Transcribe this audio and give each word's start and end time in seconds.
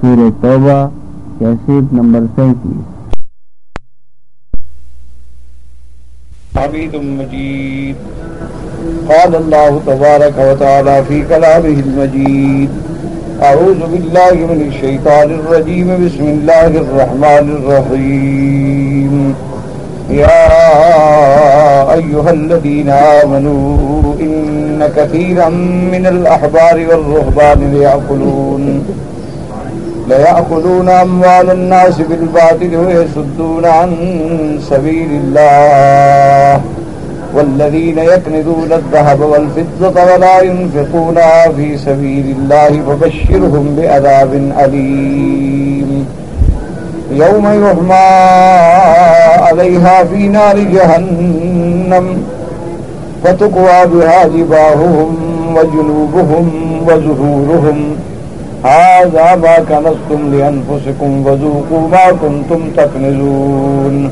سور 0.00 0.30
توبہ 0.40 0.88
cassette 1.38 1.92
number 1.92 2.20
سینتیس۔ 2.36 2.86
حمید 6.56 6.94
مجید۔ 6.94 7.96
قال 9.08 9.34
الله 9.34 9.78
تبارك 9.84 10.38
وتعالى 10.38 11.00
في 11.08 11.22
كلامه 11.28 11.74
المجيد 11.86 12.70
أعوذ 13.42 13.82
بالله 13.92 14.34
من 14.52 14.62
الشيطان 14.66 15.28
الرجيم 15.34 15.88
بسم 16.06 16.24
الله 16.24 16.70
الرحمن 16.82 17.46
الرحيم 17.56 19.32
يا 20.10 20.42
أيها 21.94 22.30
الذين 22.30 22.90
آمنوا 22.90 23.76
إن 24.20 24.38
كثيرا 24.96 25.48
من 25.94 26.06
الأحبار 26.06 26.78
والرهبان 26.90 27.60
ليأكلون 27.74 28.80
ليأكلون 30.10 30.88
أموال 30.88 31.50
الناس 31.50 32.00
بالباطل 32.00 32.76
ويسدون 32.76 33.64
عن 33.64 33.90
سبيل 34.70 35.10
الله. 35.10 36.60
والذين 37.34 37.98
يكنذون 37.98 38.72
الذهب 38.72 39.20
والفضة 39.20 40.04
ولا 40.14 40.40
ينفقونها 40.40 41.48
في 41.48 41.78
سبيل 41.78 42.36
الله 42.38 42.82
فبشرهم 42.88 43.76
بأذاب 43.76 44.52
أليم. 44.64 46.06
يوم 47.12 47.44
يحمى 47.64 48.08
عليها 49.46 50.04
في 50.04 50.28
نار 50.28 50.58
جهنم 50.58 52.22
فتقوى 53.24 53.86
بها 53.86 54.24
جباههم 54.24 55.16
وجنوبهم 55.56 56.46
وزهورهم 56.86 57.96
هذا 58.64 59.36
ما 59.42 59.56
كنستم 59.68 60.20
لأنفسكم 60.34 61.26
وذوقوا 61.26 61.88
ما 61.88 62.12
كنتم 62.22 62.70
تكنزون. 62.76 64.10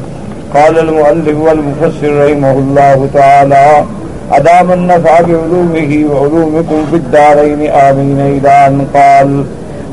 قال 0.55 0.79
المؤلف 0.79 1.37
والمفسر 1.39 2.27
رحمه 2.27 2.53
الله 2.53 3.09
تعالى 3.15 3.85
أدام 4.33 4.73
النفع 4.73 5.21
بعلومه 5.21 6.05
وعلومكم 6.11 6.87
في 6.91 6.97
الدارين 6.97 7.71
آمين 7.71 8.21
إلى 8.21 8.49
أن 8.67 8.87
قال 8.95 9.45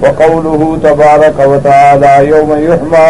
وقوله 0.04 0.78
تبارك 0.84 1.34
وتعالى 1.48 2.28
يوم 2.28 2.52
يحمى 2.52 3.08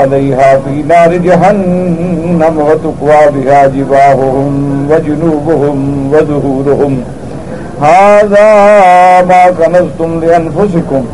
عليها 0.00 0.60
في 0.64 0.82
نار 0.82 1.16
جهنم 1.16 2.54
وتقوى 2.58 3.20
بها 3.34 3.66
جباههم 3.66 4.88
وجنوبهم 4.90 6.10
وذهورهم 6.12 7.04
هذا 7.82 8.48
ما 9.28 9.50
كنزتم 9.50 10.20
لأنفسكم 10.20 11.04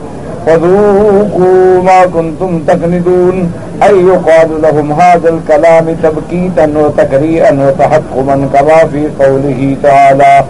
فذوقوا 0.47 1.83
ما 1.83 2.07
كنتم 2.07 2.61
تكندون 2.69 3.53
أي 3.83 4.01
يقال 4.01 4.63
لهم 4.63 4.93
هذا 4.93 5.29
الكلام 5.29 5.97
تبكيتا 6.03 6.73
وتكريئا 6.77 7.53
وتحكما 7.67 8.49
كما 8.55 8.79
في 8.93 9.09
قوله 9.25 9.77
تعالى 9.83 10.45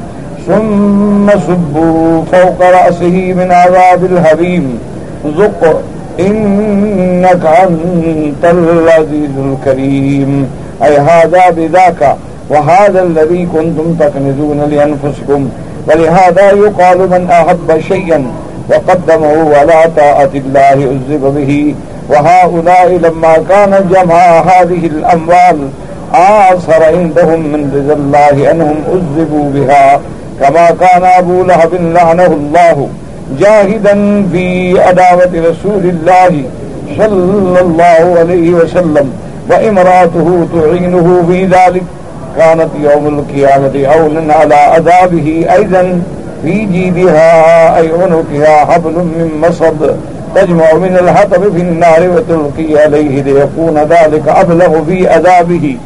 ثم 0.47 1.31
صبوا 1.31 2.23
فوق 2.33 2.61
رأسه 2.61 3.35
من 3.39 3.53
عذاب 3.53 4.05
الهبيم 4.05 4.79
ذق 5.39 5.83
إنك 6.21 7.47
أنت 7.47 8.45
العزيز 8.45 9.31
الكريم. 9.39 10.51
أي 10.85 10.99
هذا 10.99 11.51
بذاك. 11.51 12.17
وهذا 12.51 13.03
الذي 13.03 13.49
كنتم 13.55 13.97
تكنزون 14.01 14.61
لأنفسكم. 14.71 15.49
ولهذا 15.89 16.51
يقال 16.51 16.99
من 16.99 17.29
أحب 17.31 17.81
شيئا 17.89 18.27
وقدمه 18.71 19.33
ولا 19.33 19.87
طاعة 19.97 20.31
الله 20.35 20.73
أذب 20.73 21.35
به. 21.37 21.75
وهؤلاء 22.09 22.99
لما 23.03 23.35
كان 23.49 23.89
جمع 23.93 24.41
هذه 24.41 24.87
الأموال 24.87 25.69
آصر 26.15 26.83
عندهم 26.85 27.41
من 27.41 27.73
رضا 27.77 27.95
الله 27.95 28.51
أنهم 28.51 28.77
أذبوا 28.95 29.51
بها. 29.51 30.01
كما 30.41 30.71
كان 30.71 31.05
أبو 31.05 31.43
لهب 31.43 31.75
لعنه 31.75 32.27
الله 32.27 32.89
جاهدا 33.41 33.95
في 34.33 34.77
أداوة 34.91 35.31
رسول 35.35 35.85
الله 35.85 36.43
صلى 36.99 37.61
الله 37.61 38.17
عليه 38.19 38.51
وسلم 38.51 39.13
وإمراته 39.51 40.47
تعينه 40.55 41.25
في 41.29 41.45
ذلك. 41.45 41.83
كانت 42.37 42.69
يوم 42.81 43.19
القيامة 43.19 43.87
أولا 43.87 44.35
على 44.35 44.55
أذابه 44.55 45.47
أيضا 45.53 46.03
في 46.43 46.65
جيبها 46.65 47.79
أي 47.79 47.91
عنقها 48.03 48.65
حبل 48.65 48.93
من 48.93 49.45
مصد 49.49 49.97
تجمع 50.35 50.73
من 50.73 50.97
الحطب 50.97 51.43
في 51.43 51.61
النار 51.63 52.11
وتلقي 52.11 52.83
عليه 52.83 53.23
ليكون 53.23 53.79
ذلك 53.79 54.29
أبلغ 54.29 54.85
في 54.85 55.09
أذابه 55.09 55.77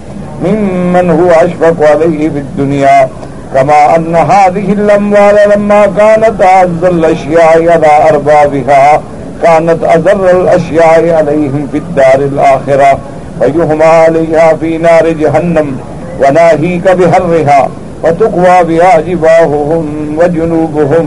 ممن 0.44 1.10
هو 1.10 1.30
أشفق 1.30 1.90
عليه 1.90 2.30
في 2.30 2.38
الدنيا. 2.38 3.08
كما 3.54 3.96
أن 3.96 4.16
هذه 4.16 4.72
الأموال 4.72 5.36
لما 5.56 5.86
كانت 5.86 6.42
أعز 6.42 6.84
الأشياء 6.84 7.68
على 7.68 8.08
أربابها 8.10 9.00
كانت 9.42 9.84
أذر 9.84 10.30
الأشياء 10.30 11.14
عليهم 11.14 11.68
في 11.72 11.78
الدار 11.78 12.14
الآخرة 12.14 12.98
ويهما 13.40 13.84
عليها 13.84 14.54
في 14.54 14.78
نار 14.78 15.08
جهنم. 15.08 15.80
وناهيك 16.20 16.90
بهرها 16.90 17.68
وتقوى 18.04 18.64
بها 18.68 19.00
جباههم 19.00 20.16
وجنوبهم 20.18 21.06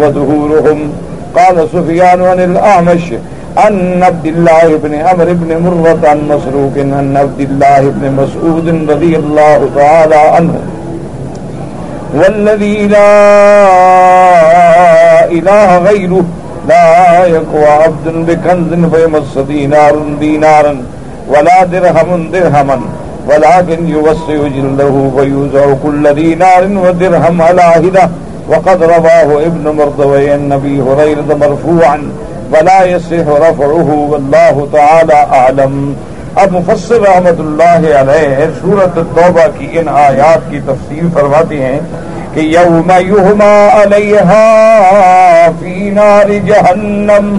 وظهورهم 0.00 0.92
قال 1.36 1.68
سفيان 1.72 2.22
عن 2.22 2.40
الأعمش 2.40 3.02
عن 3.56 4.02
عبد 4.02 4.26
الله 4.26 4.76
بن 4.84 4.94
عمر 4.94 5.24
بن 5.24 5.50
مرة 5.66 6.08
عن 6.08 6.18
مسروق 6.28 6.72
عن 6.78 7.16
عبد 7.16 7.40
الله 7.40 7.80
بن 7.80 8.12
مسعود 8.12 8.90
رضي 8.90 9.16
الله 9.16 9.70
تعالى 9.76 10.14
عنه 10.14 10.54
والذي 12.14 12.86
لا 12.86 13.10
إله 15.30 15.78
غيره 15.78 16.24
لا 16.68 17.24
يقوى 17.26 17.66
عبد 17.66 18.06
بكنز 18.28 18.94
فيمس 18.94 19.38
دينار 19.38 19.94
دينارا 20.20 20.76
ولا 21.28 21.64
درهم 21.64 22.30
درهما 22.32 22.80
ولكن 23.28 23.88
يوسع 23.88 24.48
جلده 24.56 25.10
فيوزع 25.16 25.66
كل 25.82 26.14
دينار 26.14 26.64
ودرهم 26.64 27.42
على 27.42 27.62
هده 27.62 28.10
وقد 28.48 28.82
رواه 28.82 29.46
ابن 29.46 29.68
مرضوي 29.78 30.34
النبي 30.34 30.82
هريرة 30.88 31.36
مرفوعا، 31.40 32.10
ولا 32.52 32.84
يصح 32.84 33.26
رفعه، 33.46 33.88
والله 34.10 34.68
تعالى 34.72 35.18
أعلم. 35.38 35.94
اب 36.36 36.52
مفسر 36.52 37.00
رحمت 37.02 37.38
اللہ 37.40 37.84
علیہ 38.00 38.46
سورت 38.60 38.94
توبہ 39.16 39.46
کی 39.58 39.66
ان 39.78 39.88
آیات 39.88 40.50
کی 40.50 40.60
تفصیل 40.66 41.08
فرماتے 41.14 41.56
ہیں 41.62 41.78
کہ 42.34 42.40
یوم 42.40 42.90
یہما 43.06 43.54
علیہا 43.82 44.44
فی 45.60 45.90
نار 45.94 46.32
جہنم، 46.46 47.38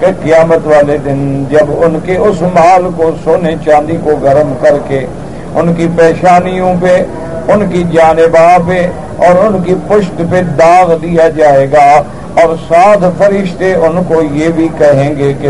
کہ 0.00 0.06
قیامت 0.22 0.66
والے 0.66 0.96
دن 1.04 1.44
جب 1.50 1.70
ان 1.84 1.98
کے 2.06 2.16
اس 2.26 2.42
مال 2.54 2.88
کو 2.96 3.10
سونے 3.24 3.54
چاندی 3.64 3.96
کو 4.04 4.16
گرم 4.22 4.52
کر 4.62 4.78
کے 4.88 5.04
ان 5.54 5.74
کی 5.74 5.86
پیشانیوں 5.96 6.74
پہ، 6.80 7.04
ان 7.52 7.70
کی 7.70 7.84
جانباں 7.92 8.58
پہ، 8.68 8.86
اور 9.16 9.44
ان 9.44 9.62
کی 9.62 9.74
پشت 9.88 10.22
پہ 10.30 10.42
داغ 10.42 10.96
دیا 11.02 11.28
جائے 11.28 11.72
گا۔ 11.72 12.02
اور 12.42 12.56
ساتھ 12.68 13.04
فرشتے 13.18 13.74
ان 13.74 14.02
کو 14.08 14.22
یہ 14.32 14.48
بھی 14.48 14.68
کہیں 14.78 15.16
گے 15.16 15.32
کہ 15.40 15.48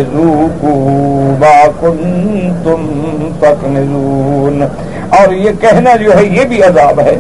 تم 2.65 3.29
تک 3.39 3.65
اور 5.17 5.33
یہ 5.33 5.51
کہنا 5.61 5.97
جو 5.97 6.19
ہے، 6.19 6.25
یہ 6.25 6.45
بھی 6.45 6.63
عذاب 6.63 7.01
ہے 7.01 7.15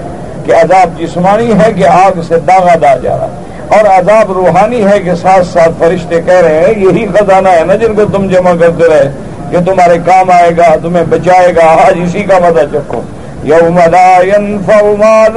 کہ 0.44 0.52
عذاب 0.52 1.00
جسمانی 1.00 1.52
ہے 1.52 1.72
کہ 1.72 1.86
آگ 1.86 2.20
سے 2.28 2.34
داغا 2.36 2.74
دا 2.82 2.96
جا 2.96 3.18
رہا 3.18 3.26
ہے۔ 3.26 3.76
اور 3.78 3.98
عذاب 3.98 4.32
روحانی 4.32 4.84
ہے 4.84 5.00
کہ 5.00 5.14
ساتھ 5.14 5.46
ساتھ 5.46 5.70
فرشتے 5.78 6.20
کہہ 6.22 6.40
رہے 6.40 6.58
ہیں، 6.58 6.84
یہی 6.84 7.06
خزانہ 7.06 7.48
ہے 7.48 7.64
نا 7.64 7.74
جن 7.74 7.94
کو 7.94 8.02
تم 8.04 8.28
جمع 8.28 8.52
کرتے 8.60 8.88
رہے۔ 8.88 9.10
یہ 9.50 9.58
تمہارے 9.58 9.98
کام 10.04 10.30
آئے 10.30 10.50
گا، 10.56 10.74
تمہیں 10.82 11.04
بچائے 11.04 11.56
گا، 11.56 11.76
آج 11.86 11.94
اسی 12.02 12.22
کا 12.22 12.38
مزہ 12.38 12.64
چکو 12.72 13.00
یوم 13.42 13.78
لا 13.90 14.20
ينفع 14.24 14.82
مال 14.82 15.36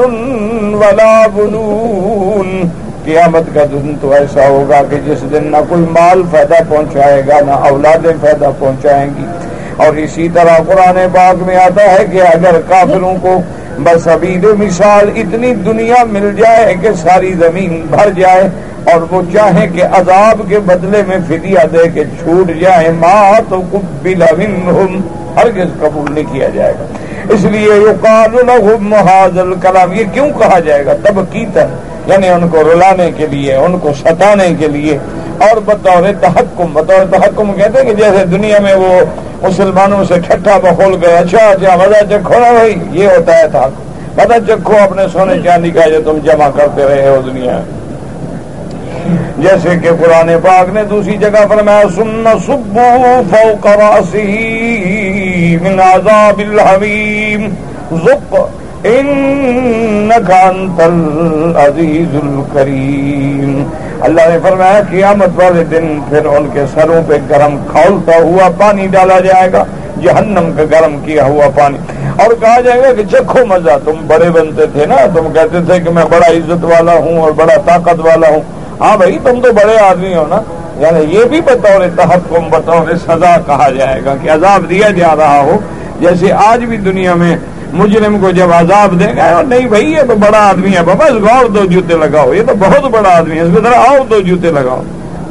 ولا 0.76 1.26
بنون۔ 1.34 2.70
قیامت 3.06 3.44
کا 3.54 3.64
دن 3.72 3.94
تو 4.02 4.12
ایسا 4.12 4.48
ہوگا 4.48 4.82
کہ 4.90 4.98
جس 5.06 5.22
دن 5.22 5.44
نہ 5.44 5.58
کوئی 5.70 5.82
مال 5.82 6.24
فائدہ 6.32 6.56
پہنچائے 6.70 7.22
گا، 7.28 7.40
نہ 7.46 7.52
اولادیں 7.52 8.14
فائدہ 8.22 8.50
پہنچائیں 8.60 9.10
گی۔ 9.20 9.26
اور 9.78 9.94
اسی 9.94 10.30
طرح 10.34 10.58
قرآن 10.68 11.08
باغ 11.12 11.36
میں 11.46 11.56
آتا 11.56 11.84
ہے 11.84 12.06
کہ 12.12 12.22
اگر 12.22 12.60
کافروں 12.70 13.16
کو 13.22 13.42
بس 13.84 14.08
ابھی 14.08 14.38
مثال 14.38 15.10
اتنی 15.16 15.54
دنیا 15.54 16.04
مل 16.04 16.36
جائے 16.36 16.76
کہ 16.82 16.92
ساری 16.92 17.34
زمین 17.34 17.88
بھر 17.90 18.10
جائے 18.10 18.44
اور 18.94 19.14
وہ 19.14 19.22
چاہیں 19.34 19.68
کہ 19.68 19.84
عذاب 19.84 20.42
کے 20.50 20.60
بدلے 20.60 21.02
میں 21.08 21.18
فدیہ 21.28 21.60
دے 21.74 21.90
کے 21.94 22.04
چھوٹ 22.04 22.52
جائے 22.62 22.92
ماں 22.92 23.42
تو 23.50 23.62
ہرگز 25.36 25.80
قبول 25.80 26.14
نہیں 26.14 26.34
کیا 26.34 26.50
جائے 26.50 26.74
گا۔ 26.80 26.86
اس 27.30 27.44
لیے 27.44 27.70
یہ 27.74 28.06
کلام 29.62 29.94
یہ 29.94 30.04
کیوں 30.14 30.30
کہا 30.40 30.60
جائے 30.60 30.86
گا؟ 30.86 30.94
تب 31.04 31.20
کی 31.32 31.46
یعنی 32.06 32.30
ان 32.30 32.50
کو 32.50 32.58
رلانے 32.62 33.12
کے 33.18 33.28
لیے، 33.28 33.56
ان 33.56 33.80
کو 33.80 33.92
ستانے 34.00 34.54
کے 34.60 34.68
لیے۔ 34.68 34.98
اور 35.40 35.58
بطور 35.66 36.04
تحکم 36.22 36.74
بطور 36.74 37.06
تحکم 37.12 37.54
کہتے 37.54 37.78
ہیں 37.78 37.86
کہ 37.86 37.94
جیسے 37.94 38.26
دنیا 38.26 38.60
میں 38.60 38.74
وہ 38.74 39.00
مسلمانوں 39.42 40.04
سے 40.04 40.14
ٹھٹا 40.28 40.58
بخول 40.58 40.96
گئے 41.02 41.16
اچھا 41.18 41.48
اچھا 41.50 41.76
مزہ 41.76 42.04
چکھو 42.10 42.40
نا 42.40 42.52
بھائی، 42.52 42.76
یہ 42.92 43.08
ہوتا 43.08 43.38
ہے 43.38 43.48
تھا۔ 43.52 43.68
مزہ 44.18 44.38
چکھو 44.48 44.74
اپنے 44.84 45.04
سونے 45.14 45.36
چاندی 45.44 45.72
کا 45.72 45.90
جو 45.90 46.02
تم 46.06 46.18
جمع 46.24 46.50
کرتے 46.56 46.84
رہے 46.84 47.08
ہو 47.08 47.22
دنیا۔ 47.26 47.60
جیسے 49.38 49.70
کہ 49.82 49.90
قرآن 50.00 50.30
پاک 50.44 50.74
نے 50.74 50.84
دوسری 50.84 51.18
جگہ 51.18 51.46
فرمایا، 51.50 51.84
سن 51.96 52.28
سبو 52.46 53.22
فوق 53.30 53.68
راسی 53.68 54.28
من 55.62 55.80
عذاب 55.80 56.40
الحمیم 56.40 57.48
زب 57.92 58.36
انکا 58.84 60.48
انت 60.48 60.82
العزیز 60.82 62.16
الکریم 62.16 63.64
اللہ 64.02 64.22
نے 64.30 64.38
فرمایا، 64.44 64.82
قیامت 64.90 65.30
والے 65.36 65.64
دن 65.64 66.00
پھر 66.10 66.26
ان 66.26 66.50
کے 66.54 66.64
سروں 66.74 67.02
پہ 67.08 67.14
گرم 67.30 67.58
کھولتا 67.72 68.12
ہوا 68.22 68.50
پانی 68.58 68.88
ڈالا 68.88 69.20
جائے 69.20 69.52
گا، 69.54 69.64
جہنم 70.02 70.52
کا 70.58 70.64
گرم 70.72 71.00
کیا 71.06 71.24
ہوا 71.24 71.46
پانی۔ 71.60 71.78
اور 72.24 72.34
کہا 72.40 72.62
جائے 72.62 72.82
گا 72.82 72.94
کہ 72.94 73.04
چکھو 73.12 73.46
مزہ، 73.46 73.70
تم 73.86 73.92
بڑے 74.08 74.30
بنتے 74.30 74.66
تھے 74.66 74.86
نا، 74.86 74.96
تم 75.16 75.34
کہتے 75.34 75.58
تھے 75.66 75.80
کہ 75.80 75.90
میں 75.90 76.06
بڑا 76.06 76.28
عزت 76.28 76.64
والا 76.64 76.94
ہوں 76.94 77.20
اور 77.22 77.32
بڑا 77.32 77.56
طاقت 77.66 78.00
والا 78.00 78.28
ہوں۔ 78.30 78.42
ہاں 78.82 78.98
بھائی، 78.98 79.20
تم 79.24 79.42
تو 79.42 79.54
بڑے 79.54 79.78
آدمی 79.78 80.16
ہو 80.16 80.26
نا۔ 80.30 80.42
یعنی 80.78 81.18
یہ 81.18 81.24
بھی 81.24 81.42
بطور 81.42 81.82
تحکم، 81.96 82.50
بطور 82.50 82.96
سزا 82.96 83.38
کہا 83.46 83.70
جائے 83.70 84.02
گا 84.06 84.16
کہ 84.22 84.30
عذاب 84.30 84.70
دیا 84.70 84.90
جا 84.90 85.16
رہا 85.16 85.42
ہو۔ 85.42 85.60
جیسے 86.00 86.32
آج 86.32 86.66
بھی 86.66 86.78
دنیا 86.78 87.14
میں 87.14 87.38
مجرم 87.74 88.20
کو 88.22 88.32
جب 88.32 88.54
عذاب 88.54 89.00
دے 89.00 89.06
گا 89.06 89.42
نہیں 89.48 89.68
بھائی، 89.68 89.92
یہ 89.92 90.02
تو 90.08 90.16
بڑا 90.16 90.50
آدمی 90.50 90.76
ہے 90.76 90.84
بابا، 90.84 91.06
اس 91.06 91.22
کو 91.22 91.48
دو 91.48 91.66
جوتے 91.66 91.94
لگاؤ، 91.94 92.34
یہ 92.34 92.42
تو 92.48 92.56
بہت 92.60 92.92
بڑا 92.92 93.18
آدمی 93.18 93.36
ہے، 93.36 93.42
اس 93.42 93.50
میں 93.50 93.62
ذرا 93.62 93.80
اور 93.80 94.06
دو 94.10 94.20
جوتے 94.20 94.52
لگاؤ۔ 94.52 94.82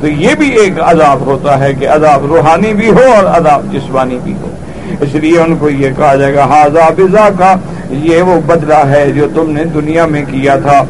تو 0.00 0.08
یہ 0.08 0.34
بھی 0.34 0.48
ایک 0.60 0.72
عذاب 0.82 1.20
ہوتا 1.20 1.58
ہے 1.58 1.74
کہ 1.74 1.88
عذاب 1.88 2.26
روحانی 2.26 2.74
بھی 2.74 2.88
ہو 2.88 3.02
اور 3.16 3.24
عذاب 3.24 3.72
جسمانی 3.72 4.18
بھی 4.24 4.34
ہو۔ 4.40 4.48
اس 5.00 5.14
لیے 5.14 5.38
ان 5.38 5.56
کو 5.56 5.70
یہ 5.70 5.90
کہا 5.96 6.14
جائے 6.14 6.34
گا 6.34 6.44
ہاضا 6.44 6.88
بزا 6.96 7.28
کا، 7.38 7.54
یہ 7.90 8.22
وہ 8.22 8.40
بدلہ 8.46 8.86
ہے 8.86 9.12
جو 9.14 9.26
تم 9.34 9.50
نے 9.50 9.64
دنیا 9.64 10.06
میں 10.06 10.24
کیا 10.30 10.56
تھا۔ 10.56 10.84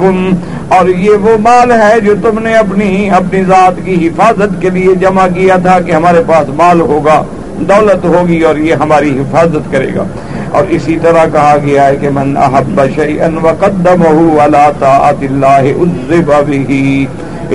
کن 0.00 0.30
اور 0.68 0.88
یہ 0.88 1.10
وہ 1.10 1.38
مال 1.38 1.72
ہے 1.72 2.00
جو 2.00 2.14
تم 2.22 2.38
نے 2.38 2.54
اپنی 2.54 3.10
اپنی 3.10 3.44
ذات 3.44 3.80
کی 3.84 4.08
حفاظت 4.08 4.62
کے 4.62 4.70
لیے 4.70 4.94
جمع 4.94 5.26
کیا 5.34 5.56
تھا 5.56 5.80
کہ 5.80 5.92
ہمارے 5.92 6.22
پاس 6.26 6.48
مال 6.48 6.80
ہوگا، 6.80 7.24
دولت 7.58 8.04
ہوگی 8.04 8.40
اور 8.40 8.56
یہ 8.56 8.74
ہماری 8.74 9.18
حفاظت 9.18 9.72
کرے 9.72 9.88
گا۔ 9.96 10.04
اور 10.50 10.64
اسی 10.68 10.98
طرح 11.02 11.24
کہا 11.32 11.56
گیا 11.64 11.86
ہے 11.86 11.96
کہ 11.96 12.08
من 12.10 12.36
احب 12.36 12.80
شیئن 12.94 13.38
وقدمه 13.42 14.28
على 14.44 14.70
طاعت 14.78 15.22
اللہ، 15.22 15.82
عذب 15.82 16.32
به۔ 16.46 17.04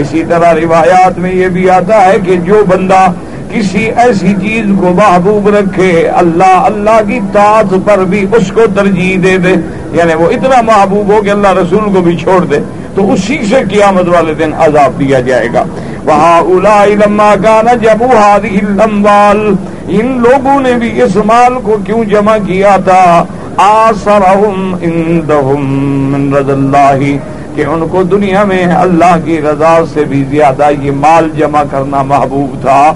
اسی 0.01 0.23
طرح 0.29 0.53
روایات 0.53 1.17
میں 1.19 1.33
یہ 1.33 1.47
بھی 1.55 1.69
آتا 1.69 2.05
ہے 2.05 2.17
کہ 2.25 2.35
جو 2.45 2.63
بندہ 2.67 3.05
کسی 3.51 3.83
ایسی 3.95 4.33
چیز 4.41 4.65
کو 4.79 4.89
محبوب 4.95 5.47
رکھے، 5.55 5.91
اللہ 6.15 6.57
اللہ 6.65 6.99
کی 7.07 7.19
طاعت 7.33 7.73
پر 7.85 8.03
بھی 8.09 8.25
اس 8.38 8.51
کو 8.51 8.65
ترجیح 8.75 9.17
دے 9.23 9.38
دے 9.38 9.53
یعنی 9.94 10.13
وہ 10.13 10.29
اتنا 10.29 10.61
محبوب 10.61 11.11
ہو 11.11 11.21
کہ 11.21 11.29
اللہ 11.29 11.53
رسول 11.59 11.94
کو 11.94 12.01
بھی 12.01 12.15
چھوڑ 12.17 12.39
دے، 12.45 12.59
تو 12.95 13.11
اسی 13.13 13.38
سے 13.49 13.61
قیامت 13.69 14.07
والے 14.07 14.33
دن 14.33 14.53
عذاب 14.65 14.99
دیا 14.99 15.19
جائے 15.27 15.47
گا۔ 15.53 15.63
وہاں 16.05 16.39
الا 16.39 16.83
لما 17.05 17.33
کا 17.43 17.61
نا 17.65 17.73
جب 17.81 18.03
ان 19.89 20.07
لوگوں 20.21 20.59
نے 20.61 20.73
بھی 20.79 21.01
اس 21.01 21.15
مال 21.25 21.53
کو 21.63 21.77
کیوں 21.85 22.03
جمع 22.05 22.38
کیا 22.45 22.75
تھا؟ 22.85 23.23
آسرہم 23.57 24.75
اندہم 24.81 25.65
من 26.13 26.33
رض 26.33 26.50
اللہ۔ 26.50 27.03
کہ 27.57 27.65
ان 27.65 27.88
کو 27.88 28.04
دنیا 28.04 28.44
میں 28.44 28.65
اللہ 28.65 29.15
کی 29.25 29.42
رضا 29.42 29.80
سے 29.94 30.04
بھی 30.04 30.24
زیادہ 30.30 30.68
یہ 30.81 30.92
مال 30.92 31.30
جمع 31.38 31.63
کرنا 31.71 32.04
محبوب 32.04 32.62
تھا۔ 32.62 32.94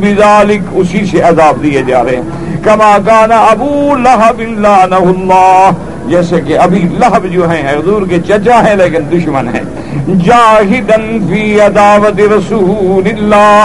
بذالک، 0.00 0.60
اسی 0.72 1.06
سے 1.06 1.20
عذاب 1.20 1.62
دیے 1.62 1.82
جا 1.86 2.04
رہے 2.04 2.16
ہیں۔ 2.16 2.56
کما 2.62 2.98
کانا 3.06 3.36
ابو 3.36 3.94
لہب 3.96 4.38
اللہ۔ 4.38 5.70
جیسے 6.06 6.40
کہ 6.40 6.58
ابھی 6.58 6.78
لہب 6.78 7.32
جو 7.32 7.50
ہیں، 7.50 7.72
حضور 7.72 8.02
کے 8.08 8.16
چچا 8.28 8.66
ہیں، 8.66 8.76
لیکن 8.76 9.02
دشمن 9.12 9.48
ہیں۔ 9.48 9.62
جاہدن 10.24 11.26
فی 11.28 11.60
عداوت 11.60 12.20
رسول 12.20 13.08
اللہ۔ 13.18 13.64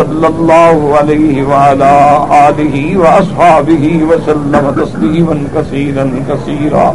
صلی 0.00 0.26
اللہ 0.26 0.84
علیہ 0.96 1.42
وعلا 1.42 1.94
آلہ 2.36 2.96
واصحابہ 2.96 4.02
وسلم 4.02 4.70
تسلیما 4.76 5.34
کثیرا 5.52 6.04
کثیرا 6.28 6.92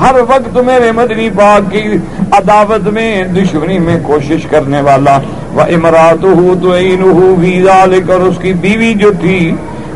ہر 0.00 0.14
وقت 0.28 0.56
میرے 0.66 0.92
مدنی 0.92 1.28
پاک 1.36 1.70
کی 1.72 1.82
عداوت 2.30 2.88
میں، 2.88 3.24
دشمنی 3.24 3.78
میں 3.78 3.98
کوشش 4.02 4.46
کرنے 4.50 4.80
والا 4.80 5.18
وہ 5.54 5.62
امرات 5.74 6.24
ہو 6.24 6.54
تو 6.62 6.72
اور 6.72 8.20
اس 8.20 8.38
کی 8.42 8.52
بیوی 8.52 8.92
جو 8.94 9.10
تھی، 9.20 9.40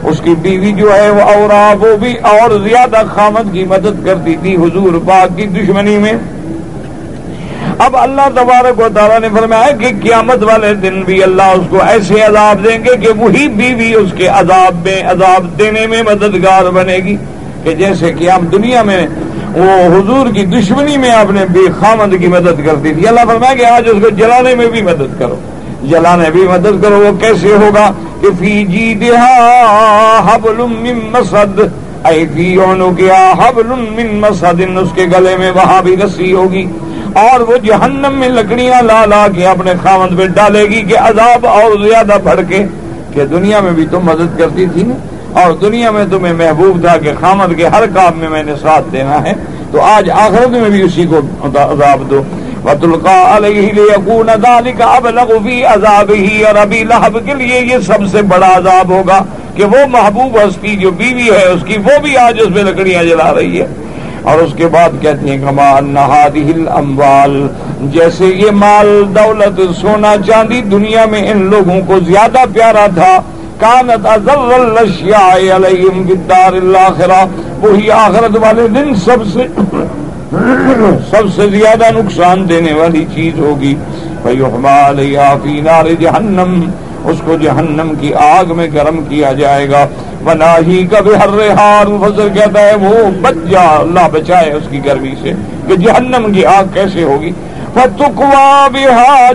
اس 0.02 0.20
کی 0.20 0.34
بیوی 0.42 0.72
جو 0.72 0.94
ہے، 0.94 1.10
وہ 1.10 1.22
اور 1.22 1.76
وہ 1.80 1.96
بھی 1.96 2.12
اور 2.30 2.58
زیادہ 2.68 3.02
خامد 3.14 3.52
کی 3.52 3.64
مدد 3.64 4.04
کرتی 4.04 4.36
تھی 4.42 4.56
حضور 4.56 4.98
پاک 5.06 5.36
کی 5.36 5.46
دشمنی 5.46 5.98
میں۔ 5.98 6.12
اب 7.78 7.96
اللہ 7.96 8.28
تبارک 8.34 8.80
و 8.80 8.88
تعالیٰ 8.94 9.20
نے 9.20 9.28
فرمایا 9.40 9.76
کہ 9.76 9.88
قیامت 10.02 10.42
والے 10.42 10.74
دن 10.74 11.02
بھی 11.06 11.22
اللہ 11.22 11.42
اس 11.42 11.66
کو 11.70 11.78
ایسے 11.88 12.20
عذاب 12.20 12.64
دیں 12.64 12.78
گے 12.84 12.96
کہ 12.96 13.08
وہی 13.16 13.48
بیوی 13.48 13.94
اس 13.94 14.12
کے 14.16 14.26
عذاب 14.26 14.74
میں 14.84 15.02
عذاب 15.02 15.58
دینے 15.58 15.86
میں 15.86 16.02
مددگار 16.02 16.70
بنے 16.70 16.96
گی 16.96 17.16
کہ 17.64 17.74
جیسے 17.74 18.12
کہ 18.12 18.30
ہم 18.30 18.46
دنیا 18.46 18.82
میں 18.82 19.06
وہ 19.54 19.72
حضور 19.96 20.34
کی 20.34 20.44
دشمنی 20.44 20.96
میں 20.96 21.10
آپ 21.10 21.30
نے 21.30 21.46
بے 21.52 21.70
خامد 21.80 22.14
کی 22.20 22.26
مدد 22.26 22.66
کرتی 22.66 22.94
تھی۔ 22.94 23.08
اللہ 23.08 23.20
فرمایا 23.28 23.54
کہ 23.54 23.64
آج 23.64 23.88
اس 23.88 24.02
کو 24.02 24.08
جلانے 24.08 24.54
میں 24.54 24.66
بھی 24.66 24.82
مدد 24.82 25.18
کرو۔ 25.18 25.36
جلانے 25.82 26.30
بھی 26.30 26.42
مدد 26.42 26.82
کرو۔ 26.82 26.98
وہ 26.98 27.20
کیسے 27.20 27.48
ہوگا 27.48 27.92
کہ 28.20 28.28
فی 28.38 28.64
جی 28.64 29.10
حبل 30.24 30.56
من 30.56 30.98
مسد، 31.12 31.60
اے 32.06 32.24
فی 32.34 32.56
کیا 32.96 33.32
حبل 33.38 33.66
من 33.66 34.20
مسد، 34.20 34.60
اس 34.82 34.88
کے 34.94 35.04
گلے 35.18 35.36
میں 35.36 35.50
وہاں 35.50 35.82
بھی 35.82 35.96
رسی 35.96 36.32
ہوگی۔ 36.32 36.66
اور 37.14 37.40
وہ 37.40 37.56
جہنم 37.56 38.12
میں 38.12 38.28
لکڑیاں 38.28 38.82
لا 38.82 39.04
لا 39.04 39.26
کے 39.34 39.46
اپنے 39.46 39.72
خامد 39.82 40.18
پہ 40.18 40.26
ڈالے 40.26 40.64
گی 40.64 40.82
کہ 40.82 40.98
عذاب 40.98 41.46
اور 41.46 41.88
زیادہ 41.88 42.16
بڑھ 42.22 42.40
کے 42.48 42.64
کہ 43.14 43.24
دنیا 43.24 43.60
میں 43.60 43.72
بھی 43.72 43.86
تم 43.90 44.00
مدد 44.04 44.38
کرتی 44.38 44.66
تھی 44.66 44.82
نا؟ 44.82 44.94
اور 45.40 45.52
دنیا 45.52 45.90
میں 45.90 46.04
تمہیں 46.10 46.32
محبوب 46.32 46.80
تھا 46.80 46.96
کہ 46.96 47.12
خامد 47.20 47.56
کے 47.56 47.66
ہر 47.66 47.86
کام 47.94 48.18
میں 48.18 48.28
میں 48.28 48.42
نے 48.42 48.52
ساتھ 48.62 48.92
دینا 48.92 49.22
ہے، 49.22 49.32
تو 49.72 49.80
آج 49.80 50.10
آخرت 50.10 50.48
میں 50.48 50.70
بھی 50.70 50.82
اسی 50.82 51.06
کو 51.06 51.20
عذاب 51.44 52.10
دو۔ 52.10 52.22
وطلقا 52.64 53.36
عذاب 55.72 56.12
ہی 56.12 56.42
اور 56.42 56.54
ابھی 56.54 56.84
لہب 56.84 57.18
کے 57.26 57.34
لیے 57.34 57.60
یہ 57.60 57.78
سب 57.78 58.06
سے 58.12 58.22
بڑا 58.22 58.56
عذاب 58.56 58.90
ہوگا 58.90 59.24
کہ 59.54 59.64
وہ 59.64 59.86
محبوب 59.88 60.36
ہستی 60.36 60.76
جو 60.76 60.90
بیوی 60.90 61.30
ہے، 61.30 61.44
اس 61.44 61.64
کی 61.64 61.76
وہ 61.76 61.98
بھی 62.02 62.16
آج 62.16 62.40
اس 62.40 62.48
میں 62.48 62.62
لکڑیاں 62.62 63.02
جلا 63.04 63.34
رہی 63.34 63.60
ہے۔ 63.60 63.66
اور 64.22 64.38
اس 64.38 64.52
کے 64.56 64.66
بعد 64.66 65.02
کہتی 65.02 65.30
ہیں 65.30 65.38
کما 65.38 65.68
نہادل 65.80 66.68
اموال 66.68 67.46
جیسے 67.92 68.26
یہ 68.26 68.50
مال 68.54 68.88
دولت، 69.14 69.60
سونا 69.80 70.14
چاندی 70.26 70.60
دنیا 70.62 71.04
میں 71.10 71.22
ان 71.30 71.44
لوگوں 71.50 71.80
کو 71.86 71.98
زیادہ 72.06 72.44
پیارا 72.52 72.86
تھا، 72.94 73.16
کانت 73.58 74.06
علیہم 74.06 76.02
بالدار 76.02 76.52
الاخرہ، 76.52 77.24
وہی 77.60 77.90
آخرت 77.90 78.36
والے 78.36 78.68
دن 78.68 78.94
سب 78.94 79.24
سے 79.32 79.46
سب 81.10 81.28
سے 81.36 81.48
زیادہ 81.50 81.90
نقصان 81.94 82.48
دینے 82.48 82.72
والی 82.72 83.04
چیز 83.14 83.38
ہوگی۔ 83.38 83.74
فی 84.22 85.60
نار 85.60 85.86
جہنم 86.00 86.60
اس 87.04 87.16
کو 87.24 87.34
جہنم 87.42 87.92
کی 88.00 88.14
آگ 88.14 88.56
میں 88.56 88.68
گرم 88.74 89.04
کیا 89.08 89.32
جائے 89.32 89.70
گا۔ 89.70 89.86
بنا 90.24 90.56
ہی 90.66 90.86
کبھی 90.90 91.10
ہر 91.14 91.28
رحال 91.28 91.86
فضل 91.86 92.28
کہتا 92.34 92.60
ہے، 92.60 92.74
وہ 92.74 93.10
بچ 93.20 93.50
جا، 93.50 93.76
اللہ 93.78 94.08
بچائے 94.12 94.52
اس 94.52 94.62
کی 94.70 94.84
گرمی 94.84 95.14
سے 95.22 95.32
کہ 95.68 95.76
جہنم 95.76 96.32
کی 96.32 96.44
آگ 96.44 96.64
کیسے 96.74 97.02
ہوگی۔ 97.02 97.30
فتکوا 97.74 98.68
بِهَا 98.72 99.30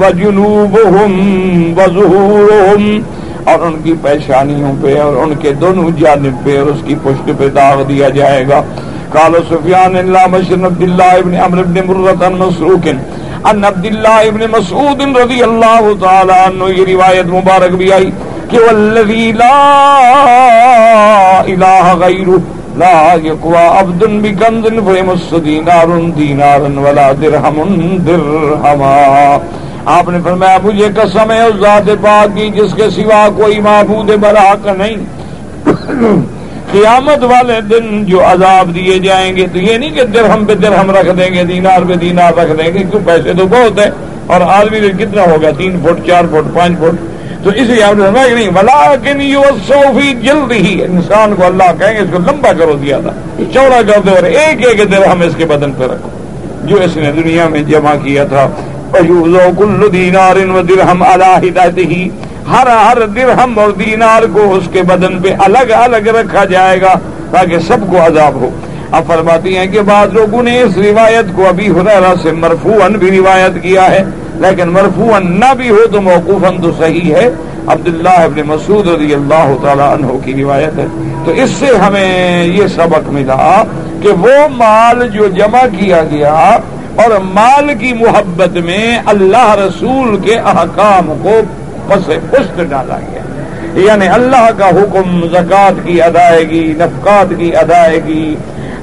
وَجُنُوبُهُمْ 0.00 1.18
وَظُهُورُهُمْ۔ 1.78 3.02
اور 3.44 3.58
ان 3.58 3.76
کی 3.84 3.94
پیشانیوں 4.02 4.72
پہ 4.82 5.00
اور 5.00 5.16
ان 5.16 5.34
کے 5.34 5.52
دونوں 5.52 5.90
جانب 6.00 6.44
پہ 6.44 6.58
اور 6.58 6.66
اس 6.66 6.82
کی 6.84 6.94
پشت 7.02 7.30
پہ 7.38 7.48
داغ 7.48 7.82
دیا 7.82 8.08
جائے 8.08 8.44
گا۔ 8.48 8.62
قال 9.10 9.32
سفیان 9.50 9.96
اللہ 9.96 10.26
مشن 10.30 10.64
عبد 10.64 10.82
اللہ 10.82 11.02
ابن 11.02 11.34
عمر 11.34 11.58
ابن 11.58 11.74
مرت 11.86 12.22
مسروق۔ 12.22 12.88
ان 13.50 13.64
عبد 13.64 13.84
اللہ 13.86 14.18
ابن 14.26 14.40
مسعود 14.50 15.00
رضی 15.16 15.42
اللہ 15.42 15.86
تعالی 16.00 16.32
عنہ 16.32 16.64
یہ 16.78 16.84
روایت 16.86 17.26
مبارک 17.26 17.74
بھی 17.76 17.92
آئی 17.92 18.10
کہ 18.50 18.58
والذی 18.58 19.32
لا 19.32 19.56
الہ 21.46 21.94
غیرہ، 22.00 22.36
لا 22.78 23.14
یقوى 23.24 23.64
عبد 23.78 24.02
بکنز 24.22 24.66
فیمس 24.86 25.34
دینار 25.44 25.88
دینارا 26.18 26.80
ولا 26.80 27.10
درہم 27.22 27.96
درہما۔ 28.06 28.96
آپ 29.84 30.08
نے 30.08 30.18
فرمایا، 30.24 30.58
مجھے 30.62 30.88
قسم 30.96 31.30
ہے 31.32 31.40
اس 31.42 31.56
ذات 31.60 31.88
پاک 32.02 32.36
کی 32.36 32.48
جس 32.50 32.74
کے 32.76 32.90
سوا 32.90 33.28
کوئی 33.36 33.60
معبود 33.60 34.10
برحق 34.20 34.66
نہیں۔ 34.78 34.96
قیامت 36.72 37.24
والے 37.24 37.60
دن 37.60 38.04
جو 38.04 38.24
عذاب 38.26 38.74
دیے 38.74 38.98
جائیں 38.98 39.36
گے 39.36 39.46
تو 39.52 39.58
یہ 39.58 39.76
نہیں 39.76 39.90
کہ 39.90 40.04
درہم 40.04 40.44
پہ 40.44 40.54
درہم 40.54 40.90
رکھ 40.90 41.08
دیں 41.18 41.34
گے، 41.34 41.44
دینار 41.44 41.82
پہ 41.88 41.94
دینار 41.94 42.38
رکھ 42.38 42.52
دیں 42.58 42.72
گے، 42.74 42.84
کیوں؟ 42.90 43.00
پیسے 43.06 43.32
تو 43.38 43.46
بہت 43.46 43.78
ہے 43.78 43.90
اور 44.26 44.40
آدمی 44.40 44.80
تو 44.80 44.88
کتنا 44.98 45.22
ہوگا؟ 45.22 45.50
تین 45.58 45.80
فٹ، 45.82 46.06
چار 46.06 46.24
فٹ، 46.30 46.54
پانچ 46.54 46.78
فٹ؟ 46.78 47.44
تو 47.44 47.50
اس 47.50 47.68
لیے 47.68 47.82
آپ 47.82 47.94
نے 47.94 48.06
سمجھا 48.06 48.26
کہ 48.26 48.34
نہیں 48.34 48.50
بلا 48.50 48.94
کہ 49.02 50.12
جلد 50.22 50.52
ہی 50.52 50.82
انسان 50.84 51.34
کو 51.34 51.46
اللہ 51.46 51.72
کہیں 51.78 51.94
گے 51.94 51.98
اس 51.98 52.10
کو 52.12 52.18
لمبا 52.18 52.52
کرو 52.52 52.76
دیا 52.82 53.00
تھا 53.00 53.12
چوڑا 53.52 53.80
کر 53.86 54.00
دو 54.00 54.14
اور 54.14 54.22
ایک 54.22 54.66
ایک 54.66 54.92
درہم 54.92 55.20
اس 55.20 55.34
کے 55.36 55.44
بدن 55.44 55.72
پہ 55.72 55.84
رکھو۔ 55.84 56.08
جو 56.64 56.76
اس 56.76 56.96
نے 56.96 57.12
دنیا 57.12 57.48
میں 57.48 57.62
جمع 57.62 57.94
کیا 58.02 58.24
تھا 58.24 58.46
کل 58.92 59.92
دینار 59.92 60.36
و 60.48 60.62
درہم 60.62 61.02
اللہ 61.02 61.38
ہی 61.78 62.08
ہر 62.52 62.66
ہر 62.66 63.06
درہم 63.06 63.58
اور 63.58 63.70
دینار 63.70 64.22
کو 64.32 64.52
اس 64.54 64.68
کے 64.72 64.82
بدن 64.82 65.18
پہ 65.22 65.34
الگ 65.38 65.72
الگ 65.74 66.08
رکھا 66.16 66.44
جائے 66.44 66.80
گا 66.80 66.94
تاکہ 67.30 67.58
سب 67.58 67.86
کو 67.90 68.06
عذاب 68.06 68.34
ہو۔ 68.34 68.50
اب 68.90 69.06
فرماتی 69.06 69.56
ہیں 69.56 69.66
کہ 69.66 69.80
بعض 69.80 70.12
لوگوں 70.12 70.42
نے 70.42 70.60
اس 70.62 70.76
روایت 70.76 71.36
کو 71.36 71.46
ابھی 71.48 71.68
حریرہ 71.68 72.14
سے 72.22 72.32
مرفوعاً 72.32 72.92
بھی 72.92 73.10
روایت 73.10 73.62
کیا 73.62 73.90
ہے، 73.90 74.02
لیکن 74.40 74.68
مرفوعاً 74.68 75.30
نہ 75.40 75.52
بھی 75.54 75.70
ہو 75.70 75.86
تو 75.92 76.02
موقوفاً 76.02 76.60
تو 76.62 76.72
صحیح 76.78 77.14
ہے۔ 77.14 77.28
عبداللہ 77.66 78.18
ابن 78.18 78.40
مسعود 78.46 78.88
رضی 78.88 79.14
اللہ 79.14 79.52
تعالیٰ 79.62 79.92
عنہ 79.92 80.18
کی 80.24 80.34
روایت 80.34 80.78
ہے۔ 80.78 80.86
تو 81.24 81.30
اس 81.32 81.50
سے 81.50 81.66
ہمیں 81.76 82.44
یہ 82.44 82.66
سبق 82.66 83.08
ملا 83.08 83.62
کہ 84.02 84.08
وہ 84.08 84.48
مال 84.50 85.08
جو 85.08 85.28
جمع 85.28 85.64
کیا 85.78 86.02
گیا 86.10 86.58
اور 86.96 87.18
مال 87.34 87.70
کی 87.80 87.92
محبت 87.92 88.56
میں 88.64 88.98
اللہ 89.06 89.54
رسول 89.58 90.16
کے 90.20 90.34
احکام 90.34 91.12
کو 91.22 91.40
پس 91.88 92.06
پشت 92.30 92.60
ڈالا 92.68 92.98
گیا۔ 93.12 93.20
یعنی 93.80 94.08
اللہ 94.08 94.48
کا 94.56 94.68
حکم 94.68 95.20
زکوٰۃ 95.32 95.84
کی 95.84 96.02
ادائیگی، 96.02 96.74
نفقات 96.78 97.32
کی 97.38 97.56
ادائیگی، 97.56 98.34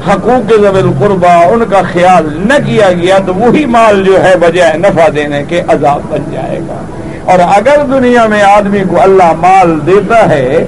حقوق 0.08 0.52
زب 0.62 0.76
القربہ 0.76 1.28
ان 1.28 1.64
کا 1.70 1.82
خیال 1.94 2.28
نہ 2.48 2.54
کیا 2.66 2.92
گیا 2.92 3.18
تو 3.26 3.34
وہی 3.36 3.66
مال 3.66 4.04
جو 4.04 4.24
ہے 4.24 4.36
بجائے 4.36 4.78
نفع 4.78 5.08
دینے 5.16 5.44
کے 5.48 5.62
عذاب 5.68 6.02
بن 6.10 6.32
جائے 6.32 6.60
گا۔ 6.70 6.82
اور 7.26 7.40
اگر 7.40 7.84
دنیا 7.92 8.26
میں 8.28 8.42
آدمی 8.44 8.84
کو 8.90 9.02
اللہ 9.02 9.32
مال 9.40 9.80
دیتا 9.86 10.30
ہے 10.30 10.66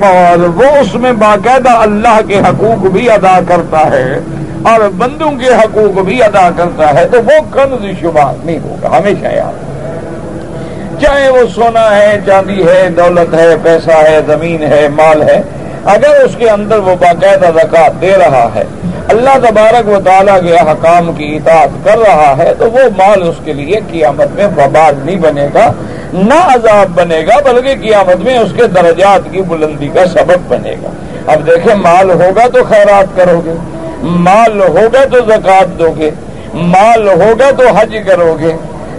اور 0.00 0.38
وہ 0.38 0.70
اس 0.80 0.94
میں 0.94 1.12
باقاعدہ 1.12 1.70
اللہ 1.70 2.20
کے 2.28 2.38
حقوق 2.38 2.86
بھی 2.86 3.10
ادا 3.10 3.38
کرتا 3.48 3.80
ہے 3.90 4.20
اور 4.62 4.88
بندوں 4.96 5.30
کے 5.30 5.54
حقوق 5.54 5.98
بھی 6.04 6.22
ادا 6.22 6.48
کرتا 6.56 6.94
ہے 6.94 7.06
تو 7.12 7.18
وہ 7.22 7.38
کنز 7.52 8.00
شمار 8.00 8.34
نہیں 8.44 8.58
ہوگا، 8.58 8.98
ہمیشہ 8.98 9.34
یاد 9.34 9.73
چاہے 11.00 11.28
وہ 11.30 11.42
سونا 11.54 11.84
ہے 11.96 12.16
چاندی 12.26 12.62
ہے، 12.66 12.88
دولت 12.96 13.34
ہے، 13.34 13.48
پیسہ 13.62 13.96
ہے، 14.08 14.20
زمین 14.26 14.62
ہے، 14.62 14.86
مال 14.94 15.22
ہے، 15.22 15.40
اگر 15.94 16.20
اس 16.24 16.34
کے 16.38 16.48
اندر 16.50 16.78
وہ 16.78 16.94
باقاعدہ 17.00 17.50
زکات 17.54 18.00
دے 18.00 18.12
رہا 18.18 18.48
ہے، 18.54 18.64
اللہ 19.08 19.38
تبارک 19.42 19.88
و 19.88 19.98
تعالیٰ 20.04 20.40
کے 20.40 20.56
حکام 20.70 21.12
کی 21.12 21.36
اطاعت 21.36 21.84
کر 21.84 21.98
رہا 21.98 22.34
ہے، 22.38 22.52
تو 22.58 22.70
وہ 22.70 22.88
مال 22.96 23.22
اس 23.28 23.40
کے 23.44 23.52
لیے 23.52 23.80
قیامت 23.90 24.34
میں 24.34 24.46
بباد 24.54 25.04
نہیں 25.04 25.16
بنے 25.16 25.48
گا، 25.54 25.70
نہ 26.12 26.40
عذاب 26.54 26.94
بنے 26.94 27.20
گا، 27.26 27.38
بلکہ 27.44 27.74
قیامت 27.82 28.24
میں 28.24 28.38
اس 28.38 28.52
کے 28.56 28.66
درجات 28.74 29.32
کی 29.32 29.42
بلندی 29.42 29.88
کا 29.94 30.06
سبب 30.06 30.48
بنے 30.48 30.74
گا۔ 30.82 30.90
اب 31.32 31.46
دیکھیں، 31.46 31.74
مال 31.74 32.10
ہوگا 32.10 32.46
تو 32.52 32.64
خیرات 32.68 33.16
کرو 33.16 33.40
گے، 33.44 33.54
مال 34.02 34.60
ہوگا 34.60 35.04
تو 35.12 35.24
زکوٰۃ 35.26 35.78
دو 35.78 35.92
گے، 35.98 36.10
مال 36.54 37.08
ہوگا 37.08 37.50
تو 37.58 37.68
حج 37.76 37.96
کرو 38.06 38.36
گے۔ 38.40 38.52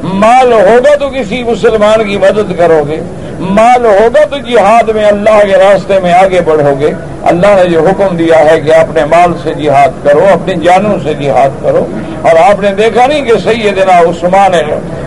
مال 0.04 0.54
ہوگا 0.54 0.96
تو 0.96 1.10
کسی 1.10 1.44
مسلمان 1.44 2.08
کی 2.08 2.18
مدد 2.18 2.58
کرو 2.58 2.84
گے۔ 2.88 3.02
مال 3.40 3.86
ہوگا 3.86 4.26
تو 4.26 4.38
جہاد 4.38 4.90
میں 4.90 5.06
اللہ 5.06 5.46
کے 5.46 5.58
راستے 5.58 6.00
میں 6.00 6.14
آگے 6.14 6.42
بڑھو 6.42 6.74
گے۔ 6.80 6.92
اللہ 7.24 7.48
نے 7.48 7.70
جو 7.70 7.88
حکم 7.88 8.18
دیا 8.18 8.46
ہے 8.46 8.62
کہ 8.62 8.76
اپنے 8.76 9.06
مال 9.06 9.34
سے 9.44 9.54
جہاد 9.54 9.90
کرو، 10.04 10.26
اپنی 10.34 10.56
جانوں 10.56 11.00
سے 11.04 11.14
جہاد 11.14 11.64
کرو۔ 11.64 11.86
اور 12.22 12.52
آپ 12.52 12.62
نے 12.62 12.70
دیکھا 12.70 13.08
نہیں 13.08 13.22
کہ 13.22 13.34
سیدنا 13.44 14.00
عثمان 14.00 14.52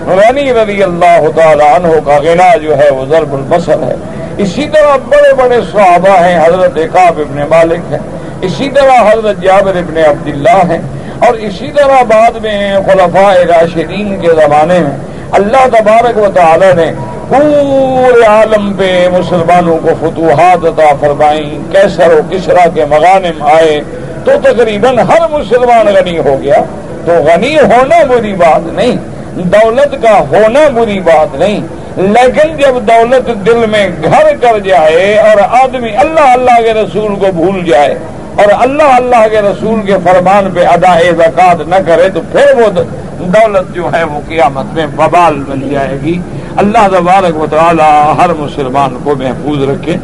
غنی 0.07 0.52
رضی 0.52 0.83
اللہ 0.83 1.25
تعالیٰ 1.35 1.75
عنہ 1.75 1.88
کا 2.04 2.18
غنا 2.18 2.57
جو 2.57 2.78
ہے 2.78 2.90
وہ 2.90 3.04
ضرب 3.07 3.35
المسل 3.35 3.83
ہے۔ 3.83 3.95
اسی 4.38 4.66
طرح 4.75 4.97
بڑے 4.97 5.35
بڑے 5.35 5.61
صحابہ 5.73 6.25
ہیں، 6.25 6.47
حضرت 6.47 6.73
اقاب 6.76 7.21
ابن 7.21 7.42
مالک 7.50 7.92
ہیں۔ 7.92 7.99
اسی 8.42 8.68
طرح 8.71 9.12
حضرت 9.12 9.42
جابر 9.42 9.76
ابن 9.76 9.97
عبداللہ 9.97 10.73
ہیں۔ 10.73 10.98
اور 11.27 11.35
اسی 11.35 11.71
طرح 11.77 12.03
بعد 12.03 12.31
میں 12.31 12.77
خلفاء 12.87 13.35
راشدین 13.49 14.21
کے 14.21 14.29
زمانے 14.29 14.79
میں 14.79 14.97
اللہ 15.33 15.69
تبارک 15.69 16.19
و 16.19 16.27
تعالی 16.35 16.67
نے 16.77 16.93
پورے 17.29 18.25
عالم 18.27 18.73
پہ 18.73 19.09
مسلمانوں 19.13 19.79
کو 19.83 19.89
فتوحات 20.01 20.65
عطا 20.65 20.95
فرمائیں، 21.01 21.73
کیسر 21.73 22.13
و 22.13 22.21
کسرا 22.31 22.69
کے 22.75 22.85
مغانم 22.85 23.43
آئے، 23.43 23.81
تو 24.25 24.31
تقریباً 24.43 24.99
ہر 24.99 25.29
مسلمان 25.31 25.87
غنی 25.87 26.19
ہو 26.19 26.37
گیا۔ 26.43 26.63
تو 27.05 27.13
غنی 27.13 27.59
ہونا 27.59 28.05
بری 28.05 28.33
بات 28.33 28.67
نہیں، 28.67 28.97
دولت 29.33 30.03
کا 30.03 30.19
ہونا 30.19 30.69
بری 30.69 31.01
بات 31.01 31.35
نہیں۔ 31.35 31.61
لیکن 31.97 32.57
جب 32.57 32.75
دولت 32.75 33.47
دل 33.47 33.65
میں 33.71 33.89
گھر 34.03 34.37
کر 34.41 34.59
جائے 34.59 35.19
اور 35.19 35.65
آدمی 35.65 35.97
اللہ 35.97 36.21
اللہ 36.21 36.63
کے 36.65 36.75
رسول 36.75 37.15
کو 37.15 37.27
بھول 37.33 37.65
جائے 37.65 37.95
اور 38.38 38.47
اللہ 38.59 38.83
اللہ 38.83 39.28
کے 39.30 39.40
رسول 39.40 39.80
کے 39.87 39.95
فرمان 40.04 40.50
پہ 40.54 40.64
ادا 40.66 40.99
زکات 41.16 41.68
نہ 41.68 41.75
کرے 41.87 42.09
تو 42.14 42.21
پھر 42.33 42.61
وہ 42.61 42.83
دولت 43.21 43.75
جو 43.75 43.88
ہے 43.95 44.04
وہ 44.04 44.21
قیامت 44.28 44.75
میں 44.75 44.87
ببال 44.87 45.42
بن 45.49 45.68
جائے 45.71 45.99
گی۔ 46.02 46.21
اللہ 46.57 46.87
تبارک 46.88 47.42
و 47.42 47.47
تعالی 47.50 48.12
ہر 48.18 48.30
مسلمان 48.38 48.97
کو 49.04 49.14
محفوظ 49.18 49.68
رکھے۔ 49.68 49.97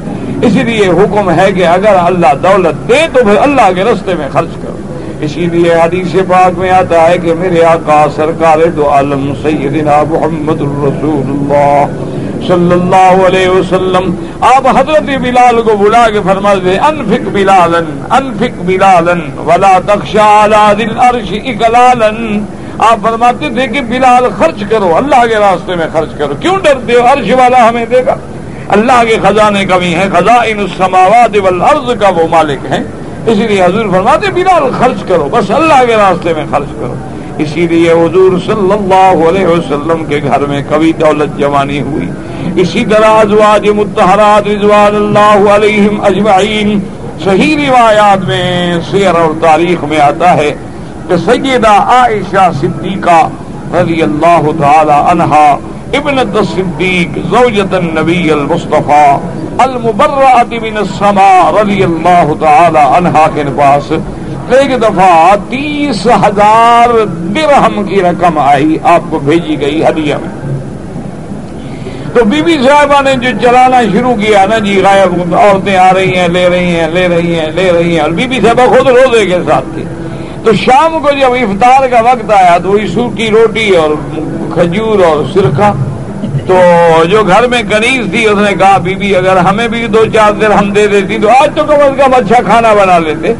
اسی 0.42 0.62
لیے 0.62 0.88
حکم 0.88 1.30
ہے 1.30 1.52
کہ 1.52 1.66
اگر 1.66 1.96
اللہ 2.04 2.34
دولت 2.42 2.88
دے 2.88 3.06
تو 3.12 3.24
پھر 3.24 3.36
اللہ 3.42 3.72
کے 3.74 3.84
رستے 3.84 4.14
میں 4.14 4.28
خرچ 4.32 4.54
کرو۔ 4.62 4.76
اسی 5.20 5.46
لیے 5.46 5.74
حدیث 5.74 6.12
پاک 6.28 6.58
میں 6.58 6.70
آتا 6.70 7.08
ہے 7.08 7.18
کہ 7.18 7.34
میرے 7.34 7.64
آقا 7.64 8.06
سرکار 8.16 8.64
دو 8.76 8.90
عالم 8.90 9.32
سیدنا 9.42 10.02
محمد 10.10 10.60
الرسول 10.60 11.30
اللہ۔ 11.30 12.03
صلی 12.48 12.72
اللہ 12.72 13.26
علیہ 13.26 13.48
وسلم، 13.48 14.10
آپ 14.40 14.66
حضرت 14.68 15.08
بلال 15.22 15.62
کو 15.62 15.76
بلا 15.76 16.08
کے 16.10 16.20
فرما 16.24 16.54
دے 16.64 16.76
انفک 16.78 17.28
بلالن 17.32 17.86
انفک 18.10 18.60
بلالن 18.66 19.20
ولا 19.46 19.78
تخشا 19.86 20.72
دل 20.78 20.98
عرش 20.98 21.32
اکلالن 21.44 22.44
آپ 22.78 22.98
فرماتے 23.02 23.48
تھے 23.54 23.66
کہ 23.66 23.80
بلال، 23.80 24.24
خرچ 24.38 24.62
کرو، 24.70 24.96
اللہ 24.96 25.26
کے 25.28 25.34
راستے 25.34 25.74
میں 25.76 25.86
خرچ 25.92 26.16
کرو۔ 26.18 26.34
کیوں 26.40 26.56
ڈرتے 26.62 26.92
ہو؟ 26.92 27.06
عرش 27.12 27.30
والا 27.38 27.68
ہمیں 27.68 27.84
دے 27.86 28.06
گا 28.06 28.16
اللہ 28.68 29.02
کے 29.08 29.16
خزانے 29.22 29.64
کمی 29.64 29.94
ہے 29.94 30.08
خزائن 30.12 30.58
السماوات 30.58 31.36
والارض 31.42 31.90
کا 32.00 32.08
وہ 32.08 32.26
مالک 32.30 32.66
ہے 32.70 32.82
اسی 33.26 33.46
لیے 33.46 33.62
حضور 33.62 33.86
فرماتے، 33.92 34.30
بلال، 34.34 34.70
خرچ 34.78 35.02
کرو، 35.08 35.28
بس 35.32 35.50
اللہ 35.50 35.84
کے 35.86 35.96
راستے 35.96 36.34
میں 36.34 36.44
خرچ 36.50 36.72
کرو۔ 36.80 36.94
اسی 37.38 37.66
لیے 37.66 37.92
حضور 37.92 38.38
صلی 38.46 38.72
اللہ 38.72 39.28
علیہ 39.28 39.46
وسلم 39.46 40.04
کے 40.04 40.20
گھر 40.26 40.40
میں 40.40 40.62
کبھی 40.68 40.92
دولت 40.92 41.38
جوانی 41.38 41.80
ہوئی۔ 41.80 42.10
اسی 42.62 42.84
طرح 42.90 43.18
ازواج 43.20 43.68
متحرات 43.76 44.46
رضوان 44.48 44.94
اللہ 44.96 45.48
علیہم 45.50 46.00
اجمعین، 46.06 46.78
صحیح 47.24 47.56
روایات 47.56 48.24
میں 48.28 48.78
سیر 48.90 49.14
اور 49.20 49.32
تاریخ 49.40 49.84
میں 49.88 49.98
آتا 50.00 50.34
ہے 50.36 50.50
کہ 51.08 51.16
سیدہ 51.24 51.72
عائشہ 51.94 52.48
صدیقہ 52.60 53.20
رضی 53.74 54.02
اللہ 54.02 54.50
تعالی 54.60 54.98
عنہا 55.10 55.46
ابنت 55.98 56.36
الصدیق 56.36 57.18
زوجت 57.30 57.74
النبی 57.74 58.30
المصطفیٰ 58.30 59.18
المبرعت 59.64 60.52
من 60.62 60.76
السماء 60.76 61.50
رضی 61.60 61.82
اللہ 61.82 62.32
تعالی 62.40 62.86
عنہا 62.96 63.26
کے 63.34 63.44
پاس 63.56 63.92
ایک 64.56 64.70
دفعہ 64.82 65.34
تیس 65.50 66.06
ہزار 66.24 66.88
درہم 67.34 67.82
کی 67.84 68.02
رقم 68.02 68.38
آئی، 68.38 68.76
آپ 68.94 69.10
کو 69.10 69.18
بھیجی 69.18 69.60
گئی 69.60 69.82
ہدیہ 69.84 70.14
میں۔ 70.22 70.43
تو 72.14 72.24
بی 72.24 72.40
بی 72.42 72.56
صاحبہ 72.62 73.00
نے 73.02 73.14
جو 73.22 73.30
چلانا 73.42 73.80
شروع 73.92 74.14
کیا 74.16 74.44
نا 74.50 74.58
جی 74.64 74.80
غائب 74.82 75.34
عورتیں 75.34 75.76
آ 75.76 75.92
رہی 75.94 76.16
ہیں، 76.16 76.26
لے 76.28 76.48
رہی 76.48 76.74
ہیں، 76.74 76.86
لے 76.88 77.06
رہی 77.08 77.38
ہیں، 77.38 77.46
لے 77.54 77.70
رہی 77.72 77.92
ہیں، 77.92 78.00
اور 78.00 78.10
بی 78.18 78.26
بی 78.26 78.40
صاحبہ 78.42 78.66
خود 78.74 78.88
روزے 78.88 79.24
کے 79.26 79.38
ساتھ 79.46 79.64
تھی۔ 79.74 79.84
تو 80.44 80.52
شام 80.64 80.98
کو 81.02 81.10
جب 81.20 81.32
افطار 81.34 81.86
کا 81.90 82.00
وقت 82.02 82.30
آیا 82.36 82.56
تو 82.62 82.70
وہی 82.70 83.08
کی 83.16 83.30
روٹی 83.30 83.68
اور 83.76 83.94
کھجور 84.54 85.04
اور 85.04 85.24
سرکہ 85.32 85.72
تو 86.46 86.58
جو 87.10 87.22
گھر 87.24 87.46
میں 87.48 87.62
کنیز 87.70 88.10
تھی، 88.10 88.24
اس 88.26 88.38
نے 88.38 88.54
کہا، 88.58 88.76
بی 88.84 88.94
بی، 88.94 89.14
اگر 89.16 89.36
ہمیں 89.46 89.66
بھی 89.68 89.86
دو 89.94 90.04
چار 90.14 90.32
دیر 90.40 90.50
ہم 90.50 90.70
دے 90.72 90.86
دیتی 90.86 91.18
تو 91.22 91.28
آج 91.40 91.50
تو 91.56 91.64
کم 91.64 91.82
از 91.82 91.98
کم 91.98 92.14
اچھا 92.14 92.42
کھانا 92.46 92.72
بنا 92.74 92.98
لیتے۔ 93.06 93.32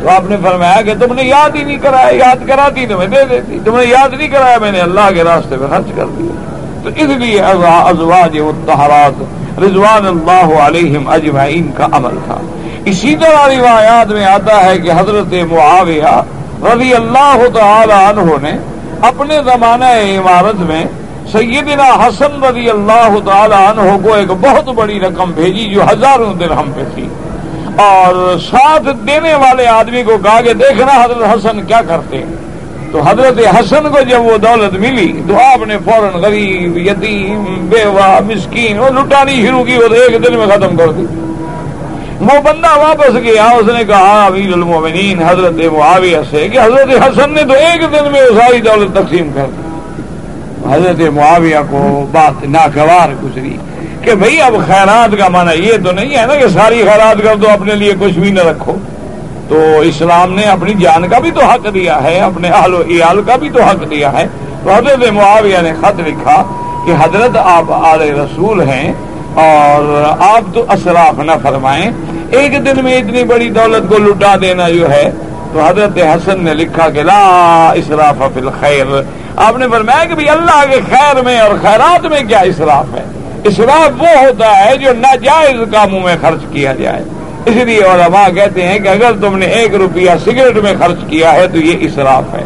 تو 0.00 0.08
آپ 0.10 0.30
نے 0.30 0.36
فرمایا 0.42 0.80
کہ 0.82 0.94
تم 1.00 1.12
نے 1.14 1.24
یاد 1.24 1.56
ہی 1.56 1.64
نہیں 1.64 1.78
کرایا، 1.82 2.16
یاد 2.16 2.46
کراتی 2.48 2.86
تو 2.86 2.98
میں 2.98 3.06
دے 3.06 3.24
دیتی، 3.30 3.58
تم 3.64 3.76
نے 3.76 3.84
یاد 3.86 4.14
نہیں 4.14 4.28
کرایا، 4.28 4.58
میں 4.58 4.72
نے 4.72 4.80
اللہ 4.80 5.10
کے 5.14 5.24
راستے 5.24 5.56
میں 5.56 5.68
خرچ 5.70 5.94
کر 5.96 6.06
دیا۔ 6.18 6.51
تو 6.82 6.88
اس 6.88 7.08
لیے 7.16 7.40
ازواج 7.40 8.38
متحرات 8.38 9.22
رضوان 9.58 10.06
اللہ 10.06 10.60
علیہم 10.60 11.08
اجمعین 11.08 11.70
کا 11.76 11.86
عمل 11.92 12.18
تھا۔ 12.24 12.38
اسی 12.84 13.16
طرح 13.16 13.48
روایات 13.48 14.06
میں 14.06 14.24
آتا 14.24 14.64
ہے 14.64 14.78
کہ 14.78 14.90
حضرت 14.90 15.34
معاویہ 15.50 16.20
رضی 16.62 16.94
اللہ 16.94 17.42
تعالی 17.54 17.92
عنہ 17.92 18.32
نے 18.42 18.52
اپنے 19.06 19.38
زمانہ 19.44 19.84
عمارت 19.84 20.60
میں 20.60 20.84
سیدنا 21.32 21.84
حسن 21.84 22.44
رضی 22.44 22.70
اللہ 22.70 23.14
تعالی 23.24 23.54
عنہ 23.54 24.04
کو 24.04 24.14
ایک 24.14 24.28
بہت 24.28 24.64
بڑی 24.64 25.00
رقم 25.00 25.30
بھیجی 25.30 25.74
جو 25.74 25.82
ہزاروں 25.82 26.34
درہم 26.34 26.72
پہ 26.76 26.82
تھی۔ 26.94 27.08
اور 27.76 28.38
ساتھ 28.50 28.88
دینے 29.06 29.34
والے 29.34 29.66
آدمی 29.66 30.02
کو 30.02 30.18
کہا 30.22 30.40
کہ 30.40 30.52
دیکھنا 30.52 31.04
حضرت 31.04 31.22
حسن 31.34 31.64
کیا 31.64 31.80
کرتے 31.88 32.18
ہیں۔ 32.18 32.41
تو 32.92 33.00
حضرت 33.00 33.38
حسن 33.56 33.88
کو 33.92 34.00
جب 34.08 34.20
وہ 34.20 34.36
دولت 34.36 34.74
ملی 34.74 35.12
تو 35.28 35.36
آپ 35.36 35.66
نے 35.66 35.76
فوراً 35.84 36.20
غریب، 36.20 36.76
یتیم، 36.76 37.44
بیوہ، 37.68 38.20
مسکین 38.26 38.78
وہ 38.78 38.88
لٹانی 38.88 39.46
شروع 39.46 39.64
کی 39.64 39.76
وہ 39.76 39.94
ایک 39.94 40.24
دن 40.24 40.38
میں 40.38 40.46
ختم 40.46 40.76
کر 40.76 40.92
دی۔ 40.92 41.04
وہ 42.20 42.40
بندہ 42.42 42.78
واپس 42.78 43.14
گیا، 43.14 43.44
اس 43.44 43.68
نے 43.74 43.84
کہا 43.84 44.26
امیر 44.26 44.52
المومنین، 44.52 45.22
حضرت 45.22 45.60
معاویہ 45.72 46.18
سے 46.30 46.48
کہ 46.48 46.58
حضرت 46.58 47.02
حسن 47.02 47.32
نے 47.32 47.42
تو 47.42 47.52
ایک 47.52 47.80
دن 47.92 48.12
میں 48.12 48.20
ساری 48.40 48.60
دولت 48.60 48.94
تقسیم 48.94 49.30
کر 49.34 49.46
دی۔ 49.46 50.72
حضرت 50.72 51.00
معاویہ 51.14 51.58
کو 51.70 52.06
بات 52.12 52.44
ناگوار 52.44 53.08
گزری 53.22 53.56
کہ 54.02 54.14
بھئی 54.14 54.40
اب 54.42 54.54
خیرات 54.66 55.18
کا 55.18 55.28
معنی 55.28 55.68
یہ 55.68 55.72
تو 55.84 55.92
نہیں 55.92 56.16
ہے 56.16 56.26
نا 56.26 56.34
کہ 56.34 56.48
ساری 56.48 56.82
خیرات 56.82 57.22
کر 57.22 57.36
دو، 57.36 57.48
اپنے 57.48 57.74
لیے 57.74 57.92
کچھ 58.00 58.18
بھی 58.18 58.30
نہ 58.30 58.40
رکھو۔ 58.40 58.76
تو 59.48 59.80
اسلام 59.80 60.32
نے 60.32 60.42
اپنی 60.42 60.74
جان 60.74 61.08
کا 61.08 61.18
بھی 61.18 61.30
تو 61.30 61.44
حق 61.44 61.74
دیا 61.74 62.02
ہے، 62.02 62.20
اپنے 62.20 62.50
آل 62.50 62.74
و 62.74 62.82
ایال 62.88 63.22
کا 63.26 63.36
بھی 63.36 63.50
تو 63.50 63.62
حق 63.62 63.90
دیا 63.90 64.12
ہے۔ 64.12 64.26
تو 64.64 64.70
حضرت 64.72 65.12
معاویہ 65.12 65.58
نے 65.62 65.72
خط 65.80 66.00
لکھا 66.06 66.44
کہ 66.86 66.92
حضرت 67.00 67.36
آپ 67.36 67.72
آل 67.72 68.00
رسول 68.00 68.60
ہیں 68.60 68.92
اور 69.34 70.04
آپ 70.20 70.54
تو 70.54 70.64
اسراف 70.72 71.18
نہ 71.18 71.32
فرمائیں۔ 71.42 71.90
ایک 72.30 72.66
دن 72.66 72.84
میں 72.84 72.96
اتنی 72.98 73.24
بڑی 73.24 73.50
دولت 73.50 73.90
کو 73.90 73.98
لٹا 73.98 74.34
دینا 74.42 74.68
جو 74.68 74.90
ہے، 74.90 75.10
تو 75.52 75.60
حضرت 75.60 75.98
حسن 75.98 76.44
نے 76.44 76.54
لکھا 76.54 76.88
کہ 76.88 77.02
لا 77.02 77.72
اسراف 77.74 78.22
فی 78.34 78.40
الخیر۔ 78.40 78.86
آپ 79.36 79.56
نے 79.56 79.68
فرمایا 79.68 80.04
کہ 80.04 80.30
اللہ 80.30 80.64
کے 80.70 80.80
خیر 80.90 81.22
میں 81.22 81.40
اور 81.40 81.50
خیرات 81.62 82.06
میں 82.06 82.20
کیا 82.20 82.38
اسراف 82.38 82.94
ہے؟ 82.94 83.04
اسراف 83.44 84.02
وہ 84.02 84.08
ہوتا 84.08 84.64
ہے 84.64 84.76
جو 84.76 84.92
ناجائز 84.92 85.72
کاموں 85.72 86.00
میں 86.00 86.16
خرچ 86.20 86.44
کیا 86.52 86.72
جائے۔ 86.72 87.02
اس 87.46 87.56
لیے 87.56 87.82
علماء 87.82 88.28
کہتے 88.34 88.66
ہیں 88.66 88.78
کہ 88.78 88.88
اگر 88.88 89.12
تم 89.20 89.38
نے 89.38 89.46
ایک 89.46 89.74
روپیہ 89.74 90.10
سگریٹ 90.24 90.56
میں 90.56 90.72
خرچ 90.78 90.98
کیا 91.08 91.32
ہے 91.32 91.46
تو 91.46 91.58
یہ 91.58 91.76
اسراف 91.80 92.34
ہے۔ 92.34 92.44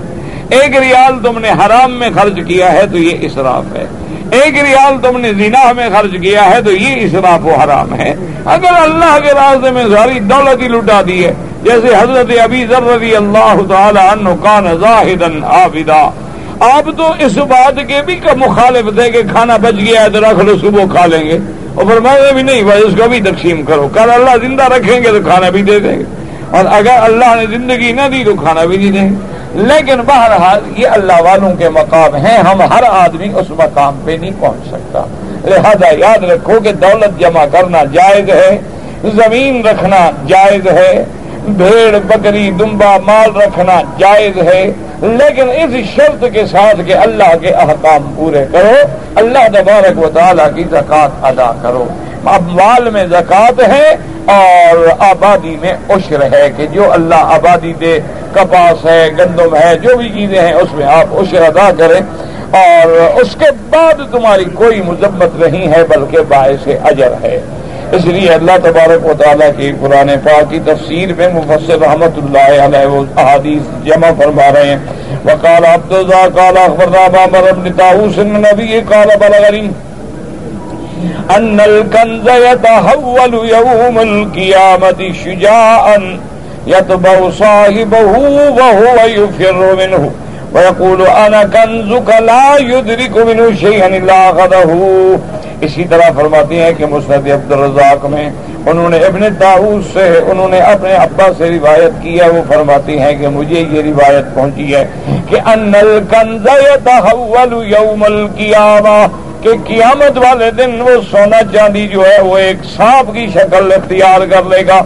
ایک 0.50 0.76
ریال 0.76 1.12
تم 1.22 1.38
نے 1.38 1.50
حرام 1.50 1.92
میں 1.92 2.10
خرچ 2.14 2.38
کیا 2.46 2.72
ہے 2.72 2.86
تو 2.86 2.98
یہ 2.98 3.16
اسراف 3.20 3.76
ہے۔ 3.76 3.86
ایک 4.30 4.58
ریال 4.64 4.96
تم 5.02 5.20
نے 5.20 5.32
زنا 5.32 5.72
میں 5.72 5.88
خرچ 5.94 6.10
کیا 6.22 6.50
ہے 6.50 6.62
تو 6.62 6.72
یہ 6.72 7.04
اسراف 7.04 7.46
و 7.46 7.54
حرام 7.54 7.94
ہے۔ 7.94 8.14
اگر 8.44 8.72
اللہ 8.78 9.18
کے 9.22 9.32
راستے 9.34 9.70
میں 9.70 9.84
ساری 9.96 10.20
دولت 10.20 10.62
ہی 10.62 10.68
لٹا 10.68 11.02
دی 11.06 11.24
ہے، 11.24 11.32
جیسے 11.62 11.94
حضرت 11.94 12.30
ابی 12.42 12.66
رضی 12.66 13.16
اللہ 13.16 13.54
تعالی 13.68 14.00
عنہ 14.12 14.28
کان 14.42 14.66
زاہدن 14.80 15.44
عابدہ 15.44 16.10
آپ 16.60 16.88
تو 16.96 17.12
اس 17.18 17.36
بات 17.38 17.78
کے 17.88 18.02
بھی 18.06 18.20
مخالف 18.36 18.94
تھے 18.94 19.10
کہ 19.10 19.22
کھانا 19.32 19.56
بچ 19.56 19.74
گیا 19.74 20.02
ہے 20.02 20.08
تو 20.08 20.20
رکھ 20.20 20.44
لو، 20.44 20.56
صبح 20.56 20.82
کھا 20.92 21.06
لیں 21.06 21.24
گے۔ 21.24 21.38
اور 21.76 21.84
فرمایا 21.84 22.32
بھی 22.32 22.42
نہیں، 22.42 22.62
بھائی 22.62 22.82
اس 22.82 22.92
کو 23.02 23.08
بھی 23.08 23.20
تقسیم 23.20 23.62
کرو۔ 23.62 23.88
کل 23.94 24.10
اللہ 24.10 24.46
زندہ 24.46 24.62
رکھیں 24.62 25.00
گے 25.00 25.08
تو 25.08 25.30
کھانا 25.30 25.50
بھی 25.50 25.62
دے 25.62 25.78
دیں 25.78 25.98
گے۔ 25.98 26.04
اور 26.50 26.64
اگر 26.70 26.90
اللہ 27.02 27.34
نے 27.34 27.46
زندگی 27.50 27.92
نہ 27.92 28.00
دی 28.12 28.24
تو 28.24 28.34
کھانا 28.34 28.64
بھی 28.64 28.76
نہیں 28.76 28.90
دیں 28.90 29.10
گے۔ 29.10 29.14
لیکن 29.54 30.00
بہرحال 30.06 30.60
یہ 30.76 30.88
اللہ 30.88 31.12
والوں 31.12 31.56
کے 31.56 31.68
مقام 31.68 32.14
ہیں۔ 32.14 32.38
ہم 32.38 32.62
ہر 32.62 32.82
آدمی 32.88 33.28
اس 33.34 33.50
مقام 33.50 34.00
پہ 34.04 34.16
نہیں 34.20 34.30
پہنچ 34.40 34.68
سکتا۔ 34.68 35.04
لہذا 35.44 35.94
یاد 35.98 36.24
رکھو 36.24 36.60
کہ 36.60 36.72
دولت 36.72 37.20
جمع 37.20 37.44
کرنا 37.52 37.84
جائز 37.84 38.30
ہے، 38.30 38.58
زمین 39.04 39.66
رکھنا 39.66 40.10
جائز 40.26 40.66
ہے، 40.66 41.04
بھیڑ، 41.48 41.98
بکری، 42.06 42.50
دمبا، 42.50 42.96
مال 43.06 43.36
رکھنا 43.36 43.80
جائز 43.98 44.38
ہے۔ 44.38 44.72
لیکن 45.02 45.50
اس 45.50 45.86
شرط 45.96 46.24
کے 46.32 46.46
ساتھ 46.46 46.80
کہ 46.86 46.94
اللہ 46.94 47.36
کے 47.40 47.48
احکام 47.48 48.12
پورے 48.16 48.44
کرو، 48.52 48.74
اللہ 49.14 49.48
تبارک 49.48 50.04
و 50.04 50.08
تعالیٰ 50.08 50.54
کی 50.54 50.64
زکوٰۃ 50.70 51.08
ادا 51.22 51.52
کرو۔ 51.62 51.84
اب 52.24 52.42
مال 52.48 52.90
میں 52.90 53.06
زکوٰۃ 53.06 53.68
ہے 53.68 53.96
اور 54.24 54.88
آبادی 54.98 55.56
میں 55.60 55.72
عشر 55.88 56.22
ہے 56.22 56.50
کہ 56.56 56.66
جو 56.66 56.92
اللہ 56.92 57.14
آبادی 57.14 57.72
دے، 57.72 58.00
کپاس 58.32 58.86
ہے، 58.86 59.08
گندم 59.18 59.56
ہے، 59.56 59.78
جو 59.82 59.96
بھی 59.96 60.08
چیزیں 60.08 60.40
ہیں، 60.40 60.52
اس 60.52 60.68
میں 60.72 60.86
آپ 60.86 61.14
عشر 61.14 61.42
ادا 61.42 61.70
کریں۔ 61.78 62.00
اور 62.50 62.86
اس 63.20 63.36
کے 63.38 63.50
بعد 63.70 64.12
تمہاری 64.12 64.44
کوئی 64.44 64.82
مذمت 64.82 65.40
نہیں 65.40 65.68
ہے، 65.68 65.82
بلکہ 65.84 66.18
باعث 66.28 66.68
اجر 66.84 67.12
ہے۔ 67.22 67.40
اس 67.92 68.04
لیے 68.04 68.30
اللہ 68.30 68.52
تبارک 68.62 69.06
و 69.06 69.12
تعالیٰ 69.18 69.50
کی 69.56 69.72
قرآن 69.80 70.10
پاک 70.24 70.50
کی 70.50 70.58
تفسیر 70.64 71.08
میں 71.16 71.28
مفسر 71.28 71.78
رحمت 71.78 72.18
اللہ 72.18 72.62
علیہ 72.62 72.86
وہ 72.86 73.04
احادیث 73.16 73.84
جمع 73.84 74.10
فرما 74.18 74.52
رہے 74.54 74.70
ہیں۔ 74.70 74.78
وقال 75.24 75.64
عبد 75.64 75.92
الزا 75.92 76.28
قال 76.34 76.56
اخبرنا 76.56 77.08
بابر 77.12 77.48
ابن 77.48 77.72
طاووس 77.72 78.18
النبي 78.18 78.80
قال 78.88 79.08
بلغني 79.20 79.68
ان 81.36 81.60
الكنز 81.60 82.28
يتحول 82.28 83.34
يوم 83.34 83.98
القيامة 83.98 85.02
شجاعا 85.24 85.98
يتبع 86.66 87.30
صاحبه 87.38 88.18
وهو 88.58 89.06
يفر 89.06 89.74
منه۔ 89.74 90.08
ويقول 90.52 91.06
انا 91.06 91.42
كنزك 91.52 92.10
لا 92.10 92.56
يدرك 92.60 93.16
منه 93.16 93.54
شيئا 93.60 93.86
الا 93.86 94.28
اخذه۔ 94.28 94.70
اسی 95.62 95.84
طرح 95.90 96.10
فرماتی 96.16 96.60
ہیں 96.60 96.72
کہ 96.78 96.86
مسند 96.86 97.30
عبد 97.32 97.52
الرزاق 97.52 98.04
میں 98.10 98.28
انہوں 98.66 98.88
نے 98.90 98.98
ابن 99.06 99.22
داؤد 99.40 99.82
سے 99.92 100.06
انہوں 100.30 100.48
نے 100.48 100.58
اپنے 100.70 100.92
ابا 100.94 101.28
سے 101.38 101.48
روایت 101.50 102.02
کی 102.02 102.18
ہے، 102.20 102.28
وہ 102.28 102.42
فرماتی 102.48 102.98
ہیں 102.98 103.12
کہ 103.20 103.28
مجھے 103.36 103.60
یہ 103.60 103.82
روایت 103.82 104.34
پہنچی 104.34 104.74
ہے 104.74 104.84
کہ 105.28 105.40
ان 105.52 105.72
الکنز 105.80 106.48
يتحول 106.64 107.54
يوم 107.72 108.02
القيامه 108.04 109.06
کہ 109.42 109.52
قیامت 109.66 110.18
والے 110.18 110.50
دن 110.58 110.80
وہ 110.80 111.00
سونا 111.10 111.40
چاندی 111.52 111.86
جو 111.88 112.04
ہے 112.06 112.20
وہ 112.22 112.36
ایک 112.38 112.64
سانپ 112.76 113.12
کی 113.14 113.26
شکل 113.34 113.72
اختیار 113.72 114.26
کر 114.30 114.44
لے 114.50 114.66
گا 114.66 114.80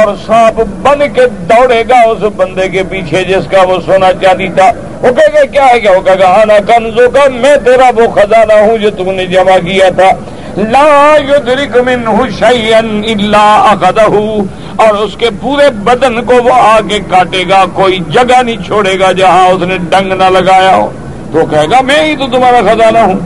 اور 0.00 0.14
سانپ 0.26 0.60
بن 0.82 1.02
کے 1.14 1.26
دوڑے 1.50 1.82
گا 1.88 2.00
اس 2.10 2.22
بندے 2.36 2.68
کے 2.68 2.82
پیچھے 2.90 3.22
جس 3.28 3.46
کا 3.50 3.62
وہ 3.68 3.78
سونا 3.86 4.12
چاندی 4.22 4.48
تھا۔ 4.56 4.70
وہ 5.04 5.10
کہے 5.10 5.32
گا، 5.34 5.44
کیا 5.44 5.66
ہے؟ 5.66 5.80
کیا 5.80 5.92
وہ 5.92 6.00
کہے 6.00 6.18
گا 6.18 6.28
آنا 6.42 6.54
کنزو 6.66 7.08
کا 7.10 7.24
میں 7.30 7.56
تیرا 7.64 7.90
وہ 7.96 8.06
خزانہ 8.14 8.52
ہوں 8.52 8.78
جو 8.78 8.90
تم 8.90 9.10
نے 9.10 9.26
جمع 9.26 9.56
کیا 9.64 9.88
تھا. 9.96 10.10
لا 10.56 11.16
یدرک 11.28 11.76
منہ 11.86 12.20
شیئن 12.38 13.02
الا 13.08 13.44
اخذہ 13.70 14.10
اور 14.76 14.94
اس 14.94 15.16
کے 15.16 15.28
پورے 15.40 15.68
بدن 15.84 16.22
کو 16.24 16.34
وہ 16.44 16.52
آگے 16.52 16.98
کاٹے 17.10 17.42
گا، 17.50 17.64
کوئی 17.74 17.98
جگہ 18.08 18.42
نہیں 18.42 18.64
چھوڑے 18.66 18.98
گا 19.00 19.12
جہاں 19.12 19.46
اس 19.48 19.62
نے 19.62 19.78
ڈنگ 19.90 20.12
نہ 20.12 20.30
لگایا 20.30 20.74
ہو۔ 20.76 20.90
تو 21.32 21.46
کہے 21.50 21.66
گا، 21.70 21.80
میں 21.80 22.02
ہی 22.04 22.16
تو 22.16 22.26
تمہارا 22.26 22.60
خزانہ 22.60 22.98
ہوں، 22.98 23.18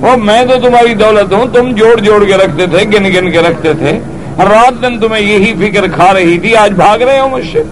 وہ 0.00 0.16
میں 0.16 0.44
تو 0.44 0.60
تمہاری 0.60 0.94
دولت 0.94 1.32
ہوں، 1.32 1.46
تم 1.52 1.74
جوڑ 1.74 1.94
جوڑ 2.00 2.24
کے 2.24 2.36
رکھتے 2.36 2.66
تھے، 2.66 2.84
گن 2.84 3.04
گن 3.14 3.30
کے 3.30 3.38
رکھتے 3.38 3.72
تھے۔ 3.72 3.98
رات 4.38 4.82
دن 4.82 5.00
تمہیں 5.00 5.22
یہی 5.22 5.52
فکر 5.60 5.86
کھا 5.88 6.12
رہی 6.14 6.38
تھی، 6.38 6.56
آج 6.56 6.72
بھاگ 6.72 6.98
رہے 6.98 7.18
ہو 7.20 7.28
مجھ 7.28 7.46
سے۔ 7.52 7.62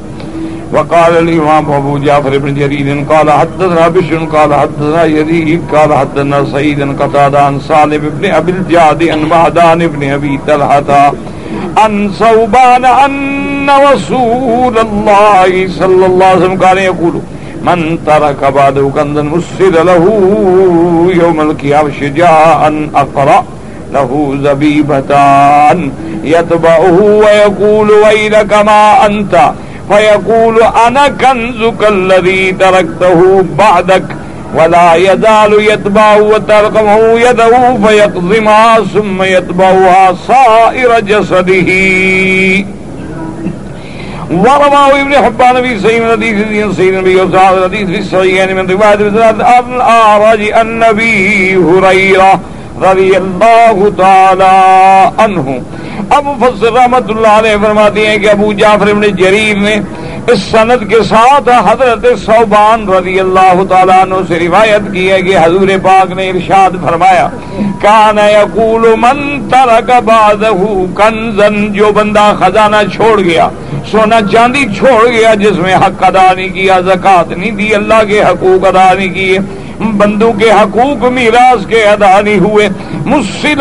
وقال 0.72 1.18
الإمام 1.18 1.72
أبو 1.72 1.98
جعفر 1.98 2.38
بن 2.38 2.54
جرير 2.54 3.04
قال 3.10 3.30
حدثنا 3.30 3.88
بشر 3.88 4.16
قال 4.32 4.54
حدثنا 4.54 5.04
يزيد 5.04 5.62
قال 5.74 5.94
حدثنا 5.94 6.44
سعيد 6.44 7.02
قتادة 7.02 7.42
عن 7.42 7.60
سالم 7.60 8.02
بن 8.20 8.30
أبي 8.30 8.52
الجعد 8.52 9.04
عن 9.04 9.20
معدان 9.24 9.86
بن 9.86 10.10
أبي 10.12 10.40
طلحة 10.46 11.12
عن 11.76 12.10
صوبان 12.12 12.84
أن 12.84 13.70
رسول 13.92 14.78
الله 14.78 15.68
صلى 15.68 16.06
الله 16.06 16.26
عليه 16.26 16.38
وسلم 16.44 16.56
كان 16.56 16.78
يقول 16.78 17.14
من 17.62 17.98
ترك 18.06 18.52
بعده 18.54 18.88
كنزا 18.94 19.22
مسر 19.22 19.84
له 19.84 20.04
يوم 21.22 21.40
القيامة 21.40 21.90
شجاعا 22.00 22.90
أقرأ 22.94 23.44
له 23.94 24.36
زبيبتان 24.44 25.92
يتبعه 26.24 26.98
ويقول 27.02 27.90
ويلك 27.90 28.52
ما 28.54 29.06
أنت 29.06 29.52
فيقول 29.90 30.62
أنا 30.86 31.08
كنزك 31.08 31.88
الذي 31.88 32.52
تركته 32.52 33.44
بعدك 33.58 34.04
ولا 34.54 34.94
يزال 34.94 35.52
يتبعه 35.58 36.22
وترقمه 36.22 37.20
يده 37.20 37.76
فيقضمها 37.86 38.80
ثم 38.94 39.22
يتبعها 39.22 40.14
صائر 40.28 41.00
جسده. 41.00 41.70
ورواه 44.30 45.00
ابن 45.00 45.14
حبان 45.14 45.62
في 45.62 45.80
سيد 45.80 46.02
الحديث 46.02 46.76
سيد 46.76 46.94
النبي 46.94 47.16
وسعاد 47.20 47.56
الحديث 47.56 47.88
في 47.90 47.98
الصحيحين 47.98 48.56
من 48.56 48.70
رواية 48.70 48.94
الأعراج 48.94 50.40
النبي 50.60 51.56
هريرة 51.56 52.40
رضی 52.82 53.10
اللہ 53.16 53.80
تعالی 53.96 54.44
عنہ 55.22 55.58
ابو 56.16 56.34
فصل 56.40 56.76
رحمت 56.76 57.10
اللہ 57.10 57.38
علیہ 57.38 57.56
فرماتی 57.62 58.06
ہیں 58.06 58.16
کہ 58.18 58.30
ابو 58.30 58.52
جعفر 58.58 58.86
ابن 58.90 59.02
جریر 59.18 59.56
نے 59.62 59.74
اس 60.32 60.42
سند 60.50 60.82
کے 60.88 61.02
ساتھ 61.08 61.48
حضرت 61.66 62.06
صوبان 62.24 62.88
رضی 62.88 63.18
اللہ 63.20 63.62
تعالیٰ 63.68 64.00
عنہ 64.02 64.14
سے 64.28 64.38
روایت 64.38 64.92
کی 64.92 65.10
ہے 65.10 65.20
کہ 65.22 65.36
حضور 65.38 65.68
پاک 65.82 66.12
نے 66.16 66.28
ارشاد 66.30 66.76
فرمایا، 66.84 67.28
کان 67.82 68.18
یقول 68.18 68.86
من 68.98 69.48
ترک 69.50 69.90
بعدہ 70.04 70.50
کنزن، 70.96 71.72
جو 71.72 71.92
بندہ 71.96 72.32
خزانہ 72.40 72.82
چھوڑ 72.92 73.20
گیا، 73.20 73.48
سونا 73.90 74.20
چاندی 74.32 74.64
چھوڑ 74.78 75.00
گیا، 75.08 75.34
جس 75.40 75.58
میں 75.64 75.74
حق 75.86 76.04
ادا 76.04 76.32
نہیں 76.32 76.48
کیا، 76.54 76.80
زکات 76.86 77.32
نہیں 77.36 77.50
دی، 77.58 77.74
اللہ 77.74 78.02
کے 78.08 78.22
حقوق 78.22 78.66
ادا 78.66 78.92
نہیں 78.94 79.14
کیے 79.14 79.38
بندوں 79.80 80.32
کے 80.32 80.50
حقوق 80.50 81.04
میراث 81.04 81.66
کے 81.66 81.84
ادا 81.84 82.20
نہیں 82.20 82.38
ہوئے۔ 82.38 82.68
مسل 83.06 83.60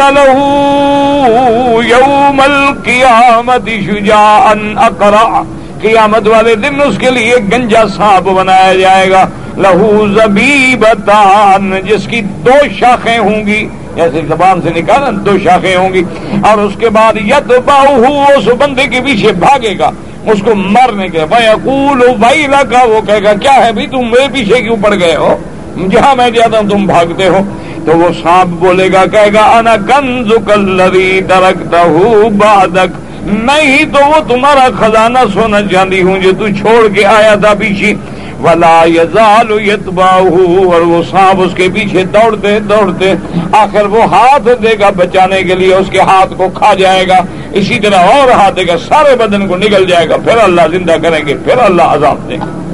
یوم 1.87 2.41
القیامت 2.43 3.69
شجاعا 3.85 4.53
اقرا 4.85 5.43
قیامت 5.81 6.27
والے 6.27 6.55
دن 6.55 6.81
اس 6.81 6.97
کے 6.97 7.09
لیے 7.09 7.35
گنجا 7.53 7.87
سانپ 7.95 8.29
بنایا 8.29 8.73
جائے 8.73 9.11
گا۔ 9.11 9.27
لہو 9.57 10.07
زبیبتان 10.07 11.79
جس 11.85 12.07
کی 12.07 12.21
دو 12.21 12.67
شاخیں 12.79 13.17
ہوں 13.17 13.45
گی۔ 13.45 13.67
جیسے 13.95 14.21
زبان 14.27 14.61
سے 14.61 14.81
نکالا، 14.81 15.09
دو 15.13 15.39
شاخیں 15.43 15.75
ہوں 15.75 15.93
گی۔ 15.93 16.03
اور 16.43 16.57
اس 16.57 16.73
کے 16.79 16.89
بعد 16.89 17.13
یت 17.25 17.51
باہو 17.65 18.23
اس 18.37 18.47
بندے 18.47 18.87
کے 18.87 18.99
پیچھے 19.05 19.31
بھاگے 19.31 19.79
گا۔ 19.79 19.91
اس 20.25 20.39
کو 20.45 20.55
مرنے 20.55 21.07
کے 21.07 21.25
بھائی 21.25 21.47
اکول 21.47 22.07
بھائی 22.19 22.47
لگا 22.47 22.83
وہ 22.83 23.01
کہے 23.07 23.23
گا، 23.23 23.33
کیا 23.33 23.65
ہے 23.65 23.71
بھی 23.71 23.87
تم 23.87 23.97
میرے 23.97 24.27
پیچھے 24.33 24.61
کیوں 24.61 24.77
پڑ 24.81 24.95
گئے 24.99 25.15
ہو؟ 25.15 25.37
جہاں 25.87 26.15
میں 26.15 26.29
جاتا 26.29 26.59
ہوں 26.59 26.69
تم 26.69 26.85
بھاگتے 26.85 27.27
ہو 27.27 27.39
تو 27.85 27.97
وہ 27.97 28.09
سانپ 28.23 28.53
بولے 28.59 28.91
گا، 28.93 29.05
کہے 29.05 29.33
گا، 29.33 29.41
انا 29.57 29.75
کنز 29.87 30.31
کلری 30.47 31.21
درکتا 31.29 31.81
ہوں 31.81 32.29
بادک 32.29 32.97
نہیں 33.43 33.85
تو 33.93 34.05
وہ 34.05 34.19
تمہارا 34.27 34.67
خزانہ 34.79 35.19
سونا 35.33 35.61
چاندی 35.71 36.01
ہوں 36.01 36.19
جو 36.19 36.31
تو 36.39 36.47
چھوڑ 36.47 36.87
کے 36.93 37.05
آیا 37.05 37.35
تھا 37.35 37.53
پیچھے۔ 37.59 37.93
ولا 38.43 38.83
یزال 38.87 39.51
یتباہو 39.67 40.71
اور 40.71 40.81
وہ 40.81 41.01
سانپ 41.11 41.41
اس 41.41 41.51
کے 41.55 41.67
پیچھے 41.73 42.03
دوڑتے 42.03 42.59
دوڑتے 42.59 43.13
آخر 43.51 43.85
وہ 43.85 44.03
ہاتھ 44.03 44.49
دے 44.63 44.75
گا 44.79 44.89
بچانے 44.89 45.43
کے 45.43 45.55
لیے، 45.55 45.73
اس 45.75 45.89
کے 45.89 45.99
ہاتھ 45.99 46.33
کو 46.37 46.47
کھا 46.53 46.73
جائے 46.73 47.07
گا۔ 47.07 47.17
اسی 47.51 47.79
طرح 47.79 47.99
اور 47.99 48.31
ہاتھ 48.31 48.55
دے 48.55 48.67
گا، 48.67 48.77
سارے 48.77 49.15
بدن 49.15 49.47
کو 49.47 49.57
نکل 49.57 49.85
جائے 49.85 50.09
گا۔ 50.09 50.17
پھر 50.17 50.37
اللہ 50.37 50.61
زندہ 50.71 50.95
کریں 51.03 51.27
گے، 51.27 51.33
پھر 51.33 51.57
اللہ 51.57 51.81
عذاب 51.81 52.29
دیں 52.29 52.37
گے۔ 52.37 52.68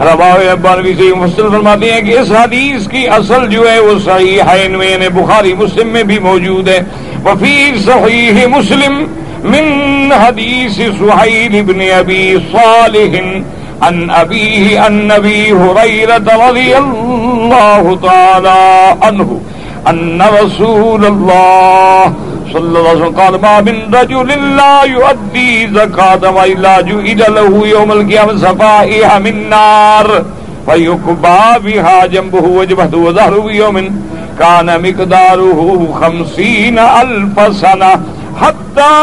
ربانوی 0.00 0.94
سے 0.98 1.14
مسلم 1.14 1.50
فرماتے 1.50 1.92
ہیں 1.92 2.00
کہ 2.00 2.18
اس 2.18 2.30
حدیث 2.32 2.88
کی 2.88 3.08
اصل 3.08 3.48
جو 3.50 3.70
ہے 3.70 3.78
وہ 3.78 3.98
صحیح 4.04 4.40
ہے 4.48 4.58
یعنی 4.62 5.08
بخاری 5.14 5.54
مسلم 5.54 5.88
میں 5.88 6.02
بھی 6.02 6.18
موجود 6.18 6.68
ہے۔ 6.68 6.80
وفی 7.24 7.72
صحیح 7.84 8.46
مسلم 8.46 9.04
من 9.44 10.12
حدیث 10.12 10.76
سہیل 10.98 11.58
ابن 11.58 11.80
ابی 11.98 12.36
صالح 12.52 13.16
عن 13.82 14.10
أبيه 14.10 14.80
عن 14.80 15.08
نبي 15.08 15.52
هريرة 15.52 16.48
رضي 16.48 16.76
الله 16.76 17.98
تعالى 18.02 18.60
عنه 19.02 19.40
أن 19.88 20.22
رسول 20.22 21.06
الله 21.06 22.14
صلى 22.52 22.78
الله 22.78 22.88
عليه 22.88 23.00
وسلم 23.00 23.20
قال 23.20 23.40
ما 23.40 23.60
من 23.60 23.94
رجل 23.94 24.56
لا 24.56 24.82
يؤدي 24.82 25.68
زكاة 25.74 26.30
وإلا 26.30 26.80
جئد 26.80 27.20
له 27.22 27.66
يوم 27.66 27.92
القيامة 27.92 28.36
سفائها 28.36 29.18
من 29.18 29.48
نار. 29.48 30.24
فيكبى 30.66 31.42
بها 31.64 32.06
جنبه 32.06 32.44
وجبهته 32.44 32.98
وظهره 32.98 33.52
يوم 33.52 33.76
كان 34.40 34.82
مقداره 34.82 35.60
خمسين 36.00 36.78
ألف 36.78 37.56
سنة 37.56 38.00
حتى 38.42 38.96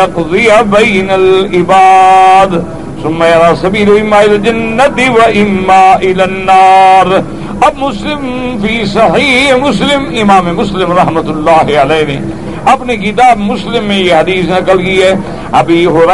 يقضي 0.00 0.48
بين 0.62 1.10
العباد. 1.10 2.64
ثم 3.02 3.22
يرى 3.22 3.56
سبيل 3.62 3.98
إما 3.98 4.24
إلى 4.24 4.34
الجنة 4.34 4.98
وإما 5.16 5.96
إلى 5.96 6.24
النار. 6.24 7.22
اب 7.66 7.72
مسلم 7.76 8.22
فی 8.62 8.84
صحیح 8.86 9.52
مسلم، 9.62 10.04
امام 10.20 10.46
مسلم 10.56 10.92
رحمت 10.92 11.28
اللہ 11.28 11.80
علیہ 11.80 12.06
نے 12.08 12.16
اپنی 12.72 12.96
کتاب 12.96 13.38
مسلم 13.38 13.84
میں 13.84 13.98
یہ 13.98 14.14
حدیث 14.14 14.48
نقل 14.48 14.82
کی 14.82 15.02
ہے۔ 15.02 15.12
ابھی 15.52 15.86
ہو 15.86 16.04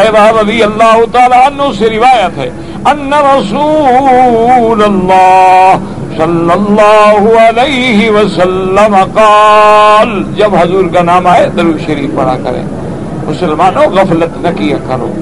رضی 0.40 0.62
اللہ 0.62 0.98
تعالی 1.12 1.38
عنہ 1.46 1.62
سے 1.78 1.90
روایت 1.90 2.38
ہے، 2.38 2.50
ان 2.84 3.12
رسول 3.12 4.82
اللہ 4.82 5.74
صلی 6.16 6.52
اللہ 6.52 7.38
علیہ 7.40 8.10
وسلم 8.10 8.96
قال، 9.14 10.22
جب 10.36 10.54
حضور 10.54 10.84
کا 10.94 11.02
نام 11.02 11.26
آئے 11.26 11.46
درو 11.46 11.72
شریف 11.86 12.10
پڑھا 12.16 12.36
کریں۔ 12.44 12.64
مسلمانوں، 13.26 13.90
غفلت 13.90 14.36
نہ 14.36 14.48
کیا 14.56 14.76
کرو۔ 14.88 15.12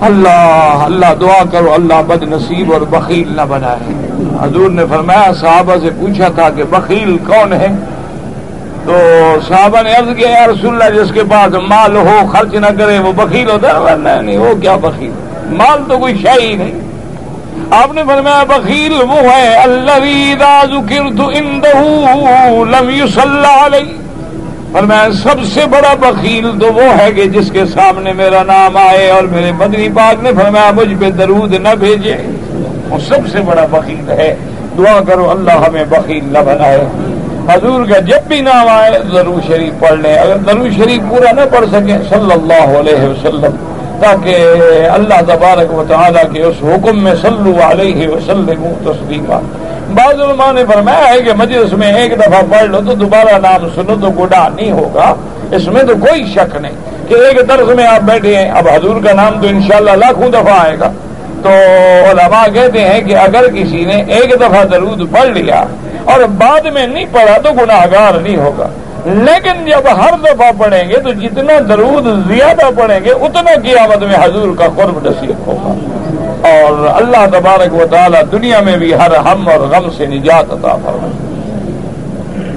اللہ 0.00 0.84
اللہ 0.84 1.14
دعا 1.20 1.42
کرو، 1.52 1.72
اللہ 1.74 2.02
بد 2.06 2.22
نصیب 2.22 2.72
اور 2.72 2.80
بخیل 2.80 3.36
نہ 3.36 3.42
بنائے۔ 3.48 3.99
حضور 4.42 4.70
نے 4.70 4.82
فرمایا، 4.90 5.32
صحابہ 5.40 5.76
سے 5.82 5.90
پوچھا 6.00 6.28
تھا 6.28 6.50
کہ 6.50 6.62
بخیل 6.70 7.16
کون 7.26 7.52
ہے؟ 7.52 7.68
تو 8.84 8.94
صحابہ 9.48 9.82
نے 9.82 9.94
عرض 9.94 10.16
کیا 10.16 10.46
رسول 10.46 10.82
اللہ، 10.82 11.02
جس 11.02 11.12
کے 11.12 11.20
پاس 11.30 11.54
مال 11.68 11.96
ہو، 11.96 12.26
خرچ 12.32 12.54
نہ 12.54 12.66
کرے، 12.78 12.98
وہ 12.98 13.12
بخیل 13.12 13.50
ہوتا 13.50 13.68
ہے؟ 13.70 14.22
نہیں، 14.22 14.38
وہ 14.38 14.54
کیا 14.54 14.76
بخیل؟ 14.76 15.10
مال 15.44 15.82
تو 15.88 15.98
کوئی 15.98 16.14
شہ 16.22 16.42
ہی 16.42 16.56
نہیں۔ 16.56 16.80
آپ 17.70 17.94
نے 17.94 18.02
فرمایا، 18.06 18.44
بخیل 18.44 18.92
وہ 18.92 19.22
ہے 19.22 19.56
اللہ 19.56 20.04
لم 22.64 22.88
علیہ 23.44 23.96
فرمایا، 24.72 25.08
سب 25.22 25.44
سے 25.54 25.60
بڑا 25.70 25.94
بخیل 26.00 26.50
تو 26.60 26.66
وہ 26.66 26.98
ہے 26.98 27.12
کہ 27.12 27.24
جس 27.24 27.50
کے 27.50 27.66
سامنے 27.66 28.12
میرا 28.12 28.42
نام 28.42 28.76
آئے 28.76 29.10
اور 29.10 29.22
میرے 29.22 29.52
مدنی 29.52 29.88
پاک 29.88 30.22
نے 30.22 30.30
فرمایا، 30.36 30.70
مجھ 30.74 30.94
پہ 31.00 31.10
درود 31.10 31.54
نہ 31.54 31.74
بھیجے۔ 31.80 32.16
وہ 32.90 32.98
سب 33.08 33.28
سے 33.32 33.40
بڑا 33.40 33.66
بخیل 33.70 34.10
ہے۔ 34.10 34.34
دعا 34.78 34.98
کرو 35.08 35.30
اللہ 35.30 35.52
ہمیں 35.52 35.84
بخیل 35.88 36.24
نہ 36.24 36.38
بنائے۔ 36.38 36.84
حضور 37.48 37.84
کا 37.84 37.98
جب 37.98 38.28
بھی 38.28 38.40
نام 38.40 38.68
آئے، 38.68 38.98
ضرور 39.12 39.40
شریف 39.46 39.80
پڑھ 39.80 40.00
لیں۔ 40.00 40.14
اگر 40.14 40.36
ضرور 40.46 40.70
شریف 40.76 41.00
پورا 41.10 41.32
نہ 41.32 41.40
پڑھ 41.50 41.66
سکیں، 41.72 41.98
صلی 42.08 42.32
اللہ 42.32 42.78
علیہ 42.78 43.08
وسلم، 43.08 43.56
تاکہ 44.00 44.36
اللہ 44.92 45.20
تبارک 45.28 45.74
و 45.74 45.84
تعالیٰ 45.88 46.32
کے 46.32 46.42
اس 46.42 46.56
حکم 46.62 47.02
میں 47.04 47.14
صلو 47.22 47.52
علیہ 47.70 48.08
وسلم 48.08 48.62
تصدیقہ 48.84 49.40
بعض 49.94 50.20
علماء 50.20 50.52
نے 50.52 50.64
فرمایا 50.74 51.08
ہے 51.08 51.22
کہ 51.22 51.32
مجلس 51.36 51.72
میں 51.72 51.92
ایک 51.92 52.18
دفعہ 52.18 52.42
پڑھ 52.50 52.64
لو 52.64 52.80
تو 52.86 52.94
دوبارہ 52.94 53.38
نام 53.38 53.68
سنو 53.74 53.94
تو 54.00 54.24
گڈا 54.24 54.48
نہیں 54.48 54.72
ہوگا۔ 54.72 55.14
اس 55.50 55.66
میں 55.68 55.82
تو 55.82 55.94
کوئی 56.00 56.24
شک 56.34 56.56
نہیں 56.56 57.08
کہ 57.08 57.14
ایک 57.14 57.48
طرز 57.48 57.68
میں 57.74 57.86
آپ 57.86 58.00
بیٹھے 58.00 58.36
ہیں۔ 58.36 58.50
اب 58.50 58.68
حضور 58.68 59.00
کا 59.04 59.12
نام 59.12 59.40
تو 59.42 59.48
انشاءاللہ 59.48 59.90
لاکھوں 59.90 60.28
دفعہ 60.28 60.58
آئے 60.58 60.78
گا۔ 60.80 60.90
تو 61.42 61.50
علماء 62.10 62.46
کہتے 62.54 62.80
ہیں 62.80 63.00
کہ 63.00 63.16
اگر 63.16 63.46
کسی 63.48 63.84
نے 63.84 64.02
ایک 64.08 64.34
دفعہ 64.40 64.64
درود 64.64 65.12
پڑھ 65.12 65.28
لیا 65.28 65.64
اور 66.04 66.20
بعد 66.20 66.66
میں 66.66 66.86
نہیں 66.86 67.04
پڑھا 67.12 67.38
تو 67.38 67.52
گناہ 67.52 67.86
گار 67.92 68.18
نہیں 68.20 68.36
ہوگا۔ 68.36 68.68
لیکن 69.04 69.64
جب 69.64 69.88
ہر 69.96 70.10
دفعہ 70.24 70.50
پڑھیں 70.58 70.88
گے 70.88 70.96
تو 70.96 71.12
جتنا 71.12 71.52
درود 71.68 72.06
زیادہ 72.28 72.70
پڑھیں 72.76 73.00
گے، 73.04 73.10
اتنا 73.10 73.50
قیامت 73.62 74.02
میں 74.02 74.16
حضور 74.24 74.56
کا 74.58 74.66
قرب 74.76 75.06
نصیب 75.06 75.46
ہوگا۔ 75.46 75.74
اور 76.48 77.02
اللہ 77.02 77.38
تبارک 77.38 77.74
و 77.74 77.84
تعالی 77.90 78.18
دنیا 78.32 78.60
میں 78.60 78.76
بھی 78.76 78.94
ہر 78.94 79.14
ہم 79.16 79.48
اور 79.48 79.60
غم 79.60 79.88
سے 79.96 80.06
نجات 80.06 80.52
عطا 80.52 80.76
فرمائے۔ 80.76 81.30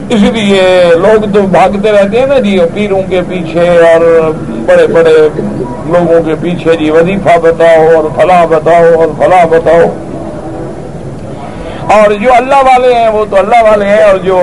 اس 0.09 0.21
لیے 0.21 0.61
لوگ 0.95 1.25
تو 1.33 1.41
بھاگتے 1.41 1.91
رہتے 1.91 2.19
ہیں 2.19 2.27
نا 2.27 2.39
جی 2.39 2.59
پیروں 2.73 3.01
کے 3.09 3.21
پیچھے 3.29 3.69
اور 3.69 4.31
بڑے 4.65 4.87
بڑے 4.87 5.29
لوگوں 5.85 6.23
کے 6.23 6.35
پیچھے 6.41 6.75
جی 6.75 6.89
وظیفہ 6.89 7.37
بتاؤ 7.39 7.95
اور 7.95 8.03
فلاں 8.15 8.45
بتاؤ 8.45 9.01
اور 9.01 9.07
فلاں 9.17 9.45
بتاؤ۔ 9.45 9.81
اور 11.91 12.11
جو 12.11 12.33
اللہ 12.33 12.55
والے 12.55 12.93
ہیں 12.93 13.07
وہ 13.07 13.25
تو 13.29 13.37
اللہ 13.37 13.63
والے 13.63 13.85
ہیں 13.85 14.03
اور 14.03 14.17
جو 14.17 14.41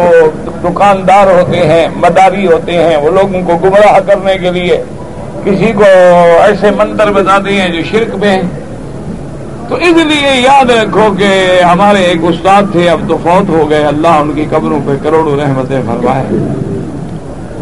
دکاندار 0.65 1.27
ہوتے 1.27 1.59
ہیں، 1.59 1.89
مداری 1.97 2.47
ہوتے 2.47 2.73
ہیں، 2.73 2.97
وہ 2.97 3.11
لوگوں 3.11 3.43
کو 3.47 3.69
گمراہ 3.69 3.99
کرنے 4.07 4.39
کے 4.39 4.51
لیے 4.51 4.83
کسی 5.45 5.73
کو 5.77 5.85
ایسے 6.43 6.71
منتر 6.71 7.11
بتاتے 7.13 7.53
ہیں 7.53 7.69
جو 7.69 7.81
شرک 7.91 8.15
میں 8.15 8.31
ہیں۔ 8.31 8.43
تو 9.69 9.75
اس 9.75 9.97
لیے 9.97 10.41
یاد 10.41 10.71
رکھو 10.71 11.15
کہ 11.19 11.63
ہمارے 11.63 11.99
ایک 11.99 12.19
استاد 12.23 12.63
تھے، 12.73 12.91
اب 12.91 13.01
تو 13.09 13.17
فوت 13.23 13.49
ہو 13.49 13.71
گئے۔ 13.71 13.85
اللہ 13.85 14.09
ان 14.09 14.33
کی 14.33 14.45
قبروں 14.51 14.81
پہ 14.87 14.93
کروڑوں 15.03 15.41
رحمتیں 15.41 15.81
فرمائے۔ 15.87 16.25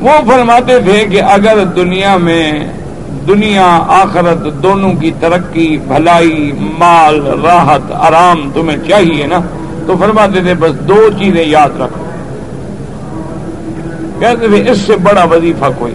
وہ 0.01 0.11
فرماتے 0.27 0.79
تھے 0.79 1.05
کہ 1.05 1.23
اگر 1.23 1.65
دنیا 1.65 2.17
میں 2.17 2.53
دنیا 3.29 3.85
آخرت 3.89 4.63
دونوں 4.63 4.93
کی 4.93 5.11
ترقی، 5.21 5.77
بھلائی، 5.77 6.53
مال، 6.79 7.27
راحت، 7.45 7.93
آرام 7.93 8.51
تمہیں 8.55 8.79
چاہیے 8.89 9.27
نا، 9.27 9.39
تو 9.87 9.95
فرماتے 10.01 10.41
تھے 10.41 10.55
بس 10.55 10.89
دو 10.89 11.11
چیزیں 11.19 11.45
یاد 11.45 11.81
رکھو۔ 11.81 12.05
کہتے 14.21 14.49
تھے 14.49 14.71
اس 14.71 14.79
سے 14.79 14.97
بڑا 14.97 15.25
وظیفہ 15.25 15.65
کوئی۔ 15.79 15.95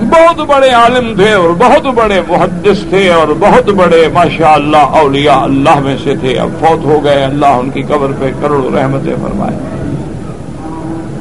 بہت 0.00 0.40
بڑے 0.48 0.68
عالم 0.68 1.14
تھے 1.16 1.32
اور 1.32 1.50
بہت 1.58 1.86
بڑے 1.94 2.20
محدث 2.28 2.80
تھے 2.88 3.10
اور 3.10 3.28
بہت 3.38 3.68
بڑے 3.68 4.08
ماشاء 4.12 4.52
اللہ 4.52 4.76
اولیاء 4.76 5.40
اللہ 5.40 5.78
میں 5.78 5.96
سے 6.04 6.16
تھے۔ 6.16 6.38
اب 6.38 6.48
فوت 6.60 6.84
ہو 6.84 7.04
گئے، 7.04 7.24
اللہ 7.24 7.46
ان 7.46 7.70
کی 7.70 7.82
قبر 7.82 8.08
پہ 8.20 8.30
کروڑوں 8.42 8.72
رحمتیں 8.72 9.14
فرمائے۔ 9.22 9.75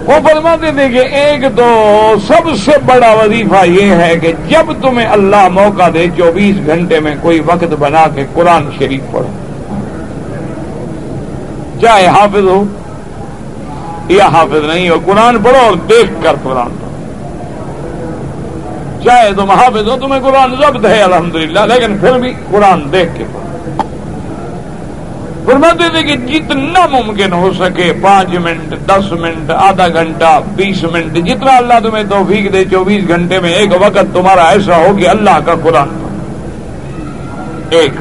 وہ 0.05 0.13
فرماتے 0.23 0.71
تھے 0.71 0.89
کہ 0.89 1.15
ایک 1.15 1.43
تو 1.55 1.65
سب 2.27 2.49
سے 2.65 2.71
بڑا 2.85 3.13
وظیفہ 3.13 3.65
یہ 3.65 3.91
ہے 3.91 4.15
کہ 4.21 4.33
جب 4.47 4.65
تمہیں 4.81 5.07
اللہ 5.07 5.47
موقع 5.47 5.89
دے 5.93 6.07
چوبیس 6.17 6.67
گھنٹے 6.67 6.99
میں 6.99 7.15
کوئی 7.21 7.39
وقت 7.39 7.73
بنا 7.79 8.05
کے 8.15 8.25
قرآن 8.33 8.69
شریف 8.79 9.01
پڑھو۔ 9.11 9.31
چاہے 11.81 12.07
حافظ 12.07 12.47
ہو 12.47 12.63
یا 14.09 14.25
حافظ 14.25 14.65
نہیں 14.67 14.89
ہو، 14.89 14.95
قرآن 15.05 15.37
پڑھو 15.43 15.57
اور 15.57 15.75
دیکھ 15.75 16.11
کر 16.23 16.35
قرآن 16.43 16.67
پڑھو۔ 16.67 16.85
چاہے 19.03 19.33
تم 19.33 19.51
حافظ 19.51 19.87
ہو، 19.89 19.97
تمہیں 20.01 20.21
قرآن 20.21 20.55
ضبط 20.55 20.85
ہے، 20.85 21.01
الحمدللہ، 21.01 21.59
لیکن 21.59 21.97
پھر 21.97 22.19
بھی 22.19 22.33
قرآن 22.51 22.91
دیکھ 22.91 23.17
کے 23.17 23.23
پڑھو۔ 23.33 23.44
فرماتے 25.45 25.89
تھے 25.89 26.01
کہ 26.03 26.15
جتنا 26.27 26.85
ممکن 26.91 27.33
ہو 27.33 27.51
سکے 27.53 27.91
پانچ 28.01 28.29
منٹ، 28.43 28.73
دس 28.87 29.11
منٹ، 29.11 29.51
آدھا 29.51 29.87
گھنٹہ، 29.87 30.39
بیس 30.55 30.83
منٹ، 30.83 31.17
جتنا 31.25 31.55
اللہ 31.57 31.79
تمہیں 31.83 32.03
توفیق 32.09 32.51
دے، 32.53 32.63
چوبیس 32.71 33.07
گھنٹے 33.07 33.39
میں 33.39 33.53
ایک 33.53 33.73
وقت 33.81 34.13
تمہارا 34.13 34.47
ایسا 34.49 34.77
ہو 34.77 34.95
کہ 34.95 35.07
اللہ 35.09 35.39
کا 35.45 35.55
قرآن 35.63 35.89
ایک۔ 37.69 37.91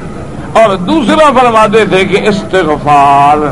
اور 0.53 0.75
دوسرا 0.77 1.31
فرماتے 1.41 1.85
تھے 1.85 2.05
کہ 2.05 2.29
استغفار 2.29 3.47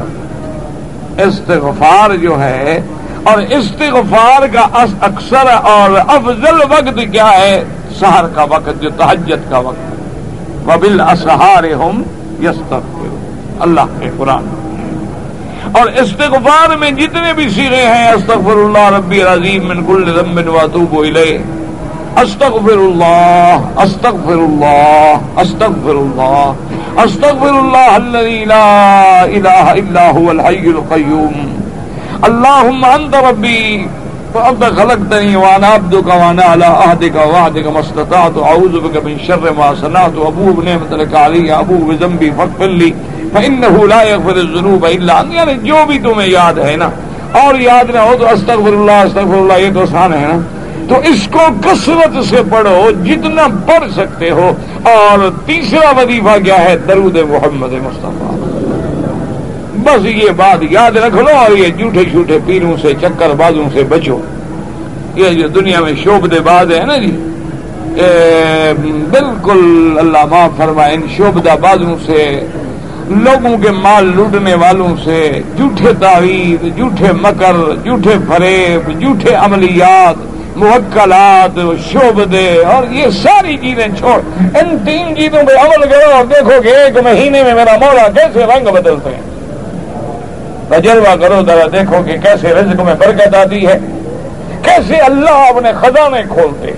استغفار 1.22 2.14
جو 2.16 2.40
ہے، 2.40 2.80
اور 3.22 3.42
استغفار 3.50 4.46
کا 4.52 4.66
اکثر 5.00 5.48
اور 5.62 5.98
افضل 6.08 6.62
وقت 6.70 7.00
کیا 7.12 7.30
ہے؟ 7.30 7.62
سہر 7.98 8.26
کا 8.34 8.44
وقت، 8.44 8.82
جو 8.82 8.90
تحجت 8.96 9.50
کا 9.50 9.58
وقت۔ 9.58 9.90
وبل 10.66 11.00
اسہار 11.00 11.64
ہم 11.72 12.02
یستغفر 12.42 13.21
اللہ 13.66 13.96
کے 14.00 14.10
قرآن 14.16 14.44
اور 15.78 15.86
استغفار 16.02 16.76
میں 16.76 16.90
جتنے 17.00 17.32
بھی 17.36 17.48
سیرے 17.56 17.82
ہیں 17.86 18.08
استغفر 18.12 18.56
اللہ 18.64 18.88
ربی 18.96 19.22
عظیم 19.32 19.68
من 19.68 19.84
کل 19.86 20.10
ذنب 20.16 20.48
واتوب 20.54 20.98
الیہ۔ 21.00 21.38
استغفر 22.20 22.78
اللہ 22.86 23.80
استغفر 23.82 24.40
اللہ 24.46 25.40
استغفر 25.40 25.96
اللہ 26.00 27.00
استغفر 27.02 27.54
اللہ 27.60 27.90
الذي 27.94 28.44
لا 28.50 28.66
الہ 29.22 29.64
الا 29.72 30.04
هو 30.10 30.26
الحي 30.30 30.66
القيوم 30.72 31.36
اللهم 32.28 32.84
انت 32.90 33.14
ربي 33.28 33.62
فانت 34.32 34.64
خلقتني 34.64 35.36
وانا 35.36 35.66
عبدك 35.66 36.06
وانا 36.06 36.42
على 36.42 36.64
عهدك 36.64 37.16
ووعدك 37.16 37.66
ما 37.66 37.80
استطعت، 37.80 38.38
اعوذ 38.42 38.80
بك 38.80 39.04
من 39.04 39.14
شر 39.26 39.50
ما 39.56 39.72
صنعت 39.80 40.18
ابو 40.26 40.52
بنعمتك 40.52 41.14
علي 41.14 41.50
ابو 41.50 41.76
بذنبي 41.76 42.30
فاغفر 42.36 42.68
لي 42.68 42.90
فانه 43.32 43.86
لا 43.86 44.02
يغفر 44.02 44.36
الذنوب 44.36 44.86
الا 44.86 45.18
انت 45.18 45.34
یعنی 45.34 45.54
جو 45.62 45.76
بھی 45.86 45.98
تمہیں 45.98 46.28
یاد 46.28 46.58
ہے 46.58 46.76
نا، 46.76 46.88
اور 47.32 47.60
یاد 47.60 47.90
نہ 47.90 47.98
ہو 47.98 48.14
تو 48.20 48.26
استغفر 48.28 48.72
اللہ 48.72 49.04
استغفر 49.06 49.36
اللہ، 49.36 49.58
یہ 49.58 49.70
تو 49.74 49.82
آسان 49.82 50.14
ہے 50.14 50.26
نا۔ 50.28 50.38
تو 50.88 50.94
اس 51.04 51.28
کو 51.32 51.40
کثرت 51.64 52.24
سے 52.24 52.42
پڑھو، 52.50 52.90
جتنا 53.04 53.46
پڑھ 53.66 53.90
سکتے 53.96 54.30
ہو۔ 54.30 54.52
اور 54.82 55.28
تیسرا 55.46 55.90
وظیفہ 55.90 56.38
کیا 56.44 56.60
ہے؟ 56.60 56.76
درود 56.76 57.16
محمد 57.16 57.72
مصطفیٰ۔ 57.72 58.31
بس 59.84 60.06
یہ 60.06 60.30
بات 60.36 60.62
یاد 60.70 60.96
رکھ 60.96 61.16
لو 61.16 61.36
اور 61.36 61.56
یہ 61.56 61.68
جھوٹے 61.78 62.04
جھوٹے 62.04 62.38
پیروں 62.46 62.76
سے، 62.82 62.92
چکر 63.00 63.34
بازوں 63.38 63.68
سے 63.72 63.82
بچو۔ 63.88 64.18
یہ 65.16 65.28
جو 65.38 65.48
دنیا 65.54 65.80
میں 65.80 65.92
شوبدے 66.02 66.40
باز 66.40 66.72
ہے 66.72 66.84
نا 66.86 66.96
جی 66.96 67.10
بالکل 69.10 69.98
اللہ 69.98 70.24
معاف 70.30 70.56
فرمائے، 70.56 70.94
ان 70.94 71.06
شوبدہ 71.16 71.54
بازوں 71.60 71.96
سے، 72.06 72.22
لوگوں 73.24 73.56
کے 73.62 73.70
مال 73.70 74.04
لوٹنے 74.16 74.54
والوں 74.54 74.94
سے، 75.04 75.20
جھوٹے 75.56 75.92
تعویذ 76.00 76.64
جھوٹے 76.76 77.12
مکر، 77.22 77.56
جھوٹے 77.84 78.14
فریب، 78.28 79.00
جھوٹے 79.00 79.34
عملیات، 79.34 80.30
موکلات 80.56 81.58
شوبدے 81.90 82.46
اور 82.72 82.92
یہ 82.92 83.10
ساری 83.22 83.56
چیزیں 83.56 83.86
چھوڑ۔ 83.98 84.18
ان 84.60 84.76
تین 84.84 85.14
چیزوں 85.16 85.42
پہ 85.46 85.58
عمل 85.60 85.88
کرو 85.90 86.10
اور 86.14 86.24
دیکھو 86.24 86.60
کہ 86.62 86.74
ایک 86.76 86.98
مہینے 87.04 87.42
میں 87.42 87.54
میرا 87.54 87.76
مولا 87.80 88.08
کیسے 88.08 88.46
رنگ 88.46 88.72
بدلتے 88.74 89.10
ہیں۔ 89.10 89.31
تجربہ 90.72 91.14
کرو، 91.20 91.40
ذرا 91.46 91.66
دیکھو 91.72 92.02
کہ 92.06 92.16
کیسے 92.22 92.48
رزق 92.48 92.80
میں 92.80 92.94
برکت 92.94 93.34
آتی 93.34 93.66
ہے۔ 93.66 93.78
کیسے 94.62 94.96
اللہ 94.96 95.30
اپنے 95.30 95.72
خزانے 95.72 96.22
کھولتے 96.28 96.72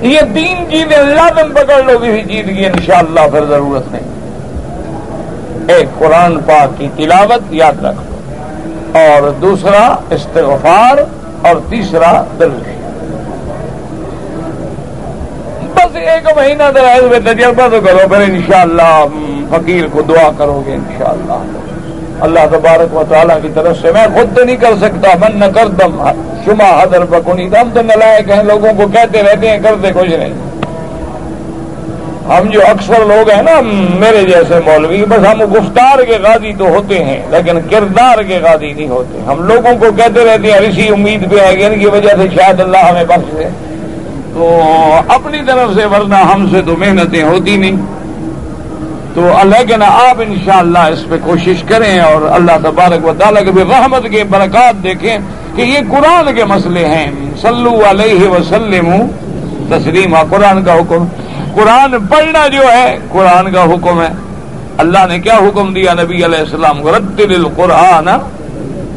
یہ 0.00 0.20
تین 0.34 0.64
چیزیں 0.70 0.98
لازم 0.98 1.52
پکڑ 1.54 1.82
لو 1.82 1.98
کسی 1.98 2.22
چیز 2.22 2.56
کی، 2.56 2.66
انشاءاللہ 2.66 3.20
پھر 3.30 3.44
ضرورت 3.44 3.92
نہیں۔ 3.92 4.12
ایک 5.68 5.88
قرآن 5.98 6.38
پاک 6.38 6.78
کی 6.78 6.88
تلاوت 6.96 7.54
یاد 7.54 7.84
رکھ 7.84 7.96
لو 7.96 8.98
اور 8.98 9.30
دوسرا 9.30 9.96
استغفار 10.10 10.98
اور 11.46 11.56
تیسرا 11.70 12.24
دل 12.38 12.50
بس 15.94 16.08
ایک 16.08 16.26
مہینہ 16.36 16.62
دراز 16.74 17.02
میں 17.10 17.18
تجربہ 17.24 17.68
تو 17.68 17.80
کرو 17.80 18.08
پھر 18.08 18.20
انشاءاللہ 18.20 19.04
فقیر 19.50 19.86
کو 19.92 20.02
دعا 20.02 20.30
کرو 20.38 20.62
گے 20.66 20.72
انشاءاللہ۔ 20.72 21.38
اللہ 22.20 22.46
تبارک 22.50 22.94
و 22.96 23.02
تعالیٰ 23.08 23.36
کی 23.42 23.48
طرف 23.54 23.76
سے 23.82 23.92
میں 23.92 24.06
خود 24.14 24.36
تو 24.36 24.44
نہیں 24.44 24.56
کر 24.56 24.74
سکتا، 24.80 25.12
من 25.20 25.38
نہ 25.38 25.44
کر 25.54 25.68
دم 25.68 26.02
شما 26.44 26.70
حضر 26.82 27.04
پکونی 27.04 27.46
ہم 27.46 27.68
تو 27.74 27.82
نلائق 27.82 28.30
ہیں، 28.30 28.42
لوگوں 28.42 28.72
کو 28.76 28.86
کہتے 28.86 29.22
رہتے 29.22 29.48
ہیں، 29.48 29.58
کرتے 29.58 29.90
کچھ 29.94 30.10
نہیں۔ 30.10 30.32
ہم 32.28 32.48
جو 32.50 32.60
اکثر 32.66 33.04
لوگ 33.06 33.30
ہیں 33.30 33.42
نا، 33.42 33.60
میرے 34.00 34.22
جیسے 34.22 34.58
مولوی، 34.64 35.04
بس 35.08 35.26
ہم 35.26 35.42
گفتار 35.52 36.02
کے 36.04 36.18
غازی 36.22 36.52
تو 36.58 36.68
ہوتے 36.68 37.04
ہیں، 37.04 37.20
لیکن 37.30 37.58
کردار 37.70 38.22
کے 38.22 38.38
غازی 38.42 38.72
نہیں 38.72 38.88
ہوتے۔ 38.88 39.18
ہم 39.26 39.42
لوگوں 39.42 39.76
کو 39.80 39.92
کہتے 39.96 40.24
رہتے 40.24 40.52
ہیں 40.52 40.58
اسی 40.68 40.88
امید 40.88 41.30
پہ 41.30 41.40
آئے 41.40 41.56
گی 41.58 41.64
ان 41.64 41.78
کی 41.78 41.86
وجہ 41.86 42.16
سے 42.16 42.28
شاید 42.34 42.60
اللہ 42.60 42.84
ہمیں 42.90 43.04
بخش 43.04 43.36
دے۔ 43.38 43.48
تو 44.34 44.60
اپنی 45.08 45.38
طرف 45.46 45.74
سے، 45.74 45.84
ورنہ 45.84 46.14
ہم 46.14 46.48
سے 46.50 46.62
تو 46.62 46.76
محنتیں 46.76 47.22
ہوتی 47.22 47.56
نہیں۔ 47.56 47.76
تو 49.14 49.28
لیکن 49.42 49.82
آپ 49.82 50.20
انشاءاللہ 50.20 50.78
اس 50.78 51.08
پہ 51.08 51.14
کوشش 51.24 51.62
کریں 51.68 52.00
اور 52.00 52.22
اللہ 52.22 52.52
تبارک 52.62 53.06
و 53.06 53.12
تعالیٰ 53.18 53.44
کے 53.44 53.50
بھی 53.50 53.62
رحمت 53.62 54.06
کے 54.10 54.24
برکات 54.24 54.82
دیکھیں 54.82 55.18
کہ 55.56 55.62
یہ 55.62 55.78
قرآن 55.90 56.34
کے 56.34 56.44
مسئلے 56.44 56.84
ہیں۔ 56.84 57.10
صلو 57.42 57.80
علیہ 57.90 58.28
وسلم، 58.28 58.94
تسلیم 59.68 60.16
قرآن 60.30 60.64
کا 60.64 60.74
حکم۔ 60.74 61.06
قرآن 61.54 61.94
پڑھنا 62.10 62.48
جو 62.48 62.62
ہے، 62.72 62.98
قرآن 63.12 63.52
کا 63.52 63.64
حکم 63.64 64.02
ہے۔ 64.02 64.08
اللہ 64.78 65.06
نے 65.08 65.18
کیا 65.18 65.34
حکم 65.34 65.74
دیا؟ 65.74 65.94
نبی 65.94 66.24
علیہ 66.24 66.38
السلام 66.38 66.82
کو 66.82 66.90
رتل 66.90 67.34
القرآن 67.34 68.08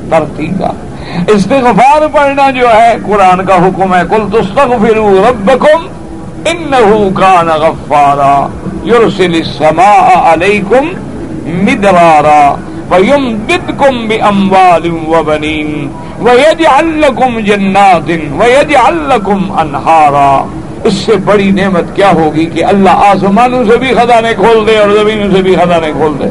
ترتیبا۔ 0.09 0.86
استغفار 1.27 2.07
پڑھنا 2.11 2.51
جو 2.51 2.67
ہے، 2.69 2.95
قرآن 3.05 3.45
کا 3.45 3.55
حکم 3.55 3.95
ہے 3.95 4.01
کل 4.09 4.21
تستغفروا 4.31 5.29
ربکم 5.29 5.87
انہو 6.45 7.09
کان 7.15 7.47
غفارا، 7.47 8.47
یرسل 8.85 9.33
السماء 9.33 10.33
علیکم 10.33 10.87
مدرارا، 11.45 12.55
ویمددکم 12.89 14.07
باموال 14.07 14.89
وبنین، 14.89 15.89
ویجعل 16.19 16.85
لکم 16.85 17.39
جنات، 17.39 18.09
ویجعل 18.31 18.97
لکم 18.97 19.51
انہارا۔ 19.51 20.45
اس 20.83 20.93
سے 20.93 21.15
بڑی 21.15 21.51
نعمت 21.51 21.95
کیا 21.95 22.11
ہوگی 22.11 22.45
کہ 22.45 22.65
اللہ 22.65 22.89
آسمانوں 22.89 23.63
سے 23.65 23.77
بھی 23.77 23.87
خزانے 23.87 24.33
کھول 24.33 24.67
دے 24.67 24.77
اور 24.77 24.89
زمینوں 24.89 25.35
سے 25.35 25.41
بھی 25.41 25.55
خزانے 25.55 25.91
کھول 25.91 26.13
دے۔ 26.19 26.29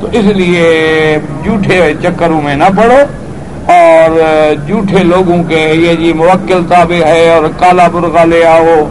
تو 0.00 0.06
اس 0.12 0.24
لیے 0.24 1.18
جھوٹے 1.44 1.92
چکروں 2.02 2.42
میں 2.42 2.56
نہ 2.56 2.64
پڑو۔ 2.76 3.23
اور 3.66 4.18
جھوٹے 4.66 5.02
لوگوں 5.04 5.42
کے 5.42 5.60
یہ 5.74 5.94
جی 5.94 6.12
موکل 6.12 6.60
تابع 6.68 7.04
ہے 7.06 7.34
اور 7.34 7.44
کالا 7.58 7.88
برغا 7.88 8.24
لے 8.24 8.44
آؤ 8.44 8.90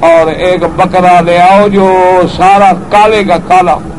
اور 0.00 0.26
ایک 0.26 0.64
بکرا 0.76 1.20
لے 1.20 1.38
آؤ 1.38 1.68
جو 1.68 1.92
سارا 2.36 2.72
کالے 2.90 3.24
کا 3.24 3.36
کالا 3.48 3.74
ہو۔ 3.74 3.90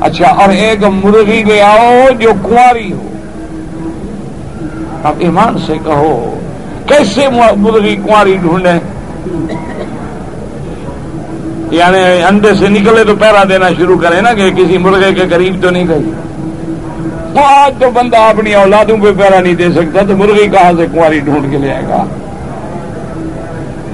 اچھا 0.00 0.28
اور 0.28 0.48
ایک 0.48 0.84
مرغی 1.04 1.42
لے 1.44 1.62
آؤ 1.62 2.08
جو 2.18 2.30
کنواری 2.42 2.92
ہو۔ 2.92 3.08
اب 5.04 5.14
ایمان 5.18 5.58
سے 5.66 5.74
کہو، 5.84 6.38
کیسے 6.86 7.28
مرغی 7.56 7.96
کنواری 7.96 8.36
ڈھونڈے 8.36 8.78
یعنی 11.70 12.22
انڈے 12.22 12.54
سے 12.54 12.68
نکلے 12.68 13.04
تو 13.04 13.16
پیرا 13.16 13.42
دینا 13.48 13.68
شروع 13.76 13.98
کرے 13.98 14.20
نا 14.20 14.32
کہ 14.32 14.50
کسی 14.50 14.78
مرغے 14.78 15.14
کے 15.14 15.22
قریب 15.30 15.62
تو 15.62 15.70
نہیں 15.70 15.88
گئی 15.88 16.10
تو 17.36 17.42
آج 17.44 17.74
تو 17.80 17.90
بندہ 17.90 18.16
اپنی 18.16 18.54
اولادوں 18.54 18.96
پہ 18.96 19.12
پیرا 19.18 19.40
نہیں 19.40 19.54
دے 19.54 19.72
سکتا 19.72 20.00
تو 20.08 20.16
مرغی 20.16 20.48
کہاں 20.48 20.72
سے 20.76 20.86
کنواری 20.92 21.20
ڈھونڈ 21.20 21.50
کے 21.50 21.58
لے 21.58 21.74
آئے 21.74 21.82
گا؟ 21.88 22.04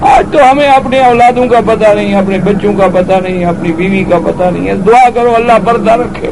آج 0.01 0.27
تو 0.33 0.39
ہمیں 0.51 0.69
اپنے 0.69 0.99
اولادوں 0.99 1.47
کا 1.47 1.61
پتہ 1.67 1.95
نہیں، 1.95 2.15
اپنے 2.15 2.39
بچوں 2.39 2.73
کا 2.73 2.87
پتہ 2.95 3.13
نہیں، 3.23 3.45
اپنی 3.45 3.73
بیوی 3.73 4.05
کا 4.05 4.19
پتہ 4.25 4.43
نہیں 4.43 4.69
ہے۔ 4.69 4.75
دعا 4.75 5.11
کرو 5.15 5.33
اللہ 5.35 5.53
پردہ 5.65 5.93
رکھے۔ 5.93 6.31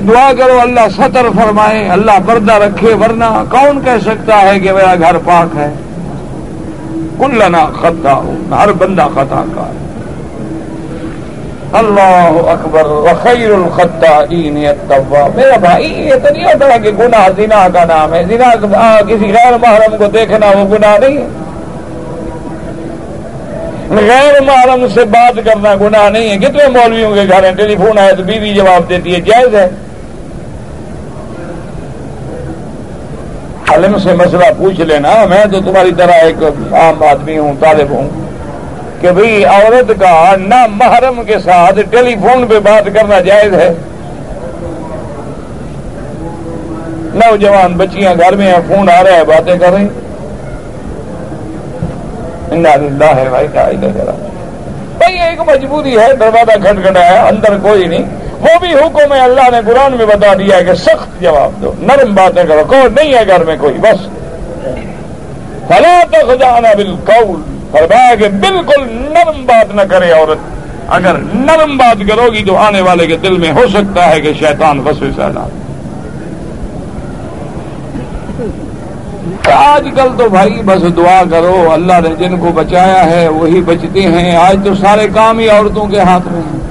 دعا 0.00 0.32
کرو 0.38 0.60
اللہ 0.60 0.88
سطر 0.96 1.26
فرمائے، 1.36 1.88
اللہ 1.88 2.18
پردہ 2.26 2.52
رکھے۔ 2.52 2.94
ورنہ 2.94 3.44
کون 3.50 3.80
کہہ 3.84 4.02
سکتا 4.02 4.40
ہے 4.40 4.60
کہ 4.60 4.72
میرا 4.72 4.94
گھر 4.94 5.16
پاک 5.18 5.56
ہے؟ 5.56 5.72
کلنا 7.18 7.66
خطا 7.66 8.12
ہوں 8.12 8.36
ہر 8.50 8.72
بندہ 8.72 9.08
خطا 9.14 9.44
کا 9.54 9.66
ہے 9.66 9.91
اللہ 11.72 12.48
اکبر 12.48 12.86
وخیر 12.86 13.50
الخطا 13.50 14.20
میرا 15.34 15.56
بھائی، 15.56 16.06
یہ 16.06 16.14
تو 16.22 16.28
نہیں 16.32 16.44
ہوتا 16.44 16.76
کہ 16.76 16.90
گناہ 16.90 17.28
زنا 17.36 17.68
کا 17.74 17.84
نام 17.84 18.14
ہے۔ 18.14 18.24
زنا 18.28 19.00
کسی 19.08 19.32
غیر 19.32 19.52
محرم 19.60 19.96
کو 19.96 20.06
دیکھنا 20.06 20.46
وہ 20.46 20.74
گناہ 20.74 20.98
نہیں 20.98 21.16
ہے۔ 21.16 21.26
غیر 23.90 24.40
محرم 24.40 24.86
سے 24.94 25.04
بات 25.04 25.40
کرنا 25.44 25.74
گناہ 25.74 26.10
نہیں 26.10 26.30
ہے۔ 26.30 26.36
کتنے 26.38 26.68
مولویوں 26.68 27.14
کے 27.14 27.20
گھر 27.28 27.44
ہیں؟ 27.44 27.52
ٹیلی 27.52 27.76
فون 27.76 27.98
آئے 27.98 28.12
تو 28.12 28.22
بیوی 28.22 28.54
جواب 28.54 28.88
دیتی 28.88 29.14
ہے، 29.14 29.20
جائز 29.20 29.54
ہے۔ 29.54 29.68
عالم 33.68 33.98
سے 33.98 34.12
مسئلہ 34.12 34.44
پوچھ 34.58 34.80
لینا، 34.80 35.24
میں 35.28 35.44
تو 35.52 35.60
تمہاری 35.60 35.92
طرح 35.98 36.12
ایک 36.12 36.42
عام 36.72 37.02
آدمی 37.02 37.38
ہوں، 37.38 37.52
طالب 37.60 37.90
ہوں۔ 37.90 38.31
کہ 39.02 39.10
بھئی 39.10 39.44
عورت 39.44 39.92
کا 40.00 40.36
نہ 40.36 40.66
محرم 40.70 41.24
کے 41.24 41.38
ساتھ 41.38 41.78
ٹیلی 41.90 42.14
فون 42.14 42.46
پہ 42.46 42.58
بات 42.58 42.84
کرنا 42.94 43.20
جائز 43.20 43.54
ہے۔ 43.54 43.74
نوجوان 47.14 47.74
بچیاں 47.74 48.14
گھر 48.14 48.36
میں 48.36 48.46
ہیں، 48.46 48.60
فون 48.68 48.90
آ 48.90 49.04
رہا 49.04 49.12
ہے، 49.12 49.24
باتیں 49.24 49.58
کر 49.58 49.72
رہی 49.72 49.84
ہے 53.06 53.28
بھائی 53.28 53.48
بھائی 54.98 55.20
ایک 55.20 55.40
مجبوری 55.40 55.98
ہے، 55.98 56.16
دروازہ 56.16 56.58
کھٹکھٹایا 56.58 57.24
اندر 57.24 57.58
کوئی 57.62 57.86
نہیں۔ 57.86 58.04
وہ 58.40 58.58
بھی 58.60 58.74
حکم 58.74 59.12
ہے، 59.12 59.20
اللہ 59.20 59.50
نے 59.50 59.60
قرآن 59.66 59.92
میں 59.92 60.06
بتا 60.06 60.34
دیا 60.34 60.56
ہے 60.56 60.64
کہ 60.64 60.74
سخت 60.74 61.20
جواب 61.20 61.62
دو۔ 61.62 61.72
نرم 61.78 62.14
باتیں 62.14 62.44
کرو 62.44 62.62
کوئی 62.66 62.82
نہیں 62.82 63.14
ہے 63.14 63.26
گھر 63.26 63.44
میں 63.44 63.56
کوئی، 63.60 63.74
بس۔ 63.74 64.06
فلا 65.68 66.02
تو 66.10 66.26
بالقول۔ 66.76 67.61
فرمایا 67.72 68.14
کہ 68.14 68.28
بالکل 68.28 68.82
نرم 68.88 69.44
بات 69.46 69.74
نہ 69.74 69.82
کرے 69.90 70.12
عورت۔ 70.12 70.38
اگر 70.88 71.16
نرم 71.34 71.76
بات 71.76 72.02
کرو 72.08 72.32
گی 72.32 72.44
تو 72.44 72.56
آنے 72.56 72.80
والے 72.80 73.06
کے 73.06 73.16
دل 73.16 73.36
میں 73.38 73.52
ہو 73.52 73.64
سکتا 73.72 74.10
ہے 74.10 74.20
کہ 74.20 74.32
شیطان 74.32 74.80
فسوے 74.84 75.10
سیدا 75.16 75.46
آج 79.52 79.88
کل 79.96 80.08
تو 80.18 80.28
بھائی 80.28 80.62
بس 80.64 80.96
دعا 80.96 81.22
کرو، 81.30 81.70
اللہ 81.72 82.00
نے 82.02 82.14
جن 82.18 82.38
کو 82.40 82.52
بچایا 82.54 83.10
ہے 83.10 83.28
وہی 83.28 83.60
بچتے 83.60 84.02
ہیں۔ 84.02 84.36
آج 84.36 84.58
تو 84.64 84.74
سارے 84.74 85.06
کام 85.14 85.38
ہی 85.38 85.48
عورتوں 85.48 85.86
کے 85.86 86.00
ہاتھ 86.00 86.28
میں 86.32 86.42
ہیں۔ 86.42 86.61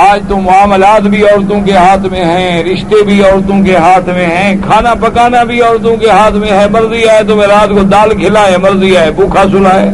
آج 0.00 0.22
تو 0.28 0.36
معاملات 0.36 1.02
بھی 1.02 1.22
عورتوں 1.22 1.60
کے 1.60 1.72
ہاتھ 1.72 2.06
میں 2.10 2.24
ہیں، 2.24 2.62
رشتے 2.64 3.02
بھی 3.04 3.22
عورتوں 3.24 3.62
کے 3.64 3.76
ہاتھ 3.76 4.08
میں 4.08 4.26
ہیں، 4.26 4.54
کھانا 4.62 4.94
پکانا 5.00 5.42
بھی 5.44 5.60
عورتوں 5.62 5.96
کے 5.96 6.08
ہاتھ 6.10 6.34
میں 6.34 6.50
ہے، 6.50 6.66
مرضی 6.70 7.08
آئے 7.08 7.22
تو 7.28 7.36
میں 7.36 7.46
رات 7.46 7.68
کو 7.68 7.82
دال 7.82 8.14
کھلائے، 8.20 8.56
مرضی 8.56 8.96
آئے 8.96 9.10
بھوکھا 9.10 9.42
سلائے 9.52 9.90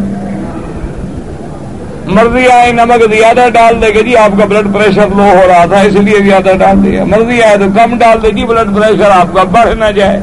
مرضی 2.06 2.46
آئے 2.52 2.70
نمک 2.72 3.02
زیادہ 3.14 3.48
ڈال 3.54 3.82
دے 3.82 3.88
گا 3.94 4.00
جی 4.00 4.16
آپ 4.16 4.38
کا 4.38 4.44
بلڈ 4.44 4.72
پریشر 4.74 5.08
لو 5.16 5.22
ہو 5.22 5.42
رہا 5.48 5.64
تھا، 5.66 5.80
اس 5.80 5.94
لیے 5.94 6.18
زیادہ 6.18 6.52
ڈال 6.58 6.84
دیا۔ 6.84 7.04
مرضی 7.04 7.42
آئے 7.42 7.56
تو 7.56 7.64
کم 7.76 7.98
ڈال 7.98 8.22
دے 8.22 8.28
گی 8.28 8.44
بلڈ 8.44 8.74
پریشر 8.76 9.11
آپ 9.11 9.34
کا 9.34 9.42
بڑھ 9.42 9.74
نہ 9.74 9.90
جائے۔ 9.96 10.20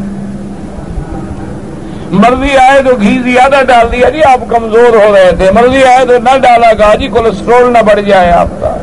مرضی 2.11 2.57
آئے 2.57 2.81
تو 2.81 2.95
گھی 3.01 3.17
زیادہ 3.23 3.61
ڈال 3.67 3.91
دیا 3.91 4.09
جی 4.09 4.23
آپ 4.23 4.49
کمزور 4.49 4.95
ہو 4.95 5.13
رہے 5.15 5.31
تھے۔ 5.37 5.51
مرضی 5.51 5.83
آئے 5.83 6.05
تو 6.05 6.17
نہ 6.23 6.37
ڈالا 6.37 6.71
گا 6.79 6.93
جی 6.95 7.07
کولیسٹرول 7.07 7.71
نہ 7.73 7.81
بڑھ 7.85 8.01
جائے 8.01 8.31
آپ 8.31 8.59
کا۔ 8.61 8.75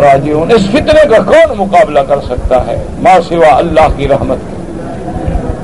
راجعون۔ 0.00 0.50
اس 0.50 0.62
فتنے 0.62 1.08
کا 1.10 1.22
کون 1.26 1.58
مقابلہ 1.58 2.00
کر 2.00 2.16
سکتا 2.20 2.66
ہے؟ 2.66 2.82
ماں 2.98 3.20
سوا 3.28 3.56
اللہ 3.56 3.88
کی 3.96 4.08
رحمت 4.08 4.38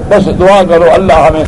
بس 0.08 0.26
دعا 0.40 0.62
کرو 0.68 0.90
اللہ 0.94 1.12
ہمیں 1.12 1.44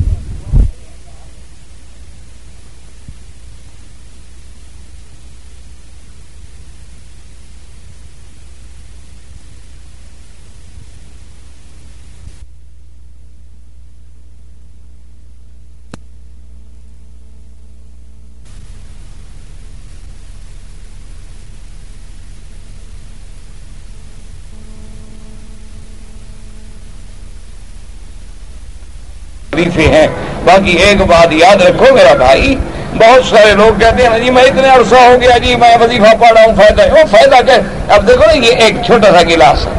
کرتے 29.82 29.96
ہیں۔ 29.96 30.06
باقی 30.44 30.72
ایک 30.72 31.02
بات 31.02 31.32
یاد 31.32 31.62
رکھو 31.62 31.94
میرا 31.94 32.14
بھائی، 32.14 32.54
بہت 32.94 33.24
سارے 33.24 33.52
لوگ 33.52 33.80
کہتے 33.80 34.02
ہیں 34.02 34.10
ہاں 34.10 34.18
جی 34.18 34.30
میں 34.30 34.42
اتنے 34.42 34.68
عرصہ 34.68 34.94
ہو 34.94 35.20
گیا 35.20 35.38
جی 35.38 35.54
میں 35.56 35.76
وظیفہ 35.80 36.14
پڑھ 36.20 36.32
رہا 36.32 36.44
ہوں، 36.44 36.56
فائدہ 36.56 36.82
وہ 36.92 37.04
فائدہ 37.10 37.36
کیا 37.46 37.56
اب 37.94 38.08
دیکھو 38.08 38.26
نا، 38.26 38.32
یہ 38.32 38.64
ایک 38.64 38.76
چھوٹا 38.86 39.12
سا 39.12 39.22
گلاس 39.22 39.66
ہے۔ 39.66 39.72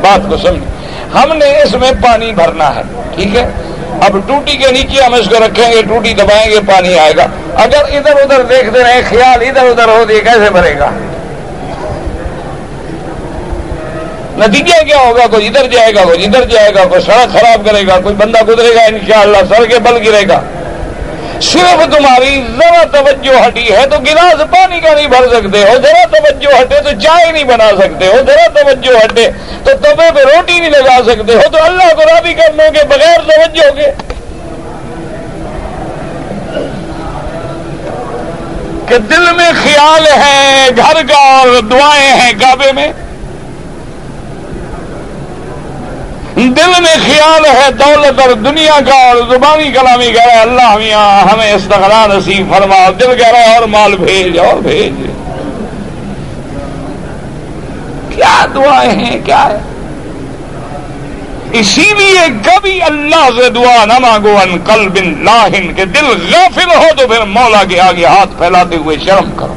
بات 0.00 0.28
کو 0.30 0.36
سمجھ 0.36 1.16
ہم 1.16 1.32
نے 1.38 1.46
اس 1.62 1.74
میں 1.74 1.90
پانی 2.02 2.32
بھرنا 2.32 2.74
ہے، 2.76 2.82
ٹھیک 3.14 3.36
ہے؟ 3.36 3.44
اب 4.00 4.16
ٹوٹی 4.26 4.56
کے 4.56 4.70
نیچے 4.72 5.02
ہم 5.02 5.14
اس 5.14 5.28
کو 5.28 5.36
رکھیں 5.38 5.72
گے، 5.72 5.82
ٹوٹی 5.82 6.14
دبائیں 6.14 6.50
گے، 6.50 6.58
پانی 6.66 6.98
آئے 6.98 7.12
گا۔ 7.16 7.26
اگر 7.54 7.82
ادھر 7.92 8.20
ادھر 8.22 8.42
دیکھتے 8.42 8.82
رہے، 8.82 9.00
خیال 9.08 9.42
ادھر 9.48 9.64
ادھر 9.64 9.88
ہو 9.88 10.04
دے 10.08 10.20
کیسے 10.20 10.50
بھرے 10.50 10.78
گا؟ 10.78 10.90
نتیجہ 14.38 14.84
کیا 14.84 14.98
ہوگا؟ 14.98 15.26
کوئی 15.26 15.46
ادھر 15.46 15.66
جائے 15.66 15.94
گا، 15.94 16.04
کوئی 16.04 16.24
ادھر 16.24 16.44
جائے 16.44 16.74
گا، 16.74 16.84
کوئی 16.84 17.02
سڑک 17.02 17.32
خراب 17.32 17.68
کرے 17.70 17.86
گا، 17.86 18.00
کوئی 18.00 18.14
بندہ 18.14 18.42
گزرے 18.42 18.74
گا 18.74 18.82
انشاءاللہ 18.82 19.38
سڑک 19.48 19.70
کے 19.70 19.78
بل 19.78 20.08
گرے 20.08 20.28
گا۔ 20.28 20.40
صرف 21.40 21.96
تمہاری 21.96 22.42
ذرا 22.58 23.00
توجہ 23.00 23.46
ہٹی 23.46 23.72
ہے 23.72 23.86
تو 23.86 23.96
گلاس 23.98 24.40
پانی 24.50 24.80
کا 24.80 24.94
نہیں 24.94 25.06
بھر 25.06 25.28
سکتے 25.28 25.58
ہو، 25.58 25.76
ذرا 25.82 26.18
توجہ 26.18 26.62
ہٹے 26.62 26.80
تو 26.80 27.00
چائے 27.00 27.32
نہیں 27.32 27.44
بنا 27.44 27.70
سکتے 27.78 28.06
ہو، 28.06 28.16
ذرا 28.26 28.62
توجہ 28.62 29.04
ہٹے 29.04 29.30
تو 29.64 29.70
تبے 29.82 30.10
پہ 30.14 30.20
روٹی 30.20 30.58
نہیں 30.58 30.70
لگا 30.70 30.98
سکتے 31.06 31.34
ہو، 31.34 31.40
تو 31.52 31.64
اللہ 31.64 31.94
کو 31.94 32.02
راضی 32.02 32.34
کرنے 32.34 32.64
کے 32.74 32.84
بغیر 32.84 33.20
توجہ 33.20 33.70
کے۔ 33.70 33.90
کہ 38.88 38.98
دل 38.98 39.32
میں 39.36 39.50
خیال 39.62 40.06
ہے، 40.06 40.68
گھر 40.76 40.94
کا 41.08 41.38
اور 41.38 41.62
دعائیں 41.62 42.20
ہیں 42.20 42.32
کعبے 42.40 42.72
میں۔ 42.72 42.92
دل 46.36 46.70
میں 46.78 46.94
خیال 47.06 47.44
ہے، 47.44 47.72
دولت 47.72 48.20
اور 48.20 48.32
دنیا 48.32 48.78
کا 48.86 48.94
اور 48.94 49.16
زبانی 49.16 49.70
کلامی 49.70 50.12
کہہ 50.12 50.24
رہے 50.24 50.40
اللہ 50.40 50.76
میاں 50.76 51.32
ہمیں 51.32 51.52
استغرا 51.52 52.06
نصیب 52.06 52.52
فرما۔ 52.52 52.90
دل 53.00 53.18
کہہ 53.18 53.28
رہے 53.28 53.56
اور 53.56 53.66
مال 53.66 53.96
بھیج، 53.96 54.38
اور 54.38 54.56
بھیج۔ 54.56 54.94
کیا 58.14 58.46
دعائیں 58.54 58.90
ہیں؟ 58.90 59.18
کیا 59.24 59.44
ہے؟ 59.44 59.58
اسی 61.52 61.94
لیے 61.98 62.26
کبھی 62.44 62.82
اللہ 62.82 63.28
سے 63.36 63.50
دعا 63.50 63.84
نہ 63.84 63.98
مانگو۔ 63.98 64.38
ان 64.42 64.58
کل 64.58 64.88
بن 64.88 65.24
لاہن 65.24 65.72
کے 65.72 65.84
دل 65.84 66.04
غافل 66.04 66.70
ہو 66.70 66.88
تو 66.96 67.06
پھر 67.08 67.24
مولا 67.24 67.64
کے 67.64 67.80
آگے 67.80 68.06
ہاتھ 68.06 68.30
پھیلاتے 68.38 68.76
ہوئے 68.76 68.96
شرم 69.04 69.30
کرو۔ 69.30 69.54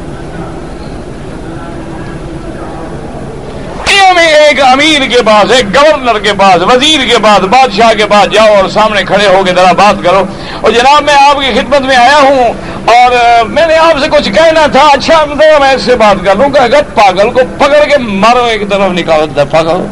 میں 4.14 4.28
ایک 4.28 4.62
امیر 4.62 5.06
کے 5.06 5.22
پاس، 5.26 5.52
ایک 5.52 5.76
گورنر 5.76 6.20
کے 6.20 6.32
پاس، 6.38 6.62
وزیر 6.62 7.06
کے 7.08 7.18
پاس، 7.24 7.40
بادشاہ 7.40 7.94
کے 7.94 8.06
پاس 8.06 8.34
جاؤ 8.34 8.56
اور 8.56 8.70
سامنے 8.70 9.04
کھڑے 9.04 9.28
ہو 9.28 9.44
کے 9.46 9.52
ذرا 9.52 9.72
بات 9.72 10.04
کرو۔ 10.04 10.24
اور 10.62 10.72
جناب، 10.72 11.04
میں 11.04 11.14
آپ 11.14 11.36
کی 11.36 11.60
خدمت 11.60 11.82
میں 11.82 11.96
آیا 11.96 12.18
ہوں 12.18 12.54
اور 12.86 13.12
میں 13.46 13.68
نے 13.68 13.76
آپ 13.78 14.00
سے 14.00 14.08
کچھ 14.12 14.30
کہنا 14.30 14.66
تھا۔ 14.68 14.88
اچھا 14.92 15.26
میں 15.26 15.74
اس 15.74 15.82
سے 15.82 15.96
بات 15.96 16.26
کر 16.26 16.36
لوں 16.36 16.50
کہ 16.50 16.60
اگر 16.60 16.82
پاگل 16.96 17.32
کو 17.32 17.40
پکڑ 17.58 17.84
کے 17.86 17.98
مارو 17.98 18.44
ایک 18.44 18.70
طرف، 18.70 18.92
نکالو 18.92 19.26
دفاع 19.26 19.62
کرو 19.62 19.88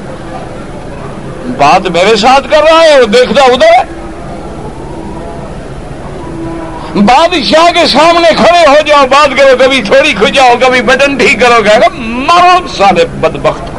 بات 1.58 1.89
میرے 1.89 2.15
ساتھ 2.15 2.52
کر 2.52 2.63
رہا 2.63 2.84
ہے 2.84 2.99
وہ 3.02 3.06
دیکھتا 3.06 3.43
ادھر۔ 3.43 3.67
ہے 3.67 3.84
بادشاہ 6.95 7.71
کے 7.71 7.88
سامنے 7.88 8.30
کھڑے 8.38 8.67
ہو 8.67 8.82
جاؤ، 8.86 9.06
بات 9.06 9.38
کرو، 9.38 9.58
کبھی 9.60 9.82
تھوڑی 9.82 10.13
کھجاؤ، 10.13 10.54
کبھی 10.60 10.82
بٹن 10.82 11.17
ٹھیک 11.17 11.41
کرو 11.41 11.63
کہ 11.63 11.88
مارو 11.95 12.67
سارے 12.78 13.06
بدبخت۔ 13.06 13.73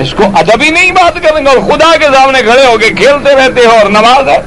اس 0.00 0.14
کو 0.14 0.22
ادب 0.34 0.62
ہی 0.62 0.70
نہیں 0.70 0.90
بات 0.90 1.14
کریں 1.14 1.44
گے 1.44 1.50
اور 1.50 1.58
خدا 1.58 1.96
کے 1.96 2.04
سامنے 2.04 2.42
کھڑے 2.42 2.64
ہو 2.64 2.78
کے 2.78 2.90
کھیلتے 2.90 3.34
رہتے 3.34 3.60
ہو 3.66 3.70
اور 3.70 3.90
نماز 3.90 4.28
ہے۔ 4.28 4.38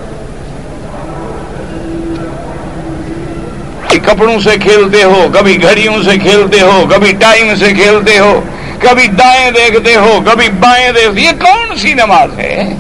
کپڑوں 4.05 4.39
سے 4.39 4.57
کھیلتے 4.57 5.03
ہو، 5.03 5.27
کبھی 5.33 5.63
گھڑیوں 5.63 6.03
سے 6.03 6.17
کھیلتے 6.17 6.59
ہو، 6.59 6.85
کبھی 6.91 7.13
ٹائم 7.19 7.55
سے 7.55 7.73
کھیلتے 7.73 8.19
ہو، 8.19 8.41
کبھی 8.79 9.07
دائیں 9.07 9.51
دیکھتے 9.51 9.95
ہو، 9.95 10.19
کبھی 10.25 10.49
بائیں 10.49 10.91
دیکھتے 10.91 11.21
یہ 11.21 11.31
کون 11.31 11.75
سی 11.75 11.93
نماز 11.93 12.39
ہے؟ 12.39 12.75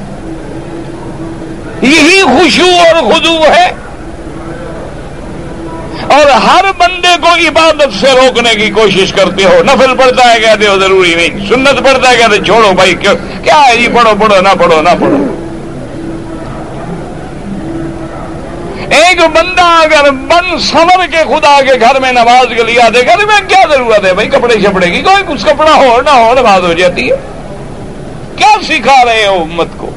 یہی 1.81 2.21
خوشبو 2.21 2.69
اور 2.69 3.13
خدو 3.13 3.43
ہے۔ 3.43 3.71
اور 6.09 6.31
ہر 6.31 6.65
بندے 6.77 7.15
کو 7.21 7.27
عبادت 7.27 7.99
سے 7.99 8.07
روکنے 8.11 8.55
کی 8.55 8.69
کوشش 8.69 9.13
کرتے 9.13 9.43
ہو۔ 9.43 9.63
نفل 9.63 9.97
پڑھتا 9.97 10.33
ہے، 10.33 10.39
کہتے 10.39 10.67
ہو 10.67 10.79
ضروری 10.79 11.15
نہیں۔ 11.15 11.47
سنت 11.49 11.83
پڑھتا 11.83 12.11
ہے، 12.11 12.17
کہتے 12.17 12.43
چھوڑو 12.45 12.71
بھائی 12.75 12.95
کیا 12.95 13.61
ہے 13.67 13.77
جی؟ 13.77 13.87
پڑھو 13.87 14.11
پڑھو، 14.19 14.41
نہ 14.41 14.49
پڑھو 14.59 14.81
نہ 14.81 14.89
پڑھو۔ 14.99 15.17
ایک 18.89 19.19
بندہ 19.19 19.61
اگر 19.61 20.11
بن 20.11 20.59
سمر 20.59 21.07
کے 21.11 21.17
خدا 21.17 21.61
کے 21.61 21.79
گھر 21.79 21.99
میں 21.99 22.11
نماز 22.11 22.45
کے 22.55 22.63
لیے 22.63 22.81
آتے 22.81 23.05
گھر 23.05 23.25
میں 23.25 23.49
کیا 23.49 23.59
ضرورت 23.69 24.05
ہے 24.05 24.13
بھائی؟ 24.13 24.29
کپڑے 24.29 24.55
شپڑے 24.59 24.89
کی، 24.89 25.01
کوئی 25.01 25.23
کچھ 25.27 25.45
کپڑا 25.45 25.73
ہو، 25.73 26.01
نہ 26.01 26.09
ہو، 26.09 26.33
نماز 26.33 26.63
ہو 26.63 26.73
جاتی 26.73 27.11
ہے۔ 27.11 27.15
کیا 28.35 28.55
سکھا 28.63 29.05
رہے 29.05 29.27
ہو 29.27 29.41
امت 29.41 29.67
کو؟ 29.77 29.89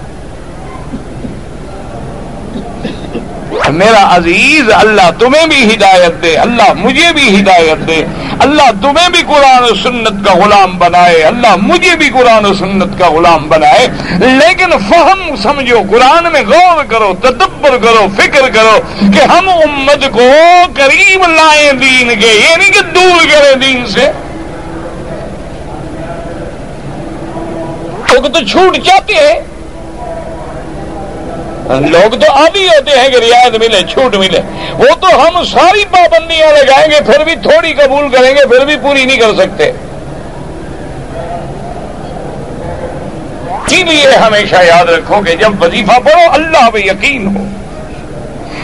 میرا 3.68 4.16
عزیز 4.16 4.70
اللہ 4.72 5.10
تمہیں 5.18 5.46
بھی 5.46 5.74
ہدایت 5.74 6.22
دے، 6.22 6.36
اللہ 6.36 6.72
مجھے 6.72 7.12
بھی 7.14 7.40
ہدایت 7.40 7.88
دے۔ 7.88 8.04
اللہ 8.40 8.70
تمہیں 8.82 9.08
بھی 9.08 9.22
قرآن 9.26 9.62
و 9.62 9.74
سنت 9.82 10.26
کا 10.26 10.34
غلام 10.34 10.78
بنائے، 10.78 11.22
اللہ 11.22 11.56
مجھے 11.62 11.96
بھی 11.96 12.10
قرآن 12.10 12.44
و 12.44 12.54
سنت 12.54 12.98
کا 12.98 13.10
غلام 13.10 13.48
بنائے۔ 13.48 13.88
لیکن 14.10 14.70
فہم 14.90 15.36
سمجھو، 15.42 15.82
قرآن 15.90 16.32
میں 16.32 16.42
غور 16.42 16.84
کرو، 16.84 17.12
تدبر 17.22 17.76
کرو، 17.76 18.06
فکر 18.16 18.48
کرو 18.48 18.78
کہ 19.00 19.22
ہم 19.22 19.48
امت 19.48 20.04
کو 20.12 20.30
قریب 20.74 21.20
لائیں 21.28 21.72
دین 21.72 22.20
کے 22.20 22.26
یہ 22.26 22.56
نہیں 22.56 22.70
کہ 22.70 22.80
دور 22.80 23.26
کریں 23.32 23.54
دین 23.54 23.86
سے۔ 23.86 24.10
تو 28.34 28.44
چھوٹ 28.44 28.76
جاتے 28.76 29.14
ہیں۔ 29.14 29.55
لوگ 31.70 32.14
تو 32.14 32.32
آدھی 32.32 32.68
ہوتے 32.68 32.98
ہیں 32.98 33.08
کہ 33.08 33.16
رعایت 33.16 33.56
ملے، 33.56 33.80
چھوٹ 33.92 34.16
ملے۔ 34.16 34.40
وہ 34.72 34.94
تو 35.00 35.06
ہم 35.06 35.44
ساری 35.44 35.84
پابندیاں 35.90 36.52
لگائیں 36.52 36.90
گے، 36.90 37.00
پھر 37.06 37.24
بھی 37.24 37.34
تھوڑی 37.34 37.72
قبول 37.72 38.08
کریں 38.08 38.30
گے، 38.30 38.46
پھر 38.46 38.64
بھی 38.64 38.76
پوری 38.82 39.04
نہیں 39.04 39.16
کر 39.16 39.34
سکتے۔ 39.36 39.72
اسی 43.66 43.82
لیے 43.82 44.16
ہمیشہ 44.16 44.62
یاد 44.62 44.84
رکھو 44.84 45.20
کہ 45.20 45.34
جب 45.34 45.62
وظیفہ 45.62 45.98
پڑھو، 46.04 46.32
اللہ 46.32 46.70
پہ 46.70 46.78
یقین 46.78 47.36
ہو۔ 47.36 47.44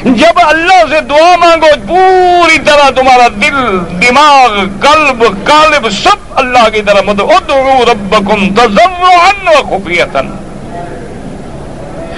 جب 0.05 0.41
اللہ 0.45 0.85
سے 0.91 1.01
دعا 1.01 1.37
مانگو، 1.37 1.67
پوری 1.89 2.59
طرح 2.59 2.91
تمہارا 2.91 3.29
دل، 3.29 3.79
دماغ، 4.03 4.51
قلب، 4.81 5.25
قالب 5.45 5.91
سب 5.91 6.17
اللہ 6.35 6.69
کی 6.69 6.83
طرح 6.83 7.01
مدد 7.01 7.21
ادعو 7.21 7.85
ربکم 7.93 8.55
تضرعا 8.55 9.31
و 9.47 9.63
خفیتن 9.69 10.31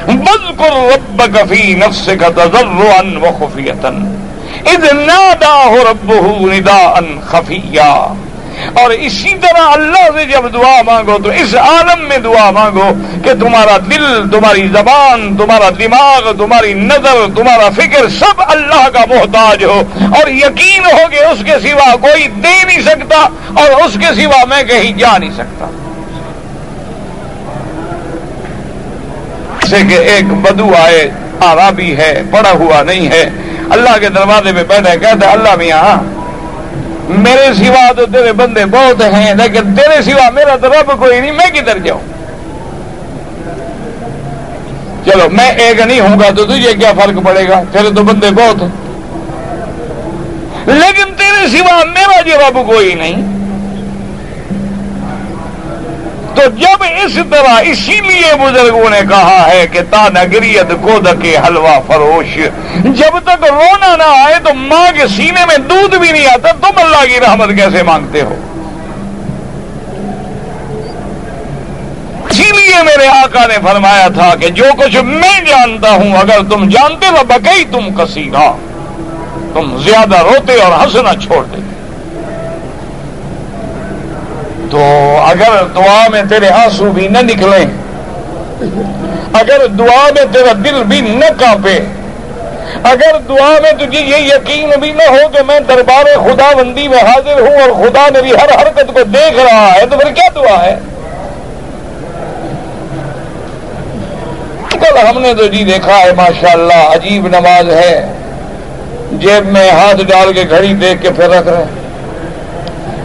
بذکر 0.08 0.76
ربک 0.92 1.36
فی 1.48 1.74
نفسک 1.74 2.22
تضرعا 2.36 3.00
و 3.22 3.32
خفیتن 3.38 4.04
اذ 4.66 4.92
ناداہ 5.06 5.72
ربہ 5.90 6.22
نداء 6.52 6.94
خفیہ 7.30 7.90
اور 8.74 8.90
اسی 8.90 9.32
طرح 9.40 9.70
اللہ 9.72 10.08
سے 10.14 10.24
جب 10.24 10.52
دعا 10.54 10.82
مانگو 10.86 11.16
تو 11.24 11.30
اس 11.30 11.54
عالم 11.54 12.04
میں 12.08 12.18
دعا 12.24 12.50
مانگو 12.50 12.90
کہ 13.24 13.32
تمہارا 13.40 13.76
دل، 13.90 14.04
تمہاری 14.32 14.66
زبان، 14.72 15.36
تمہارا 15.36 15.70
دماغ، 15.78 16.30
تمہاری 16.38 16.72
نظر، 16.72 17.16
تمہارا 17.36 17.68
فکر 17.76 18.08
سب 18.18 18.42
اللہ 18.46 18.88
کا 18.92 19.04
محتاج 19.10 19.64
ہو 19.64 19.82
اور 20.18 20.28
یقین 20.28 20.86
ہو 20.86 21.08
کہ 21.10 21.24
اس 21.24 21.42
کے 21.46 21.58
سوا 21.62 21.94
کوئی 22.00 22.28
دے 22.44 22.56
نہیں 22.66 22.80
سکتا 22.80 23.16
اور 23.54 23.82
اس 23.82 23.96
کے 24.00 24.14
سوا 24.22 24.44
میں 24.48 24.62
کہیں 24.62 24.92
جا 24.98 25.16
نہیں 25.18 25.34
سکتا۔ 25.36 25.66
جیسے 29.64 29.84
کہ 29.88 29.94
ایک 29.94 30.24
بدو 30.24 30.74
آئے 30.82 31.10
آرابی 31.40 31.96
ہے 31.96 32.22
پڑا 32.30 32.50
ہوا 32.50 32.82
نہیں 32.82 33.08
ہے۔ 33.08 33.30
اللہ 33.70 33.98
کے 34.00 34.08
دروازے 34.08 34.52
میں 34.52 34.64
بیٹھے، 34.64 34.98
کہتے 34.98 35.26
اللہ 35.26 35.56
میاں، 35.56 36.02
میرے 37.08 37.54
سوا 37.54 37.92
تو 37.92 38.06
تیرے 38.06 38.32
بندے 38.32 38.64
بہت 38.66 39.02
ہیں، 39.02 39.34
لیکن 39.34 39.74
تیرے 39.74 40.02
سوا 40.02 40.30
میرا 40.30 40.56
تو 40.56 40.68
رب 40.68 40.98
کوئی 40.98 41.20
نہیں، 41.20 41.32
میں 41.32 41.46
کدھر 41.46 41.78
جاؤں؟ 41.78 42.00
چلو، 45.04 45.28
میں 45.32 45.50
ایک 45.50 45.80
نہیں 45.80 46.00
ہوں 46.00 46.20
گا 46.20 46.30
تو 46.36 46.44
تجھے 46.44 46.74
کیا 46.74 46.92
فرق 46.92 47.24
پڑے 47.24 47.48
گا؟ 47.48 47.62
تیرے 47.72 47.88
تو 47.96 48.02
بندے 48.02 48.30
بہت 48.30 48.62
ہیں۔ 48.62 48.68
لیکن 50.66 51.14
تیرے 51.16 51.48
سوا 51.48 51.84
میرا 51.84 52.20
جو 52.20 52.32
رب 52.48 52.66
کوئی 52.66 52.94
نہیں۔ 52.94 53.33
تو 56.36 56.42
جب 56.56 56.82
اس 57.04 57.16
طرح 57.30 57.68
اسی 57.70 57.98
لیے 58.06 58.32
بزرگوں 58.40 58.88
نے 58.90 59.00
کہا 59.08 59.46
ہے 59.48 59.66
کہ 59.72 59.80
تا 59.90 60.06
نگریت 60.14 60.72
کو 60.82 60.98
دکے 61.04 61.36
حلوہ 61.46 61.78
فروش، 61.86 62.34
جب 62.84 63.18
تک 63.24 63.44
رونا 63.44 63.94
نہ 63.96 64.08
آئے 64.24 64.38
تو 64.44 64.54
ماں 64.54 64.86
کے 64.96 65.06
سینے 65.16 65.44
میں 65.48 65.56
دودھ 65.70 65.96
بھی 65.96 66.10
نہیں 66.10 66.26
آتا، 66.32 66.52
تم 66.62 66.80
اللہ 66.84 67.04
کی 67.12 67.20
رحمت 67.20 67.56
کیسے 67.56 67.82
مانگتے 67.90 68.22
ہو؟ 68.22 68.36
اسی 72.30 72.50
لیے 72.52 72.82
میرے 72.84 73.06
آقا 73.08 73.46
نے 73.46 73.58
فرمایا 73.64 74.08
تھا 74.14 74.34
کہ 74.40 74.48
جو 74.60 74.72
کچھ 74.78 74.96
میں 75.04 75.38
جانتا 75.46 75.90
ہوں، 75.90 76.16
اگر 76.18 76.38
تم 76.50 76.68
جانتے 76.68 77.06
تو 77.16 77.24
بکئی 77.28 77.64
تم 77.72 77.94
کسی 77.98 78.30
تم 79.54 79.76
زیادہ 79.84 80.18
روتے 80.28 80.60
اور 80.62 80.72
ہنسنا 80.80 81.14
چھوڑ 81.22 81.42
دیتے 81.44 81.63
تو 84.74 84.84
اگر 85.24 85.66
دعا 85.74 86.06
میں 86.10 86.22
تیرے 86.28 86.48
آنسو 86.50 86.90
بھی 86.92 87.06
نہ 87.08 87.18
نکلیں 87.24 87.66
اگر 89.40 89.66
دعا 89.78 90.08
میں 90.14 90.24
تیرا 90.32 90.52
دل 90.64 90.82
بھی 90.88 91.00
نہ 91.00 91.28
کانپے، 91.38 91.78
اگر 92.90 93.18
دعا 93.28 93.52
میں 93.62 93.72
تجھے 93.78 94.00
یہ 94.00 94.24
یقین 94.24 94.70
بھی 94.80 94.90
نہ 94.92 95.06
ہو 95.10 95.28
کہ 95.32 95.42
میں 95.46 95.58
دربار 95.68 96.06
خدا 96.24 96.50
بندی 96.56 96.86
میں 96.88 97.02
حاضر 97.08 97.40
ہوں 97.40 97.60
اور 97.60 97.70
خدا 97.82 98.06
میری 98.14 98.32
ہر 98.32 98.50
حرکت 98.60 98.92
کو 98.94 99.04
دیکھ 99.12 99.38
رہا 99.38 99.70
ہے، 99.74 99.86
تو 99.90 99.98
پھر 99.98 100.10
کیا 100.14 100.28
دعا 100.34 100.58
ہے؟ 100.64 100.74
کل 104.72 104.98
ہم 104.98 105.20
نے 105.22 105.34
تو 105.38 105.46
جی 105.54 105.64
دیکھا 105.64 106.00
ہے، 106.00 106.12
ماشاءاللہ 106.16 106.82
عجیب 106.94 107.28
نماز 107.36 107.70
ہے، 107.74 107.94
جیب 109.22 109.48
میں 109.52 109.70
ہاتھ 109.70 110.02
ڈال 110.10 110.32
کے 110.32 110.44
گھڑی 110.50 110.74
دیکھ 110.82 111.02
کے 111.02 111.10
پھر 111.16 111.30
رکھ 111.30 111.48
رہے 111.48 111.64
ہیں۔ 111.64 111.83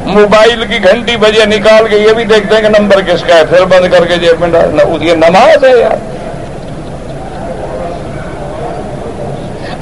موبائل 0.10 0.66
کی 0.66 0.84
گھنٹی 0.84 1.16
بجے 1.18 1.46
نکال 1.46 1.88
کے 1.88 1.98
یہ 1.98 2.14
بھی 2.14 2.24
دیکھتے 2.24 2.56
ہیں 2.56 2.62
کہ 2.62 2.80
نمبر 2.80 3.02
کس 3.02 3.24
کا 3.28 3.36
ہے، 3.36 3.46
پھر 3.46 3.66
بند 3.66 3.94
کر 3.94 4.06
کے 4.06 4.18
جیب 4.18 4.46
میں 4.46 4.60
یہ 5.02 5.14
نماز 5.14 5.64
ہے 5.64 5.80
یار۔ 5.80 5.98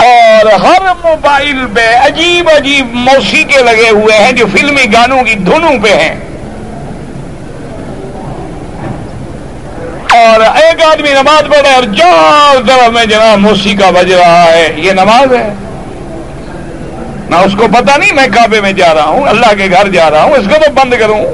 اور 0.05 0.51
ہر 0.51 0.81
موبائل 1.03 1.65
پہ 1.75 1.95
عجیب 1.95 2.49
عجیب 2.55 2.87
موسیقے 2.93 3.63
لگے 3.63 3.89
ہوئے 3.89 4.17
ہیں 4.17 4.31
جو 4.31 4.45
فلمی 4.47 4.85
گانوں 4.93 5.23
کی 5.23 5.33
دھنوں 5.33 5.73
پہ 5.83 5.89
ہیں۔ 5.89 6.15
اور 10.13 10.39
ایک 10.41 10.83
آدمی 10.83 11.09
نماز 11.09 11.47
پڑھ 11.47 11.59
رہا 11.59 11.69
ہے 11.69 11.75
اور 11.75 11.83
چار 11.83 12.67
طرف 12.67 12.89
میں 12.93 13.05
جناب 13.05 13.39
موسیقہ 13.39 13.91
بج 13.91 14.13
رہا 14.13 14.43
ہے، 14.43 14.73
یہ 14.77 14.91
نماز 14.91 15.33
ہے۔ 15.33 15.53
میں 17.29 17.39
اس 17.39 17.55
کو 17.57 17.67
پتا 17.67 17.97
نہیں 17.97 18.11
میں 18.13 18.27
کعبے 18.27 18.61
میں 18.61 18.71
جا 18.71 18.93
رہا 18.93 19.03
ہوں، 19.03 19.27
اللہ 19.27 19.53
کے 19.57 19.67
گھر 19.71 19.87
جا 19.87 20.11
رہا 20.11 20.23
ہوں، 20.23 20.31
اس 20.31 20.45
کو 20.45 20.65
تو 20.65 20.71
بند 20.71 20.93
کروں۔ 20.99 21.25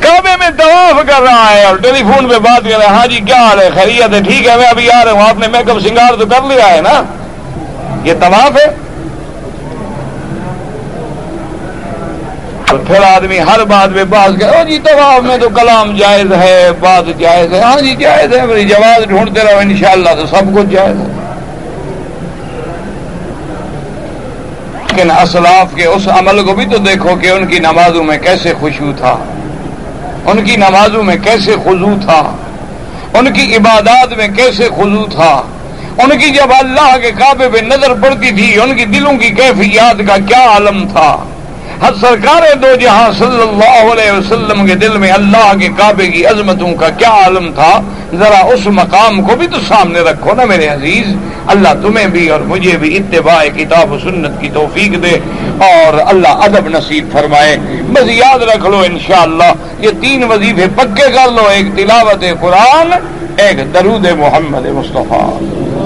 کعبے 0.00 0.36
میں 0.38 0.50
طواف 0.56 1.08
کر 1.08 1.22
رہا 1.22 1.54
ہے 1.54 1.64
اور 1.64 1.76
ٹیلی 1.76 2.02
فون 2.02 2.28
پہ 2.28 2.38
بات 2.38 2.64
کر 2.64 2.78
رہا 2.78 2.90
ہے 2.90 2.96
ہاں 2.96 3.06
جی 3.06 3.20
کیا 3.20 3.36
حال 3.36 3.60
ہے؟ 3.60 3.68
خیریت 3.74 4.14
ہے؟ 4.14 4.20
ٹھیک 4.22 4.48
ہے، 4.48 4.56
میں 4.56 4.66
ابھی 4.66 4.90
آ 4.90 5.04
رہا 5.04 5.12
ہوں، 5.12 5.22
آپ 5.28 5.38
نے 5.38 5.48
میک 5.48 5.70
اپ 5.70 5.78
سنگار 5.78 6.20
تو 6.20 6.26
کر 6.26 6.46
لیا 6.48 6.72
ہے 6.72 6.80
نا؟ 6.80 7.02
یہ 8.04 8.12
طواف 8.20 8.56
ہے۔ 8.56 8.66
پھر 12.86 13.02
آدمی 13.02 13.38
ہر 13.38 13.64
بات 13.64 13.88
میں 13.88 14.04
بات 14.04 14.40
کرے 14.40 14.56
ہاں 14.56 14.64
جی 14.64 14.78
طواف 14.78 15.22
میں 15.22 15.38
تو 15.38 15.48
کلام 15.48 15.96
جائز 15.96 16.32
ہے، 16.32 16.70
بات 16.80 17.18
جائز 17.18 17.54
ہے۔ 17.54 17.60
ہاں 17.60 17.80
جی 17.80 17.94
جائز 17.94 18.36
ہے 18.36 18.46
میری 18.46 18.64
جواز 18.64 19.08
ڈھونڈتے 19.08 19.40
رہو، 19.40 19.58
انشاءاللہ 19.58 20.10
تو 20.18 20.26
سب 20.26 20.56
کچھ 20.56 20.70
جائز 20.70 20.96
ہے۔ 21.00 21.19
لیکن 24.96 25.10
اسلاف 25.10 25.74
کے 25.74 25.84
اس 25.84 26.08
عمل 26.08 26.42
کو 26.42 26.54
بھی 26.54 26.64
تو 26.64 26.76
دیکھو 26.76 27.14
کہ 27.16 27.30
ان 27.30 27.46
کی 27.46 27.58
نمازوں 27.58 28.04
میں 28.04 28.18
کیسے 28.18 28.52
خوشبو 28.60 28.92
تھا، 28.96 29.16
ان 30.26 30.44
کی 30.44 30.56
نمازوں 30.56 31.02
میں 31.02 31.16
کیسے 31.16 31.52
خضو 31.64 31.94
تھا، 32.00 32.36
ان 33.14 33.32
کی 33.32 33.56
عبادات 33.56 34.12
میں 34.16 34.28
کیسے 34.28 34.68
خضو 34.68 35.06
تھا۔ 35.10 35.42
ان 35.98 36.18
کی 36.18 36.30
جب 36.30 36.52
اللہ 36.58 36.96
کے 37.02 37.10
کعبے 37.10 37.48
پہ 37.48 37.58
نظر 37.58 37.94
پڑتی 37.94 38.30
تھی، 38.30 38.60
ان 38.60 38.76
کی 38.76 38.84
دلوں 38.84 39.18
کی 39.18 39.30
کیفیات 39.30 39.98
کا 40.08 40.16
کیا 40.28 40.48
عالم 40.48 40.88
تھا۔ 40.88 41.16
سرکار 41.80 42.56
دو 42.56 42.74
جہاں 42.80 43.12
صلی 43.18 43.42
اللہ 43.42 43.92
علیہ 43.92 44.12
وسلم 44.12 44.66
کے 44.66 44.74
دل 44.74 44.98
میں 44.98 45.10
اللہ 45.12 45.52
کے 45.60 45.68
کعبے 45.68 46.08
کی 46.08 46.26
عظمتوں 46.26 46.74
کا 46.74 46.88
کیا 46.88 47.10
عالم 47.10 47.52
تھا، 47.52 47.80
ذرا 48.14 48.38
اس 48.38 48.66
مقام 48.66 49.22
کو 49.22 49.36
بھی 49.36 49.46
تو 49.46 49.56
سامنے 49.68 50.00
رکھو 50.00 50.34
نا 50.34 50.44
میرے 50.44 50.68
عزیز۔ 50.68 51.16
اللہ 51.46 51.68
تمہیں 51.82 52.06
بھی 52.06 52.28
اور 52.28 52.40
مجھے 52.40 52.76
بھی 52.76 52.96
اتباع 52.96 53.44
کتاب 53.56 53.92
و 53.92 53.98
سنت 53.98 54.40
کی 54.40 54.48
توفیق 54.54 55.02
دے 55.02 55.18
اور 55.64 56.00
اللہ 56.06 56.28
ادب 56.28 56.68
نصیب 56.68 57.08
فرمائے۔ 57.12 57.56
بس 57.92 58.02
یاد 58.06 58.42
رکھ 58.42 58.66
لو 58.66 58.78
انشاءاللہ، 58.78 59.52
یہ 59.78 59.90
تین 60.00 60.24
وظیفے 60.24 60.66
پکے 60.76 61.10
کر 61.12 61.30
لو، 61.30 61.46
ایک 61.46 61.66
تلاوت 61.76 62.24
قرآن، 62.40 62.92
ایک 63.36 63.74
درود 63.74 64.06
محمد 64.06 64.66
مصطفیٰ 64.66 65.38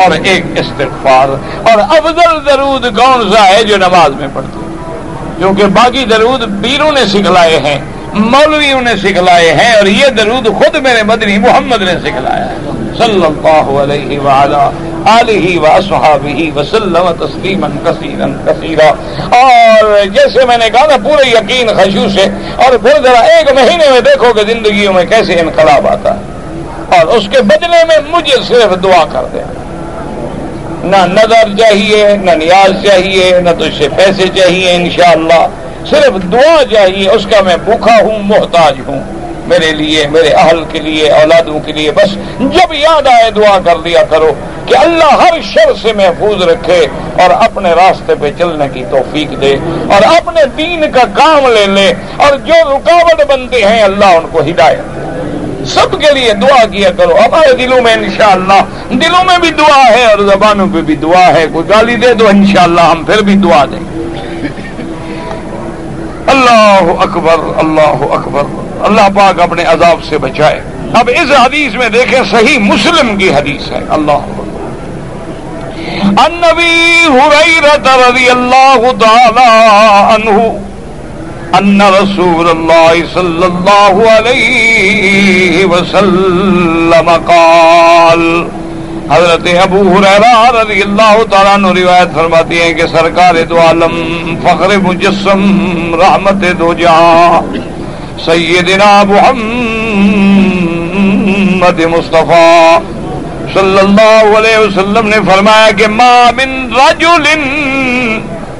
اور 0.03 0.11
ایک 0.23 0.45
استغفار۔ 0.57 1.29
اور 1.71 1.79
افضل 1.79 2.47
درود 2.47 2.97
کون 2.97 3.33
سا 3.33 3.47
ہے 3.47 3.65
جو 3.65 3.77
نماز 3.77 4.11
میں 4.11 4.29
پڑھتے 4.35 4.64
کیونکہ 5.39 5.65
باقی 5.65 6.05
درود 6.05 6.63
پیروں 6.63 6.93
نے 6.93 7.07
سکھلائے 7.07 7.59
ہیں، 7.59 7.81
مولویوں 8.13 8.81
نے 8.81 8.97
سکھلائے 8.97 9.53
ہیں، 9.53 9.73
اور 9.73 9.87
یہ 9.87 10.07
درود 10.07 10.47
خود 10.47 10.77
میرے 10.77 11.03
مدنی 11.03 11.39
محمد 11.39 11.83
نے 11.83 11.93
سکھلایا 11.93 12.51
ہے۔ 12.51 12.57
صلی 12.99 13.25
اللہ 13.25 13.93
علیہ 13.93 14.19
وعلا 14.19 14.71
آلہ 15.05 15.59
و 15.59 15.67
اصحابہ 15.67 16.59
وسلم 16.59 17.11
تسلیما 17.19 17.67
کثیرا 17.85 18.53
کثیرا۔ 18.53 18.89
اور 19.37 20.07
جیسے 20.07 20.45
میں 20.45 20.59
نے 20.59 20.71
کہا 20.71 20.87
نا، 20.87 20.97
پورے 20.97 21.31
یقین 21.31 21.67
خشوع 21.67 22.09
سے۔ 22.09 22.27
اور 22.57 22.77
پھر 22.77 23.03
ذرا 23.03 23.21
ایک 23.21 23.53
مہینے 23.53 23.91
میں 23.91 24.01
دیکھو 24.01 24.33
کہ 24.33 24.53
زندگیوں 24.53 24.93
میں 24.93 25.05
کیسے 25.05 25.41
انقلاب 25.41 25.87
آتا 25.87 26.15
ہے۔ 26.15 26.23
اور 26.99 27.07
اس 27.07 27.25
کے 27.31 27.43
بدلے 27.43 27.85
میں 27.89 27.97
مجھے 28.09 28.37
صرف 28.49 28.83
دعا 28.83 29.05
کر 29.13 29.25
دیں۔ 29.33 29.74
نہ 30.85 30.97
نظر 30.97 31.57
چاہیے، 31.59 32.17
نہ 32.23 32.31
نیاز 32.31 32.87
چاہیے، 32.87 33.41
نہ 33.41 33.51
تو 33.59 33.65
اس 33.65 33.75
سے 33.79 33.89
پیسے 33.97 34.29
چاہیے 34.35 34.73
انشاءاللہ۔ 34.73 35.47
صرف 35.91 36.33
دعا 36.33 36.63
چاہیے، 36.71 37.09
اس 37.09 37.27
کا 37.31 37.41
میں 37.41 37.57
بھوکا 37.65 37.97
ہوں، 38.01 38.19
محتاج 38.19 38.81
ہوں۔ 38.87 39.01
میرے 39.47 39.71
لیے، 39.73 40.07
میرے 40.11 40.29
اہل 40.29 40.65
کے 40.73 40.79
لیے، 40.79 41.11
اولادوں 41.11 41.61
کے 41.61 41.73
لیے، 41.73 41.91
بس 41.91 42.15
جب 42.39 42.75
یاد 42.75 43.07
آئے 43.07 43.31
دعا 43.31 43.59
کر 43.65 43.77
دیا 43.77 44.03
کرو 44.11 44.33
کہ 44.67 44.75
اللہ 44.77 45.13
ہر 45.13 45.41
شر 45.43 45.73
سے 45.83 45.93
محفوظ 45.93 46.43
رکھے 46.43 46.87
اور 47.23 47.31
اپنے 47.31 47.71
راستے 47.71 48.15
پہ 48.21 48.31
چلنے 48.39 48.65
کی 48.73 48.85
توفیق 48.91 49.41
دے 49.41 49.57
اور 49.91 50.03
اپنے 50.17 50.41
دین 50.57 50.85
کا 50.93 51.03
کام 51.15 51.47
لے 51.47 51.67
لے 51.67 51.93
اور 52.17 52.37
جو 52.37 52.55
رکاوٹ 52.71 53.25
بنتے 53.29 53.65
ہیں، 53.65 53.83
اللہ 53.83 54.05
ان 54.05 54.27
کو 54.33 54.41
ہدایت 54.41 55.14
سب 55.67 56.01
کے 56.01 56.15
لیے 56.15 56.33
دعا 56.33 56.67
کیا 56.67 56.91
کرو۔ 56.91 57.15
ہمارے 57.15 57.57
دلوں 57.57 57.83
میں 57.83 57.95
انشاءاللہ۔ 57.95 58.65
دلوں 58.91 59.25
میں 59.25 59.39
بھی 59.39 59.51
دعا 59.51 59.91
ہے 59.91 60.05
اور 60.05 60.19
زبانوں 60.19 60.67
پہ 60.73 60.81
بھی 60.81 60.97
دعا 60.97 61.27
ہے۔ 61.35 61.47
کوئی 61.53 61.69
گالی 61.69 61.97
دے 61.97 62.15
دو 62.15 62.29
انشاءاللہ، 62.29 62.81
ہم 62.81 63.05
پھر 63.05 63.23
بھی 63.23 63.35
دعا 63.35 63.65
دیں۔ 63.65 63.81
اللہ 66.27 66.81
اکبر 67.01 67.37
اللہ 67.57 68.13
اکبر۔ 68.13 68.43
اللہ 68.81 69.01
پاک 69.17 69.41
اپنے 69.41 69.63
عذاب 69.63 70.05
سے 70.09 70.19
بچائے۔ 70.19 70.63
اب 70.95 71.11
اس 71.15 71.31
حدیث 71.47 71.75
میں 71.75 71.89
دیکھیں، 71.89 72.21
صحیح 72.31 72.59
مسلم 72.59 73.17
کی 73.17 73.35
حدیث 73.35 73.71
ہے۔ 73.71 73.81
اللہ 73.89 74.19
النبی 76.17 77.05
حریرت 77.07 77.89
رضی 77.89 78.31
اللہ 78.31 78.81
تعالی 79.01 79.45
عنہ۔ 80.15 80.41
ان 81.53 81.81
رسول 81.95 82.47
اللہ 82.49 82.95
صلی 83.15 83.45
اللہ 83.45 83.97
علیہ 84.11 85.65
وسلم 85.73 87.09
قال، 87.27 88.23
حضرت 89.11 89.47
ابو 89.63 89.81
حریرہ 89.89 90.35
رضی 90.53 90.81
اللہ 90.83 91.17
تعالیٰ 91.31 91.55
عنہ 91.55 91.69
روایت 91.79 92.11
فرماتی 92.15 92.57
ہیں 92.61 92.73
کہ 92.75 92.85
سرکار 92.93 93.35
دو 93.51 93.57
عالم 93.61 93.95
فخر 94.43 94.71
مجسم 94.83 95.41
رحمت 96.01 96.41
دو 96.59 96.69
جہاں 96.79 97.41
سیدنا 98.25 98.91
محمد 99.09 99.49
مصطفیٰ 101.95 102.79
صلی 103.55 103.79
اللہ 103.79 104.23
علیہ 104.37 104.57
وسلم 104.59 105.05
نے 105.09 105.19
فرمایا 105.27 105.69
کہ 105.79 105.87
ما 105.97 106.15
من 106.37 106.51
رجل 106.77 107.25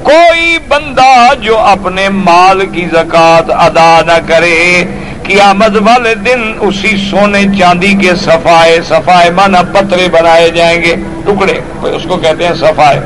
کوئی 0.05 0.57
بندہ 0.67 1.33
جو 1.41 1.59
اپنے 1.59 2.09
مال 2.09 2.65
کی 2.65 2.85
زکات 2.91 3.51
ادا 3.51 4.01
نہ 4.05 4.27
کرے، 4.27 4.83
قیامت 5.23 5.71
والے 5.85 6.15
دن 6.15 6.53
اسی 6.61 6.97
سونے 7.09 7.43
چاندی 7.59 7.93
کے 8.01 8.15
صفائے 8.15 8.79
صفائے 8.87 9.29
مانا 9.29 9.61
پترے 9.61 10.07
بنائے 10.09 10.49
جائیں 10.49 10.81
گے۔ 10.81 10.95
ٹکڑے 11.25 11.87
اس 11.95 12.03
کو 12.07 12.17
کہتے 12.17 12.47
ہیں 12.47 12.55
صفائے۔ 12.55 12.99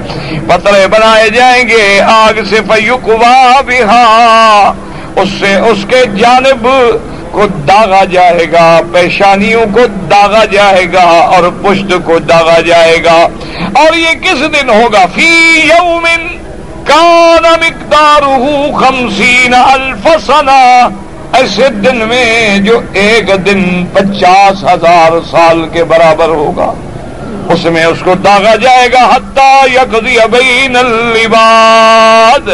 پترے 0.48 0.88
بنائے 0.88 1.30
جائیں 1.30 1.70
گے۔ 1.70 2.02
آگ 2.02 2.34
سے 2.50 2.56
فیوکوا 2.56 3.62
بہا۔ 3.62 4.74
اس 5.16 5.30
سے 5.40 5.56
اس 5.56 5.86
کے 5.90 6.06
جانب 6.18 6.68
کو 7.32 7.48
داغا 7.48 8.04
جائے 8.04 8.52
گا، 8.52 8.82
پیشانیوں 8.94 9.66
کو 9.74 9.86
داغا 9.88 10.46
جائے 10.46 10.86
گا 10.94 11.04
اور 11.04 11.50
پشت 11.64 11.94
کو 12.06 12.20
داغا 12.20 12.60
جائے 12.60 13.04
گا۔ 13.04 13.28
اور 13.76 13.98
یہ 13.98 14.10
کس 14.24 14.40
دن 14.42 14.70
ہوگا؟ 14.70 15.06
فی 15.16 15.62
یومن 15.64 16.39
کان 16.90 17.44
مقدار 17.44 18.22
خمسین 18.80 19.54
الفسنا 19.54 20.90
ایسے 21.34 21.70
دن 21.70 21.96
میں 21.96 22.60
جو 22.60 22.80
ایک 22.94 23.32
دن 23.46 23.86
پچاس 23.94 24.64
ہزار 24.64 25.12
سال 25.32 25.68
کے 25.74 25.84
برابر 25.84 26.30
ہوگا، 26.30 26.72
اس 27.50 27.66
میں 27.66 27.86
اس 27.86 27.98
کو 28.06 28.14
داغا 28.16 28.56
جائے 28.56 28.92
گا۔ 28.94 29.04
حتہ 29.16 29.68
یکدی 29.74 30.18
بین 30.32 30.76
العباد۔ 30.76 32.50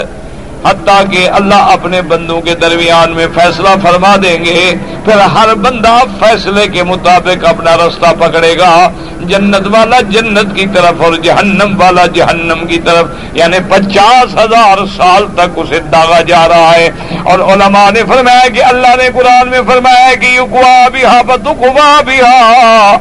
حتیٰ 0.66 1.02
کہ 1.12 1.30
اللہ 1.30 1.72
اپنے 1.72 2.02
بندوں 2.02 2.42
کے 2.42 2.56
درمیان 2.56 3.12
میں 3.12 3.28
فیصلہ 3.36 3.70
فرما 3.84 4.16
دیں 4.24 4.46
گے، 4.46 4.74
پھر 5.06 5.20
ہر 5.20 5.56
بندہ 5.56 5.98
فیصلے 6.20 6.68
کے 6.68 6.84
مطابق 6.84 7.46
اپنا 7.46 7.76
رستہ 7.78 8.14
پکڑے 8.20 8.58
گا۔ 8.58 8.90
جنت 9.22 9.68
والا 9.72 10.00
جنت 10.10 10.56
کی 10.56 10.66
طرف 10.74 11.02
اور 11.02 11.14
جہنم 11.14 11.82
والا 11.82 12.06
جہنم 12.06 12.66
کی 12.68 12.80
طرف 12.80 13.06
یعنی 13.34 13.58
پچاس 13.70 14.34
ہزار 14.34 14.78
سال 14.98 15.26
تک 15.36 15.60
اسے 15.60 15.80
داغا 15.80 16.22
جا 16.22 16.48
رہا 16.48 16.72
ہے۔ 16.76 16.90
اور 17.24 17.40
علماء 17.40 17.90
نے 17.92 18.02
فرمایا 18.08 18.48
کہ 18.48 18.64
اللہ 18.64 18.96
نے 18.98 19.10
قرآن 19.16 19.50
میں 19.50 19.62
فرمایا 19.68 20.16
کہ 20.16 20.26
یقوا 20.26 20.88
بھی 20.88 21.06
ہا 21.06 21.22
بتوا 21.22 22.02
بھی 22.02 22.22
ہا 22.22 22.98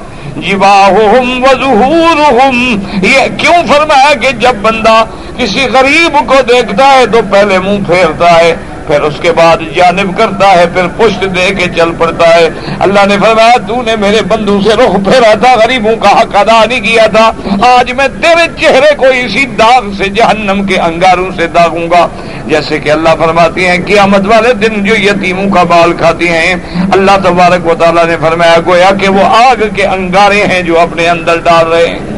یہ 3.03 3.27
کیوں 3.39 3.59
فرمایا 3.69 4.15
کہ 4.15 4.31
جب 4.31 4.55
بندہ 4.63 5.05
کسی 5.39 5.67
غریب 5.73 6.17
کو 6.27 6.35
دیکھتا 6.49 6.93
ہے 6.99 7.07
تو 7.07 7.21
پہلے 7.31 7.59
منہ 7.59 7.85
پھیرتا 7.87 8.39
ہے، 8.39 8.55
پھر 8.87 9.01
اس 9.01 9.15
کے 9.23 9.33
بعد 9.33 9.57
جانب 9.75 10.19
کرتا 10.19 10.53
ہے، 10.53 10.65
پھر 10.75 10.87
پشت 10.97 11.23
دے 11.23 11.55
کے 11.55 11.65
چل 11.77 11.91
پڑتا 11.99 12.35
ہے۔ 12.35 12.49
اللہ 12.79 13.07
نے 13.07 13.17
فرمایا، 13.21 13.57
تو 13.69 13.83
نے 13.83 13.97
میرے 13.97 14.23
بندو 14.23 14.61
سے 14.63 14.69
رخ 14.69 14.93
پھیرا 15.05 15.35
تھا، 15.35 15.55
غریبوں 15.55 15.97
کا 15.97 16.21
حق 16.21 16.37
ادا 16.37 16.65
نہیں 16.65 16.81
کیا 16.81 17.07
تھا۔ 17.07 17.31
آج 17.67 17.93
میں 17.93 18.09
تیرے 18.09 18.47
چہرے 18.61 18.95
کو 18.97 19.07
اسی 19.07 19.45
داغ 19.47 19.93
سے، 19.99 20.05
جہنم 20.05 20.67
کے 20.67 20.79
انگاروں 20.79 21.31
سے 21.37 21.47
داغوں 21.47 21.91
گا۔ 21.91 22.09
جیسے 22.47 22.79
کہ 22.79 22.91
اللہ 22.91 23.15
فرماتی 23.19 23.67
ہیں، 23.67 23.79
قیامت 23.87 24.27
والے 24.27 24.55
دن 24.55 24.85
جو 24.85 24.95
یتیموں 24.95 25.51
کا 25.51 25.63
بال 25.63 25.93
کھاتی 25.93 26.29
ہیں، 26.29 26.55
اللہ 26.93 27.17
تبارک 27.25 27.67
و 27.67 27.75
تعالیٰ 27.75 28.05
نے 28.05 28.17
فرمایا، 28.21 28.57
گویا 28.67 28.91
کہ 29.01 29.09
وہ 29.09 29.25
آگ 29.25 29.63
کے 29.77 29.87
انگارے 29.87 30.47
ہیں 30.47 30.63
جو 30.63 30.81
اپنے 30.81 31.09
اندر 31.09 31.37
ڈال 31.37 31.73
رہے 31.73 31.87
ہیں۔ 31.87 32.14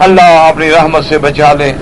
اللہ 0.00 0.48
اپنی 0.48 0.70
رحمت 0.70 1.04
سے 1.04 1.18
بچا 1.18 1.52
لے 1.52 1.72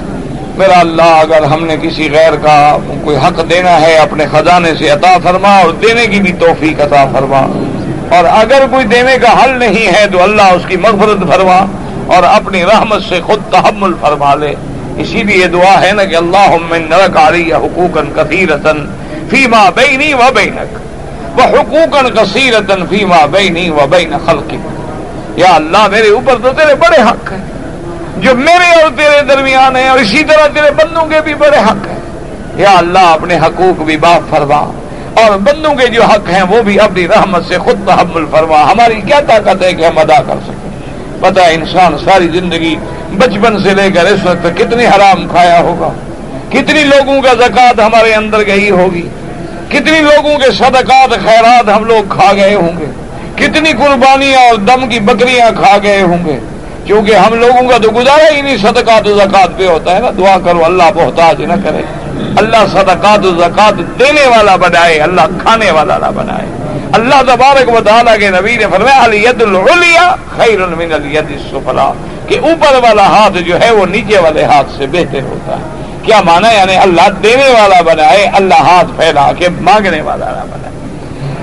میرا 0.57 0.81
اللہ، 0.81 1.03
اگر 1.03 1.43
ہم 1.43 1.65
نے 1.65 1.77
کسی 1.83 2.09
غیر 2.13 2.33
کا 2.33 2.77
کوئی 3.05 3.17
حق 3.17 3.51
دینا 3.51 3.81
ہے، 3.81 3.97
اپنے 3.97 4.25
خزانے 4.33 4.75
سے 4.79 4.89
عطا 4.89 5.17
فرما 5.23 5.59
اور 5.59 5.71
دینے 5.71 6.07
کی 6.07 6.21
بھی 6.21 6.33
توفیق 6.33 6.81
عطا 6.81 7.05
فرما۔ 7.13 7.41
اور 8.17 8.25
اگر 8.25 8.67
کوئی 8.71 8.85
دینے 8.85 9.19
کا 9.23 9.45
حل 9.45 9.59
نہیں 9.59 9.87
ہے 9.87 10.07
تو 10.13 10.23
اللہ 10.23 10.43
اس 10.43 10.63
کی 10.69 10.77
مغفرت 10.77 11.33
فرما 11.33 11.67
اور 12.07 12.23
اپنی 12.23 12.65
رحمت 12.65 13.03
سے 13.09 13.21
خود 13.21 13.53
تحمل 13.53 13.93
فرما 14.01 14.35
لے۔ 14.35 14.55
اسی 14.97 15.23
لیے 15.23 15.47
دعا 15.47 15.83
ہے 15.83 15.93
نا 15.93 16.05
کہ 16.05 16.17
اللہ 16.17 16.57
نرک 16.71 17.17
علی 17.17 17.53
حقوق 17.53 17.99
کثیرتن 18.17 18.87
فیما 19.31 19.71
بینی 19.71 20.13
و 20.13 20.23
بینک۔ 20.35 20.79
وہ 21.39 21.43
حقوق 21.43 22.17
کثیرتن 22.17 22.87
فیما 22.87 23.27
بینی 23.27 23.71
و 23.71 23.87
بین 23.91 24.13
خلقی 24.27 24.59
یا 25.37 25.55
اللہ، 25.55 25.89
میرے 25.89 26.09
اوپر 26.09 26.35
تو 26.43 26.49
تیرے 26.53 26.75
بڑے 26.75 27.03
حق 27.03 27.33
ہیں۔ 27.33 27.56
جو 28.17 28.35
میرے 28.35 28.83
اور 28.83 28.91
تیرے 28.97 29.23
درمیان 29.23 29.77
ہے 29.77 29.89
اور 29.89 29.99
اسی 29.99 30.25
طرح 30.25 30.47
تیرے 30.47 30.71
بندوں 30.71 31.07
کے 31.07 31.21
بھی 31.21 31.35
بڑے 31.35 31.57
حق 31.57 31.87
ہیں۔ 31.87 32.01
یا 32.57 32.71
اللہ، 32.79 32.99
اپنے 32.99 33.39
حقوق 33.39 33.83
بھی 33.83 33.97
باپ 33.97 34.31
فرما۔ 34.31 34.71
اور 35.15 35.39
بندوں 35.39 35.75
کے 35.75 35.87
جو 35.87 36.05
حق 36.05 36.31
ہیں، 36.31 36.43
وہ 36.43 36.63
بھی 36.63 36.81
اپنی 36.81 37.09
رحمت 37.09 37.47
سے 37.47 37.59
خود 37.59 37.87
تحمل 37.87 38.25
فرما۔ 38.31 38.73
ہماری 38.73 38.95
کیا 38.95 39.21
طاقت 39.29 39.63
ہے 39.63 39.73
کہ 39.73 39.87
ہم 39.87 39.99
ادا 39.99 40.23
کر 40.23 40.35
سکیں؟ 40.43 40.71
پتہ 41.21 41.41
انسان 41.41 41.97
ساری 42.05 42.29
زندگی 42.29 42.77
بچپن 43.13 43.63
سے 43.63 43.75
لے 43.75 43.91
کر 43.91 44.05
اس 44.05 44.21
وقت 44.25 44.59
کتنی 44.59 44.87
حرام 44.87 45.29
کھایا 45.29 45.61
ہوگا۔ 45.61 45.93
کتنی 46.51 46.85
لوگوں 46.85 47.23
کا 47.23 47.35
زکوٰۃ 47.35 47.87
ہمارے 47.87 48.15
اندر 48.15 48.47
گئی 48.47 48.71
ہوگی۔ 48.71 49.09
کتنی 49.69 50.01
لوگوں 50.01 50.39
کے 50.39 50.53
صدقات، 50.53 51.11
خیرات 51.11 51.69
ہم 51.77 51.85
لوگ 51.85 52.05
کھا 52.09 52.33
گئے 52.33 52.55
ہوں 52.55 52.81
گے۔ 52.81 52.87
کتنی 53.37 53.73
قربانیاں 53.73 54.41
اور 54.41 54.55
دم 54.55 54.89
کی 54.89 55.01
بکریاں 55.01 55.51
کھا 55.63 55.77
گئے 55.83 56.03
ہوں 56.03 56.25
گے۔ 56.25 56.39
کیونکہ 56.87 57.15
ہم 57.15 57.35
لوگوں 57.35 57.69
کا 57.69 57.79
تو 57.79 57.91
گزارا 57.97 58.35
ہی 58.35 58.41
نہیں، 58.41 58.57
صدقات 58.57 59.09
و 59.09 59.15
زکات 59.15 59.59
پہ 59.59 59.67
ہوتا 59.67 59.95
ہے 59.95 60.01
نا۔ 60.01 60.11
دعا 60.19 60.39
کرو، 60.45 60.65
اللہ 60.65 60.83
محتاج 60.95 61.45
نہ 61.45 61.53
کرے۔ 61.65 61.83
اللہ 62.37 62.67
صدقات 62.73 63.27
و 63.27 63.31
زکات 63.31 63.99
دینے 63.99 64.27
والا 64.27 64.57
بنائے، 64.57 64.99
اللہ 64.99 65.21
کھانے 65.43 65.71
والا 65.71 65.99
نہ 65.99 66.11
بنائے۔ 66.15 66.47
اللہ 66.93 67.35
تبارک 67.35 67.69
و 67.69 67.81
تعالیٰ 67.85 68.19
کے 68.19 68.31
نبی 68.31 68.57
نے 68.57 68.65
فرمایا، 68.73 69.03
الید 69.03 69.43
خیر 70.37 70.59
من 70.59 70.93
الید 70.93 71.25
السفلا۔ 71.31 71.93
کہ 72.27 72.39
اوپر 72.43 72.75
والا 72.83 73.07
ہاتھ 73.07 73.39
جو 73.39 73.61
ہے، 73.61 73.71
وہ 73.71 73.87
نیچے 73.87 74.19
والے 74.19 74.45
ہاتھ 74.45 74.67
سے 74.79 74.87
بہتر 74.87 75.23
ہوتا 75.23 75.53
ہے۔ 75.53 75.95
کیا 76.03 76.21
مانا؟ 76.21 76.53
یعنی 76.53 76.77
اللہ 76.77 77.09
دینے 77.23 77.49
والا 77.49 77.81
بنائے، 77.81 78.31
اللہ 78.33 78.55
ہاتھ 78.55 79.01
پھیلا 79.01 79.33
کے 79.39 79.49
مانگنے 79.61 80.01
والا 80.01 80.27
نہ 80.27 80.45
بنائے۔ 80.53 80.66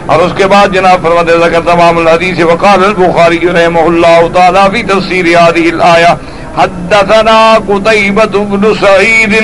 اور 0.06 0.20
اس 0.20 0.32
کے 0.38 0.48
بعد 0.48 0.74
جناب 0.74 1.04
فرمت 1.04 1.30
ذکر 1.44 1.62
تمام 1.66 1.98
الحدیث 1.98 2.40
وقال 2.46 2.84
البخاری 2.84 3.40
رحمه 3.48 3.86
الله 3.88 4.30
تعالی 4.34 4.64
فی 4.72 4.84
تفسیر 4.84 5.28
هذه 5.28 5.70
الايه 5.70 6.18
حدثنا 6.58 7.54
قتيبة 7.70 8.26
بن 8.26 8.76
سعيد 8.82 9.36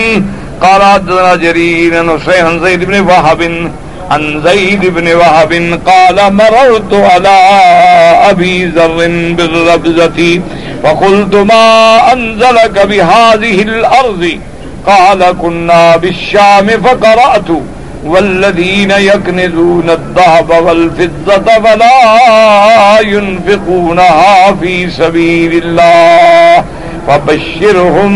قال 0.62 0.84
حدثنا 0.84 1.36
جرير 1.36 1.98
عن 2.28 2.60
زيد 2.64 2.84
بن 2.84 3.00
وهب 3.00 3.72
عن 4.12 4.42
زيد 4.44 4.86
بن 4.86 5.16
وهب 5.16 5.80
قال 5.86 6.34
مررت 6.34 6.94
على 6.94 7.38
ابي 8.30 8.66
ذر 8.66 9.08
بالربزة 9.38 10.42
وقلت 10.84 11.36
ما 11.36 12.14
انزلك 12.14 12.86
بهذه 12.86 13.62
الارض؟ 13.62 14.40
قال، 14.88 15.36
كنا 15.42 15.98
بالشام 15.98 16.68
فقرأت. 16.68 17.50
والذين 18.06 18.92
يكنزون 18.92 19.90
الذهب 19.90 20.50
والفضة 20.50 21.44
فلا 21.64 23.00
ينفقونها 23.02 24.56
في 24.62 24.90
سبيل 24.90 25.64
الله 25.66 26.66
فبشرهم 27.08 28.14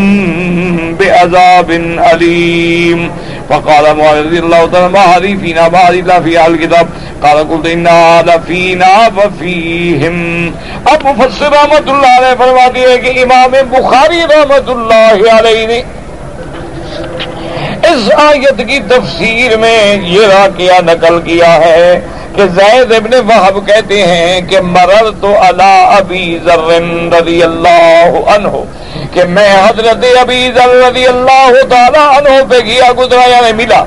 بعذاب 0.95 1.71
أليم 2.13 3.11
فقال 3.49 3.97
معاذ 3.97 4.25
رضي 4.25 4.39
الله 4.39 4.65
تعالى 4.65 4.89
ما 4.89 4.99
هذه 4.99 5.37
فينا 5.41 5.69
ما 5.69 5.77
هذه 5.77 6.01
لا 6.01 6.21
في 6.21 6.39
أهل 6.39 6.53
الكتاب 6.53 6.87
قال، 7.23 7.49
قلت 7.49 7.65
إن 7.65 7.87
هذا 7.87 8.43
فينا 8.47 9.11
وفيهم 9.17 10.51
اب 10.85 11.05
مفسر 11.07 11.51
رحمت 11.51 11.89
اللہ 11.89 12.13
علیہ 12.19 12.35
فرماتی 12.37 12.81
ہے 12.81 12.97
کہ 13.03 13.23
امام 13.23 13.51
بخاری 13.69 14.21
رحمت 14.31 14.69
اللہ 14.69 15.29
علیہ 15.33 15.67
نے 15.67 15.81
اس 17.89 18.09
آیت 18.17 18.61
کی 18.67 18.79
تفسیر 18.89 19.55
میں 19.57 19.79
یہ 20.07 20.27
واقعہ 20.27 20.81
نقل 20.83 21.19
کیا 21.21 21.53
ہے 21.61 21.99
کہ 22.35 22.45
زید 22.55 22.93
ابن 22.93 23.13
وحب 23.27 23.57
کہتے 23.67 24.01
ہیں 24.03 24.39
کہ 24.49 24.59
مرر 24.67 25.09
تو 25.21 25.33
اللہ 25.47 25.91
ابی 25.97 26.37
ذر 26.45 26.63
رضی 27.13 27.41
اللہ 27.43 28.29
عنہ، 28.35 28.63
کہ 29.13 29.23
میں 29.29 29.49
حضرت 29.55 30.05
ابی 30.19 30.49
ذر 30.55 30.73
رضی 30.75 31.05
اللہ 31.07 31.61
تعالیٰ 31.69 32.07
عنہ 32.17 32.39
پہ 32.49 32.59
گیا 32.65 32.91
گزرا 32.97 33.27
یعنی 33.29 33.51
ملا۔ 33.57 33.83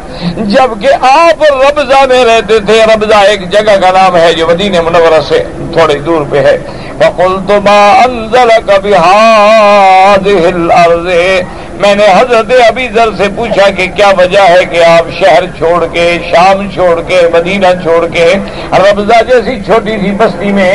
جبکہ 0.52 1.06
آپ 1.10 1.42
ربضہ 1.42 2.04
میں 2.08 2.24
رہتے 2.24 2.58
تھے، 2.66 2.80
ربضہ 2.94 3.24
ایک 3.28 3.50
جگہ 3.52 3.76
کا 3.82 3.90
نام 3.94 4.16
ہے 4.16 4.32
جو 4.32 4.46
مدینہ 4.48 4.80
منورہ 4.80 5.20
سے 5.28 5.42
تھوڑی 5.72 5.98
دور 6.06 6.24
پہ 6.30 6.46
ہے۔ 6.46 6.56
بقول 6.98 7.36
تو 7.48 7.60
ماں 7.64 7.86
انزل 8.04 8.50
کبھی 8.66 8.94
ہاتھ 8.94 10.28
میں 11.80 11.94
نے 11.94 12.06
حضرت 12.12 12.52
ابھی 12.66 12.86
ذر 12.94 13.10
سے 13.18 13.28
پوچھا 13.36 13.68
کہ 13.76 13.86
کیا 13.96 14.10
وجہ 14.18 14.44
ہے 14.48 14.64
کہ 14.70 14.82
آپ 14.84 15.10
شہر 15.18 15.44
چھوڑ 15.58 15.86
کے، 15.92 16.06
شام 16.30 16.68
چھوڑ 16.74 16.94
کے، 17.08 17.20
مدینہ 17.34 17.72
چھوڑ 17.82 18.06
کے 18.14 18.26
ربضہ 18.84 19.22
جیسی 19.28 19.58
چھوٹی 19.66 19.96
سی 20.00 20.10
بستی 20.18 20.52
میں 20.52 20.72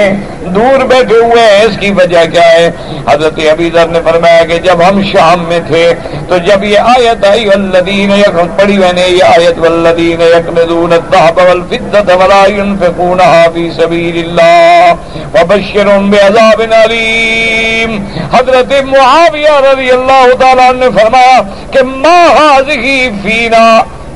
دور 0.55 0.85
بیٹھے 0.91 1.17
ہوئے 1.17 1.41
ہیں، 1.41 1.61
اس 1.63 1.77
کی 1.79 1.91
وجہ 1.97 2.25
کیا 2.31 2.47
ہے؟ 2.51 2.69
حضرت 3.07 3.39
ابھی 3.51 3.69
ذر 3.73 3.87
نے 3.87 3.99
فرمایا 4.05 4.43
کہ 4.49 4.57
جب 4.67 4.87
ہم 4.87 5.01
شام 5.11 5.43
میں 5.49 5.59
تھے 5.67 5.85
تو 6.29 6.37
جب 6.47 6.63
یہ 6.63 6.91
آیت 6.95 7.25
آئی 7.29 7.47
ولدین 7.47 8.11
پڑھی 8.57 8.77
میں 8.77 8.93
نے 8.93 9.07
یہ 9.07 9.23
آیت 9.37 9.59
ولدین 9.59 10.21
یکمدون 10.21 10.93
الذهب 10.93 11.37
والفضة 11.37 12.15
ولا 12.15 12.47
ينفقونها 12.47 13.49
في 13.49 13.71
سبيل 13.71 14.17
الله 14.17 14.97
وبشرهم 15.35 16.09
بعذاب 16.11 16.61
عليم 16.73 17.97
حضرت 18.33 18.71
معاویہ 18.85 19.55
رضی 19.65 19.89
اللہ 19.91 20.27
تعالیٰ 20.39 20.71
نے 20.75 20.89
فرمایا 20.95 21.41
کہ 21.71 21.83
ماں 21.83 22.27
حاضی 22.37 23.09
فینا 23.23 23.65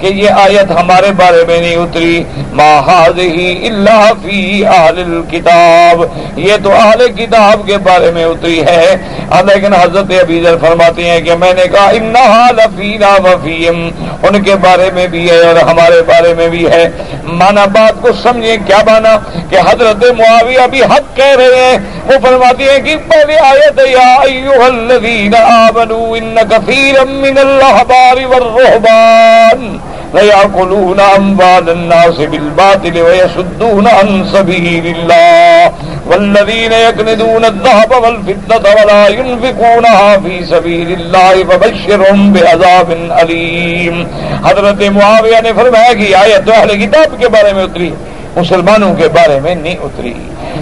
کہ 0.06 0.14
یہ 0.14 0.30
آیت 0.30 0.72
ہمارے 0.72 1.12
بارے 1.12 1.44
میں 1.48 1.62
نہیں 1.62 1.76
اتری۔ 1.76 2.24
ماحد 2.54 3.20
ہی 3.20 3.68
اللہ 3.68 4.12
فی 4.24 4.66
اہل 4.66 5.22
کتاب 5.32 6.04
یہ 6.36 6.54
تو 6.64 6.72
اہل 6.72 7.08
کتاب 7.08 7.68
کے 7.68 7.78
بارے 7.78 8.12
میں 8.12 8.26
اتری 8.26 8.66
ہے۔ 8.66 8.96
لیکن 9.46 9.74
حضرت 9.74 10.12
ابیزر 10.22 10.58
فرماتے 10.58 11.10
ہیں 11.10 11.22
کہ 11.22 11.36
میں 11.36 11.54
نے 11.54 11.68
کہا 11.68 11.92
لفینا 12.52 13.08
وفیم 13.08 13.90
ان 14.24 14.44
کے 14.44 14.56
بارے 14.56 14.90
میں 14.94 15.08
بھی 15.08 15.30
ہے 15.30 15.40
اور 15.40 15.56
ہمارے 15.56 16.02
بارے 16.02 16.34
میں 16.34 16.48
بھی 16.48 16.68
ہے۔ 16.68 16.90
مانا 17.24 17.66
بات 17.66 18.02
کو 18.02 18.08
سمجھیں، 18.24 18.58
کیا 18.68 18.78
مانا 18.88 19.18
کہ 19.50 19.56
حضرت 19.56 20.06
معاویہ 20.18 20.68
بھی 20.72 20.84
حق 20.84 21.16
کہہ 21.16 21.36
رہے 21.38 21.66
ہیں۔ 21.66 21.78
وہ 22.06 22.14
فرماتی 22.22 22.64
ہیں 22.70 22.80
کہ 22.80 22.96
پہلے 22.96 23.38
آیت 23.38 23.80
یا 23.90 24.14
ایوہ 24.14 24.64
الذین 24.64 25.36
آمنوا، 25.36 26.18
ان 26.18 26.38
کثیرا 26.50 27.04
من 27.04 27.38
الاحبار 27.38 28.26
والرہبان۔ 28.26 29.78
ليأكلون 30.16 31.00
أموال 31.18 31.70
الناس 31.70 32.18
بالباطل 32.32 32.96
ويسدون 33.02 33.88
عن 33.88 34.10
سبيل 34.34 34.86
الله 34.96 35.72
والذين 36.10 36.74
يكندون 36.88 37.44
الذهب 37.46 37.92
والفضة 38.04 38.66
ولا 38.78 39.04
ينفقونها 39.08 40.18
في 40.24 40.36
سبيل 40.50 40.90
الله 41.00 41.34
فبشرهم 41.50 42.34
بعذاب 42.34 42.92
أليم۔ 43.22 44.04
حضرت 44.46 44.82
معاویہ 44.98 45.42
نے 45.44 45.52
فرمایا 45.56 45.94
کہ 45.94 46.16
آیت 46.16 46.50
اہل 46.50 46.86
کتاب 46.86 47.20
کے 47.20 47.28
بارے 47.28 47.54
میں 47.54 47.64
اتری، 47.64 47.90
مسلمانوں 48.36 48.94
کے 48.96 49.08
بارے 49.08 49.40
میں 49.40 49.56
نہیں 49.56 49.76
اتری۔ 49.82 50.14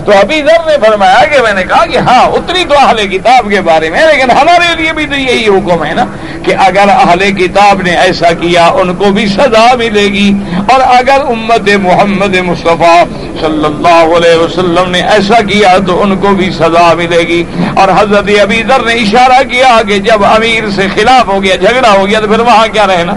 تو 0.05 0.11
ابھی 0.21 0.41
ذر 0.41 0.65
نے 0.65 0.87
فرمایا 0.87 1.25
کہ 1.25 1.41
میں 1.41 1.53
نے 1.53 1.63
کہا 1.63 1.85
کہ 1.85 1.97
ہاں 1.97 2.25
اتری 2.25 2.63
تو 2.69 2.75
اہل 2.77 3.07
کتاب 3.07 3.49
کے 3.49 3.61
بارے 3.61 3.89
میں، 3.89 4.05
لیکن 4.05 4.31
ہمارے 4.31 4.81
لیے 4.81 4.93
بھی 4.93 5.05
تو 5.05 5.15
یہی 5.15 5.47
حکم 5.47 5.85
ہے 5.85 5.93
نا 5.93 6.05
کہ 6.45 6.53
اگر 6.57 6.89
اہل 6.89 7.31
کتاب 7.31 7.81
نے 7.81 7.91
ایسا 7.91 8.33
کیا، 8.33 8.67
ان 8.67 8.95
کو 8.95 9.11
بھی 9.11 9.27
سزا 9.27 9.75
ملے 9.77 10.03
گی۔ 10.03 10.33
اور 10.69 10.81
اگر 10.85 11.21
امت 11.29 11.69
محمد 11.81 12.35
مصطفیٰ 12.35 13.03
صلی 13.41 13.65
اللہ 13.65 14.17
علیہ 14.17 14.35
وسلم 14.35 14.91
نے 14.91 15.01
ایسا 15.01 15.41
کیا، 15.41 15.77
تو 15.87 16.01
ان 16.03 16.17
کو 16.17 16.27
بھی 16.27 16.51
سزا 16.51 16.93
ملے 16.93 17.19
گی۔ 17.19 17.43
اور 17.75 17.87
حضرت 17.97 18.29
ابھی 18.41 18.63
ذر 18.67 18.85
نے 18.85 18.93
اشارہ 18.93 19.43
کیا 19.43 19.81
کہ 19.87 19.97
جب 19.99 20.25
امیر 20.25 20.63
سے 20.75 20.87
خلاف 20.95 21.27
ہو 21.27 21.43
گیا، 21.43 21.55
جھگڑا 21.55 21.91
ہو 21.91 22.07
گیا، 22.07 22.19
تو 22.19 22.27
پھر 22.27 22.39
وہاں 22.39 22.67
کیا 22.67 22.87
رہنا؟ 22.87 23.13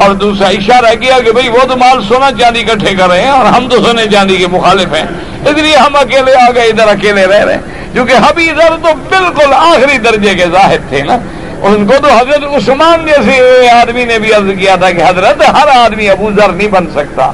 اور 0.00 0.10
دوسرا 0.10 0.48
اشارہ 0.48 0.94
کیا 0.94 1.18
کہ 1.24 1.32
بھئی 1.32 1.48
وہ 1.48 1.58
تو 1.58 1.76
مال 1.76 2.02
سونا 2.08 2.30
چاندی 2.40 2.62
کٹھے 2.62 2.94
کر 2.94 3.08
رہے 3.08 3.20
ہیں 3.20 3.28
اور 3.28 3.44
ہم 3.44 3.68
تو 3.68 3.84
سونے 3.84 4.02
چاندی 4.12 4.36
کے 4.36 4.46
مخالف 4.46 4.94
ہیں۔ 4.94 5.04
اس 5.46 5.62
لیے 5.62 5.76
ہم 5.76 5.96
اکیلے 5.96 6.32
آ 6.48 6.50
گئے، 6.54 6.64
ادھر 6.64 6.88
اکیلے 6.88 7.26
رہ 7.26 7.44
رہے 7.44 7.54
ہیں۔ 7.54 7.60
کیونکہ 7.92 8.12
حبی 8.12 8.50
ادھر 8.50 8.68
تو 8.68 8.94
بالکل 9.08 9.52
آخری 9.52 9.98
درجے 9.98 10.34
کے 10.34 10.44
ظاہر 10.52 10.76
تھے 10.88 11.02
نا۔ 11.02 11.18
ان 11.62 11.86
کو 11.86 11.94
تو 12.02 12.08
حضرت 12.08 12.44
عثمان 12.44 13.06
جیسے 13.06 13.68
آدمی 13.70 14.04
نے 14.04 14.18
بھی 14.18 14.32
عرض 14.32 14.58
کیا 14.58 14.76
تھا 14.76 14.90
کہ 14.90 15.02
حضرت، 15.02 15.42
ہر 15.48 15.68
آدمی 15.68 16.08
ابو 16.08 16.30
ذر 16.36 16.48
نہیں 16.48 16.68
بن 16.68 16.86
سکتا۔ 16.94 17.32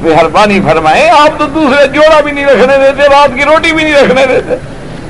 مہربانی 0.00 0.60
فرمائے 0.60 1.08
آپ 1.08 1.38
تو 1.38 1.46
دوسرے 1.46 1.86
جوڑا 1.86 2.20
بھی 2.20 2.32
نہیں 2.32 2.46
رکھنے 2.46 2.76
دیتے، 2.76 3.02
رات 3.02 3.30
کی 3.34 3.44
روٹی 3.44 3.72
بھی 3.72 3.84
نہیں 3.84 3.94
رکھنے 3.94 4.26
دیتے۔ 4.26 4.56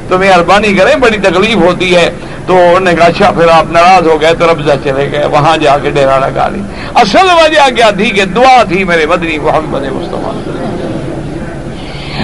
تو 0.09 0.19
مہربانی 0.19 0.75
کریں، 0.75 0.97
بڑی 0.97 1.19
تکلیف 1.19 1.57
ہوتی 1.57 1.97
ہے۔ 1.97 2.11
تو 2.51 2.57
انہوں 2.57 2.81
نے 2.81 2.95
کہا 2.95 3.07
اچھا 3.07 3.31
پھر 3.31 3.49
آپ 3.49 3.65
ناراض 3.71 4.07
ہو 4.07 4.21
گئے 4.21 4.35
تو 4.35 4.47
ربضہ 4.51 4.73
چلے 4.85 5.11
گئے، 5.13 5.27
وہاں 5.27 5.57
جا 5.57 5.79
کے 5.79 5.91
ڈیرا 5.91 6.19
لگا 6.19 6.49
لی۔ 6.49 6.61
اصل 6.95 7.27
وجہ 7.43 7.69
کیا 7.77 7.91
تھی 7.91 8.11
کہ 8.11 8.25
دعا 8.25 8.63
تھی 8.63 8.85
میرے 8.85 9.07
بدنی 9.07 9.39
محمد 9.39 9.83
مصطفیٰ۔ 9.93 10.33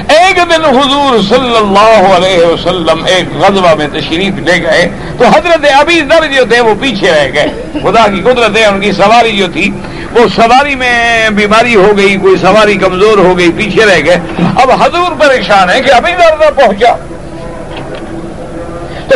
ایک 0.09 0.37
دن 0.37 0.65
حضور 0.65 1.23
صلی 1.29 1.57
اللہ 1.57 2.17
علیہ 2.17 2.47
وسلم 2.47 3.05
ایک 3.05 3.37
غزوہ 3.41 3.75
میں 3.75 3.87
تشریف 3.93 4.35
لے 4.39 4.63
گئے 4.63 4.89
تو 5.19 5.25
حضرت 5.25 5.67
ابھی 5.79 6.01
در 6.01 6.27
جو 6.27 6.45
تھے 6.45 6.61
وہ 6.61 6.75
پیچھے 6.81 7.11
رہ 7.11 7.29
گئے۔ 7.35 7.47
خدا 7.73 8.07
کی 8.07 8.21
قدرت 8.21 8.57
ہے، 8.57 8.65
ان 8.65 8.81
کی 8.81 8.93
سواری 8.93 9.37
جو 9.37 9.47
تھی، 9.53 9.71
وہ 10.13 10.29
سواری 10.37 10.75
میں 10.75 11.31
بیماری 11.31 11.77
ہو 11.77 11.93
گئی، 11.97 12.17
کوئی 12.17 12.37
سواری 12.37 12.75
کمزور 12.75 13.19
ہو 13.19 13.39
گئی، 13.39 13.51
پیچھے 13.57 13.85
رہ 13.87 14.01
گئے۔ 14.05 14.19
اب 14.57 14.71
حضور 14.83 15.11
پریشان 15.19 15.71
ہے 15.71 15.83
کہ 15.83 15.91
ابھی 15.91 16.13
در 16.13 16.37
نہ 16.37 16.51
پہنچا۔ 16.57 16.97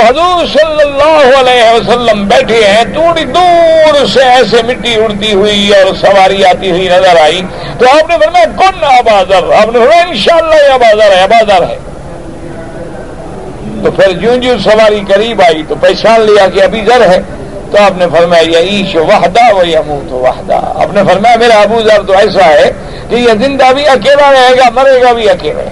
تو 0.00 0.06
حضور 0.06 0.46
صلی 0.46 0.82
اللہ 0.82 1.38
علیہ 1.38 1.74
وسلم 1.74 2.28
بیٹھے 2.28 2.64
ہیں، 2.64 2.84
تھوڑی 2.84 3.24
دور 3.24 4.06
سے 4.06 4.22
ایسے 4.22 4.56
مٹی 4.62 4.94
اڑتی 4.94 5.32
ہوئی 5.32 5.70
اور 5.74 5.94
سواری 5.94 6.44
آتی 6.44 6.70
ہوئی 6.70 6.88
نظر 6.88 7.16
آئی۔ 7.20 7.42
تو 7.78 7.86
آپ 7.90 8.08
نے 8.08 8.16
فرمایا، 8.24 8.44
کون 8.56 8.84
آبادر؟ 8.84 9.52
آپ 9.52 9.66
نے 9.66 9.78
فرمایا 9.78 10.02
ان 10.02 10.16
شاء 10.16 10.36
اللہ 10.36 10.54
یہ 10.54 10.72
آبادر 10.72 11.16
ہے 11.16 11.20
آبادر 11.20 11.62
ہے۔ 11.62 11.78
تو 13.84 13.90
پھر 13.90 14.12
جوں 14.12 14.36
جوں 14.36 14.58
سواری 14.58 15.00
قریب 15.08 15.42
آئی، 15.42 15.62
تو 15.68 15.74
پہچان 15.74 16.20
لیا 16.20 16.46
کہ 16.46 16.62
ابھی 16.62 16.84
ذر 16.86 17.08
ہے۔ 17.08 17.20
تو 17.70 17.82
آپ 17.82 17.92
نے 17.98 18.06
فرمایا 18.18 18.58
عیش 18.58 18.96
وحدہ 18.96 19.54
و 19.54 19.64
یموت 19.64 20.12
وحدہ۔ 20.12 20.60
آپ 20.74 20.94
نے 20.94 21.00
فرمایا، 21.12 21.36
میرا 21.36 21.60
ابو 21.60 21.82
ذر 21.82 22.02
تو 22.06 22.12
ایسا 22.12 22.46
ہے 22.46 22.72
کہ 23.08 23.14
یہ 23.14 23.30
زندہ 23.32 23.72
بھی 23.72 23.88
اکیلا 23.88 24.32
رہے 24.32 24.58
گا، 24.58 24.70
مرے 24.70 25.02
گا 25.02 25.12
بھی 25.12 25.30
اکیلا۔ 25.30 25.62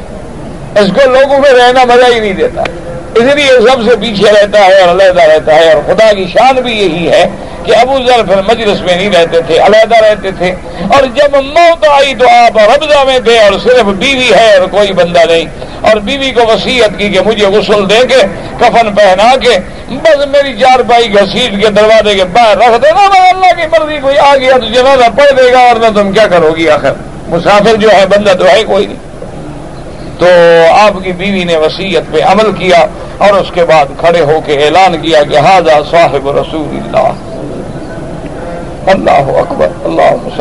اس 0.81 0.91
کو 0.95 1.11
لوگوں 1.11 1.39
میں 1.39 1.51
رہنا 1.51 1.85
مزہ 1.85 2.15
ہی 2.15 2.21
نہیں 2.21 2.33
دیتا۔ 2.33 2.63
اس 3.19 3.35
لیے 3.35 3.47
سب 3.47 3.91
سے 3.91 3.97
پیچھے 3.97 4.33
رہتا 4.33 4.67
ہے 4.67 4.81
اور 4.81 4.95
علیحدہ 4.95 5.23
رہتا 5.23 5.55
ہے 5.55 5.73
اور 5.73 5.83
خدا 5.87 6.13
کی 6.13 6.27
شان 6.33 6.57
بھی 6.57 6.73
یہی 6.73 7.11
ہے 7.11 7.29
کہ 7.65 7.77
ابو 7.77 7.97
ذر 8.07 8.25
پھر 8.25 8.43
مجلس 8.49 8.81
میں 8.81 8.97
نہیں 8.97 9.11
رہتے 9.11 9.41
تھے، 9.41 9.59
علیحدہ 9.59 9.97
رہتے 9.97 10.31
تھے۔ 10.31 10.55
اور 10.81 11.03
جب 11.03 11.37
موت 11.45 11.89
آئی 11.89 12.15
تو 12.15 12.25
آپ 12.29 12.59
ربضہ 12.59 13.05
میں 13.05 13.19
تھے 13.19 13.39
اور 13.39 13.53
صرف 13.53 13.85
بیوی 13.85 14.31
ہے 14.37 14.57
اور 14.57 14.69
کوئی 14.69 14.93
بندہ 14.93 15.19
نہیں۔ 15.19 15.45
اور 15.81 15.97
بیوی 15.97 16.31
کو 16.31 16.41
وسیعت 16.47 16.99
کی 16.99 17.09
کہ 17.09 17.21
مجھے 17.27 17.47
غسل 17.47 17.91
دے 17.91 18.07
کے، 18.07 18.27
کفن 18.59 18.95
پہنا 18.95 19.37
کے، 19.37 19.59
بس 19.89 20.27
میری 20.27 20.61
چار 20.61 20.79
بائی 20.79 21.15
گھسیٹ 21.15 21.63
کے 21.63 21.69
دروازے 21.69 22.15
کے 22.15 22.25
باہر 22.25 22.57
رکھ 22.57 22.83
دینا 22.83 23.09
میں 23.09 23.31
اللہ 23.31 23.63
کی 23.63 23.67
مرضی 23.73 23.99
کوئی 24.03 24.19
آ 24.19 24.37
گیا 24.37 24.53
تو 24.53 24.67
جنازہ 24.67 25.11
پڑھ 25.17 25.31
دے 25.37 25.53
گا 25.53 25.59
اور 25.59 25.77
نہ 25.77 25.87
تم 25.95 26.13
کیا 26.13 26.27
کرو 26.27 26.55
گی 26.57 26.69
آخر۔ 26.69 26.93
مسافر 27.29 27.75
جو 27.75 27.89
ہے، 27.93 28.07
بندہ 28.07 28.33
تو 28.33 28.45
ہے 28.49 28.65
کوئی 28.65 28.87
نہیں۔ 28.87 29.09
تو 30.19 30.27
آپ 30.79 31.05
کی 31.05 31.13
بیوی 31.13 31.45
نے 31.45 31.57
وسیعت 31.57 32.03
پہ 32.13 32.23
عمل 32.23 32.53
کیا۔ 32.53 32.87
اور 33.19 33.31
اس 33.31 33.51
کے 33.55 33.65
بعد 33.65 33.85
کھڑے 33.99 34.21
ہو 34.21 34.41
کے 34.47 34.53
اعلان 34.53 35.03
کیا 35.03 35.23
کہ 35.23 35.39
ہاضا 35.39 35.81
صاحب 35.91 36.29
رسول 36.29 36.81
اللہ۔ 36.85 37.13
اللہ 38.91 39.39
اکبر 39.39 39.69
اللہ 39.85 40.41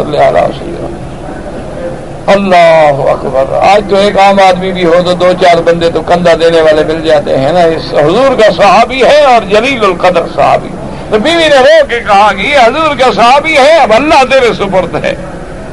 اللہ 2.28 3.12
اکبر۔ 3.12 3.46
آج 3.54 3.84
تو 3.90 3.96
ایک 3.96 4.20
عام 4.20 4.40
آدمی 4.40 4.72
بھی 4.72 4.86
ہو 4.86 5.02
تو 5.06 5.14
دو 5.14 5.32
چار 5.42 5.62
بندے 5.62 5.90
تو 5.90 6.02
کندھا 6.02 6.34
دینے 6.34 6.62
والے 6.62 6.84
مل 6.84 7.08
جاتے 7.08 7.38
ہیں 7.38 7.52
نا۔ 7.52 7.60
اس 7.60 7.94
حضور 7.94 8.36
کا 8.36 8.52
صحابی 8.58 9.04
ہے 9.04 9.22
اور 9.22 9.42
جلیل 9.42 9.84
القدر 9.84 10.22
صحابی۔ 10.36 10.68
تو 11.10 11.20
بیوی 11.20 11.48
نے 11.48 11.56
رو 11.56 11.86
کے 11.90 12.00
کہا 12.00 12.32
کہ 12.38 12.42
یہ 12.42 12.58
حضور 12.58 12.96
کا 13.00 13.12
صحابی 13.16 13.58
ہے، 13.58 13.76
اب 13.76 13.94
اللہ 13.96 14.34
تیرے 14.34 14.54
سپرد 14.54 15.04
ہے۔ 15.04 15.14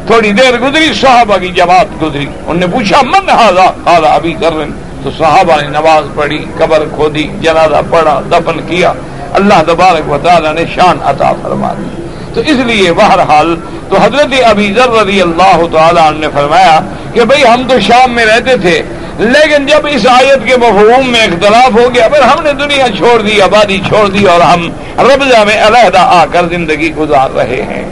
تھوڑی 0.07 0.33
دیر 0.33 0.59
گزری، 0.59 0.95
صحابہ 1.01 1.37
کی 1.37 1.49
جماعت 1.49 2.03
گزری۔ 2.03 2.27
انہوں 2.47 2.55
نے 2.55 2.67
پوچھا، 2.67 3.03
من 3.03 3.31
ہاضا 3.31 3.67
خالا 3.85 4.15
ابھی 4.15 4.33
کر 4.33 4.53
رہے 4.53 4.84
تو 5.05 5.11
صحابہ 5.19 5.61
نے 5.61 5.69
نماز 5.69 6.05
پڑھی، 6.15 6.45
قبر 6.59 6.85
کھودی، 6.95 7.27
جنازہ 7.41 7.81
پڑھا، 7.91 8.21
دفن 8.31 8.61
کیا۔ 8.69 8.93
اللہ 9.39 9.63
تبارک 9.67 10.11
و 10.13 10.19
تعالیٰ 10.23 10.53
نے 10.55 10.65
شان 10.75 10.99
عطا 11.05 11.33
فرما 11.43 11.73
دی 11.79 12.03
تو 12.35 12.41
اس 12.41 12.59
لیے 12.67 12.93
بہرحال 12.93 13.55
تو 13.89 13.97
حضرت 14.01 14.35
ابی 14.47 14.73
ذر 14.77 14.91
رضی 14.93 15.21
اللہ 15.23 15.65
تعالیٰ 15.73 16.11
نے 16.19 16.29
فرمایا 16.35 16.79
کہ 17.15 17.25
بھئی 17.25 17.43
ہم 17.45 17.63
تو 17.69 17.79
شام 17.81 18.15
میں 18.15 18.25
رہتے 18.27 18.57
تھے، 18.63 18.81
لیکن 19.19 19.67
جب 19.67 19.87
اس 19.91 20.07
آیت 20.11 20.47
کے 20.47 20.57
مفہوم 20.57 21.11
میں 21.13 21.23
اختلاف 21.23 21.71
ہو 21.79 21.89
گیا، 21.95 22.09
پھر 22.09 22.23
ہم 22.23 22.43
نے 22.45 22.53
دنیا 22.65 22.87
چھوڑ 22.99 23.21
دی، 23.23 23.41
آبادی 23.43 23.79
چھوڑ 23.89 24.07
دی 24.09 24.25
اور 24.25 24.41
ہم 24.41 24.69
ربضہ 25.01 25.45
میں 25.47 25.61
علیحدہ 25.67 26.07
آ 26.11 26.25
کر 26.33 26.49
زندگی 26.51 26.95
گزار 26.95 27.37
رہے 27.37 27.63
ہیں۔ 27.63 27.85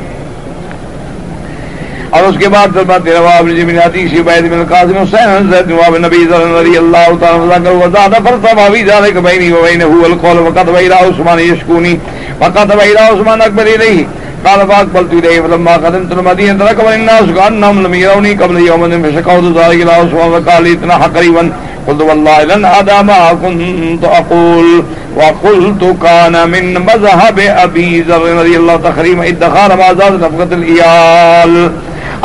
اور 2.16 2.22
اس 2.22 2.34
کے 2.40 2.48
بعد 2.52 2.74
فرماتے 2.74 3.10
نواب 3.10 3.48
جی 3.56 3.64
بنیادی 3.64 4.06
سی 4.08 4.22
بید 4.22 4.48
بن 4.50 4.64
قاسم 4.70 4.96
حسین 4.96 5.46
نواب 5.68 5.96
نبی 5.98 6.16
رضی 6.16 6.34
اللہ 6.34 6.58
علیہ 6.58 6.78
اللہ 6.78 7.06
تعالیٰ 7.20 7.48
تعالی 7.48 7.76
وزاد 7.76 8.16
فرصہ 8.24 8.54
بھاوی 8.54 8.82
ذالک 8.86 9.16
بینی 9.26 9.50
و 9.52 9.62
بینہ 9.62 9.84
القول 10.08 10.38
وقت 10.46 10.68
ویرا 10.74 10.98
عثمان 11.08 11.40
یشکونی 11.40 11.96
وقت 12.40 12.74
ویرا 12.80 13.06
عثمان 13.12 13.42
اکبر 13.42 13.70
الیہ 13.74 14.04
قال 14.44 14.60
فاقبلت 14.68 15.12
اليه 15.12 15.40
فلما 15.40 15.72
قدمت 15.72 16.12
المدينه 16.12 16.64
ركب 16.64 16.86
الناس 16.86 17.26
كانهم 17.36 17.82
لم 17.82 17.94
يروني 17.94 18.32
قبل 18.34 18.56
يوم 18.60 19.02
فشكوت 19.02 19.44
ذلك 19.58 19.82
الى 19.82 19.92
عثمان 19.92 20.30
وقال 20.30 20.66
اتنا 20.72 20.94
قريبا 20.94 21.52
قلت 21.88 22.02
والله 22.02 22.44
لن 22.44 22.64
ادا 22.64 23.02
ما 23.02 23.32
كنت 23.42 24.04
اقول 24.04 24.84
وقلت 25.16 25.96
كان 26.02 26.50
من 26.50 26.74
مذهب 26.74 27.38
ابي 27.38 28.00
ذر 28.00 28.22
رضي 28.40 28.56
الله 28.56 28.76
تخريم 28.76 29.22
ادخار 29.22 29.76
ما 29.76 29.94
زاد 29.94 30.12
نفقه 30.24 30.48
الايال 30.52 31.72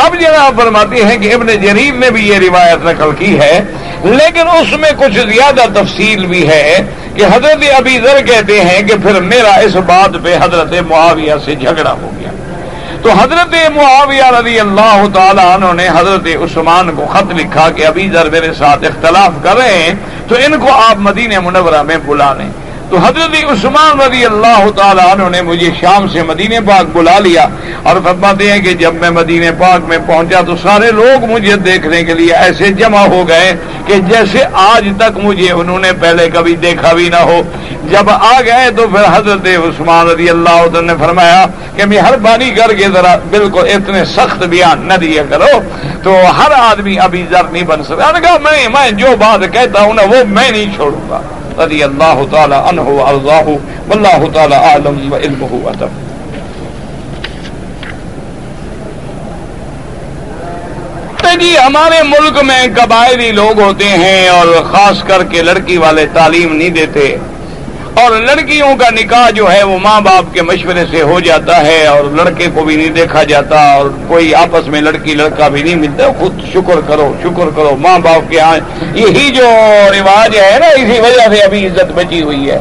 اب 0.03 0.15
جناب 0.19 0.59
فرماتے 0.61 1.03
ہیں 1.03 1.17
کہ 1.17 1.33
ابن 1.33 1.47
جریر 1.61 1.93
نے 1.93 2.09
بھی 2.11 2.27
یہ 2.27 2.37
روایت 2.39 2.83
نقل 2.85 3.11
کی 3.19 3.37
ہے، 3.39 3.53
لیکن 4.03 4.47
اس 4.49 4.73
میں 4.79 4.91
کچھ 4.97 5.17
زیادہ 5.29 5.65
تفصیل 5.73 6.25
بھی 6.25 6.47
ہے 6.47 6.79
کہ 7.15 7.23
حضرت 7.33 7.63
ابھی 7.77 7.97
ذر 8.03 8.21
کہتے 8.25 8.59
ہیں 8.61 8.81
کہ 8.87 8.97
پھر 9.03 9.19
میرا 9.21 9.53
اس 9.65 9.75
بات 9.85 10.23
پہ 10.23 10.35
حضرت 10.41 10.73
معاویہ 10.87 11.33
سے 11.45 11.55
جھگڑا 11.55 11.91
ہو 11.91 12.11
گیا۔ 12.19 12.31
تو 13.03 13.11
حضرت 13.19 13.55
معاویہ 13.75 14.29
رضی 14.39 14.59
اللہ 14.59 15.03
تعالیٰ 15.13 15.45
عنہ 15.55 15.71
نے 15.75 15.87
حضرت 15.89 16.27
عثمان 16.43 16.95
کو 16.95 17.07
خط 17.13 17.33
لکھا 17.39 17.69
کہ 17.75 17.85
ابھی 17.85 18.09
ذر 18.13 18.29
میرے 18.29 18.53
ساتھ 18.57 18.85
اختلاف 18.85 19.43
کر 19.43 19.57
رہے 19.57 19.77
ہیں، 19.77 19.93
تو 20.27 20.35
ان 20.45 20.59
کو 20.59 20.73
آپ 20.73 20.97
مدینہ 21.09 21.39
منورہ 21.39 21.81
میں 21.83 21.97
بلا 22.05 22.33
لیں۔ 22.33 22.49
تو 22.89 22.97
حضرت 22.97 23.51
عثمان 23.51 24.01
رضی 24.01 24.25
اللہ 24.25 24.69
تعالیٰ 24.75 25.07
عنہ 25.11 25.29
نے 25.29 25.41
مجھے 25.41 25.71
شام 25.81 26.07
سے 26.07 26.23
مدینہ 26.23 26.55
پاک 26.67 26.85
بلا 26.93 27.19
لیا 27.19 27.47
اور 27.83 27.95
فرماتے 28.03 28.51
ہیں 28.51 28.59
کہ 28.59 28.73
جب 28.73 28.93
میں 28.93 29.09
مدینہ 29.09 29.45
پاک 29.59 29.87
میں 29.87 29.97
پہنچا 30.07 30.41
تو 30.41 30.55
سارے 30.57 30.91
لوگ 30.91 31.25
مجھے 31.25 31.55
دیکھنے 31.55 32.03
کے 32.03 32.13
لیے 32.13 32.33
ایسے 32.33 32.67
جمع 32.67 33.05
ہو 33.07 33.27
گئے 33.27 33.53
کہ 33.85 33.93
جیسے 33.93 34.43
آج 34.53 34.87
تک 34.97 35.17
مجھے 35.23 35.51
انہوں 35.51 35.79
نے 35.79 35.91
پہلے 36.01 36.29
کبھی 36.33 36.55
دیکھا 36.55 36.93
بھی 36.93 37.09
نہ 37.09 37.15
ہو۔ 37.15 37.41
جب 37.91 38.09
آ 38.09 38.41
گئے 38.45 38.71
تو 38.71 38.87
پھر 38.87 39.03
حضرت 39.13 39.47
عثمان 39.47 40.07
رضی 40.07 40.29
اللہ 40.29 40.49
عنہ 40.49 40.81
نے 40.81 40.93
فرمایا 40.99 41.45
کہ 41.75 41.85
مہربانی 41.85 42.49
کر 42.49 42.73
کے 42.73 42.85
ذرا 42.93 43.15
بالکل 43.29 43.59
اتنے 43.59 44.05
سخت 44.05 44.43
بیان 44.43 44.87
نہ 44.87 44.93
دیا 44.93 45.23
کرو۔ 45.29 45.61
تو 46.03 46.15
ہر 46.37 46.51
آدمی 46.51 46.99
ابھی 46.99 47.25
ذر 47.31 47.43
نہیں 47.43 47.63
بن 47.63 47.83
سکتا۔ 47.83 48.19
کہا، 48.19 48.37
میں 48.37 48.69
میں 48.69 48.91
جو 48.91 49.07
بات 49.19 49.53
کہتا 49.53 49.81
ہوں 49.81 49.93
نا، 49.93 50.01
وہ 50.01 50.23
میں 50.27 50.51
نہیں 50.51 50.75
چھوڑوں 50.75 51.09
گا۔ 51.09 51.21
رضی 51.59 51.83
اللہ 51.83 52.23
تعالی 52.31 52.55
عنہ 52.69 52.81
وارضاہ 52.81 53.47
واللہ 53.89 54.27
تعالی 54.33 54.55
عالم 54.55 55.13
و 55.13 55.15
علمہ 55.15 55.67
ادب. 55.69 56.05
جی 61.39 61.55
ہمارے 61.57 62.01
ملک 62.03 62.37
میں 62.43 62.61
قبائلی 62.75 63.31
لوگ 63.31 63.59
ہوتے 63.61 63.87
ہیں 64.01 64.27
اور 64.27 64.47
خاص 64.71 65.03
کر 65.07 65.23
کے 65.31 65.41
لڑکی 65.41 65.77
والے 65.77 66.05
تعلیم 66.13 66.55
نہیں 66.55 66.69
دیتے. 66.77 67.05
اور 68.01 68.11
لڑکیوں 68.11 68.75
کا 68.77 68.89
نکاح 68.91 69.29
جو 69.29 69.51
ہے 69.51 69.61
وہ 69.63 69.77
ماں 69.79 69.99
باپ 70.01 70.33
کے 70.33 70.41
مشورے 70.41 70.83
سے 70.91 71.01
ہو 71.01 71.19
جاتا 71.19 71.55
ہے 71.65 71.85
اور 71.87 72.03
لڑکے 72.15 72.47
کو 72.53 72.63
بھی 72.65 72.75
نہیں 72.75 72.89
دیکھا 72.95 73.23
جاتا 73.23 73.61
اور 73.73 73.89
کوئی 74.07 74.33
آپس 74.35 74.67
میں 74.67 74.81
لڑکی 74.81 75.13
لڑکا 75.13 75.47
بھی 75.47 75.63
نہیں 75.63 75.75
ملتا 75.75 76.07
خود 76.19 76.41
شکر 76.53 76.81
کرو 76.87 77.13
شکر 77.23 77.49
کرو۔ 77.55 77.75
ماں 77.79 77.97
باپ 77.99 78.29
کے 78.29 78.39
ہاں 78.39 78.57
یہی 78.93 79.29
جو 79.35 79.49
رواج 79.93 80.35
ہے 80.37 80.57
نا، 80.59 80.67
اسی 80.67 80.99
وجہ 80.99 81.35
سے 81.35 81.41
ابھی 81.41 81.65
عزت 81.67 81.91
بچی 81.95 82.21
ہوئی 82.21 82.49
ہے۔ 82.51 82.59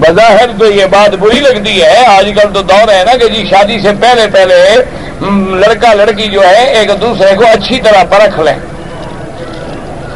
بظاہر 0.00 0.50
تو 0.58 0.70
یہ 0.72 0.86
بات 0.90 1.14
بری 1.14 1.40
لگتی 1.40 1.82
ہے۔ 1.82 2.04
آج 2.06 2.30
کل 2.36 2.52
تو 2.54 2.62
دور 2.62 2.92
ہے 2.92 3.02
نا 3.06 3.16
کہ 3.16 3.28
جی 3.28 3.46
شادی 3.50 3.78
سے 3.80 3.90
پہلے 4.00 4.26
پہلے 4.32 4.64
لڑکا 5.60 5.92
لڑکی 5.94 6.28
جو 6.28 6.46
ہے، 6.46 6.64
ایک 6.78 6.90
دوسرے 7.00 7.34
کو 7.36 7.44
اچھی 7.52 7.80
طرح 7.80 8.04
پرکھ 8.10 8.40
لیں۔ 8.40 8.58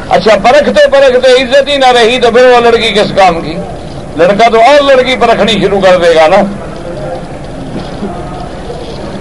اچھا 0.09 0.37
پرکھتے 0.43 0.87
پرکھتے 0.87 1.43
عزت 1.43 1.67
ہی 1.67 1.77
نہ 1.77 1.85
رہی 1.85 2.19
تو 2.21 2.31
پھر 2.31 2.45
وہ 2.45 2.59
لڑکی 2.59 2.89
کس 2.89 3.11
کام 3.15 3.41
کی؟ 3.41 3.53
لڑکا 4.17 4.49
تو 4.49 4.61
اور 4.61 4.83
لڑکی 4.83 5.15
پرکھنی 5.15 5.61
شروع 5.61 5.81
کر 5.81 5.97
دے 5.97 6.15
گا 6.15 6.27
نا۔ 6.27 6.35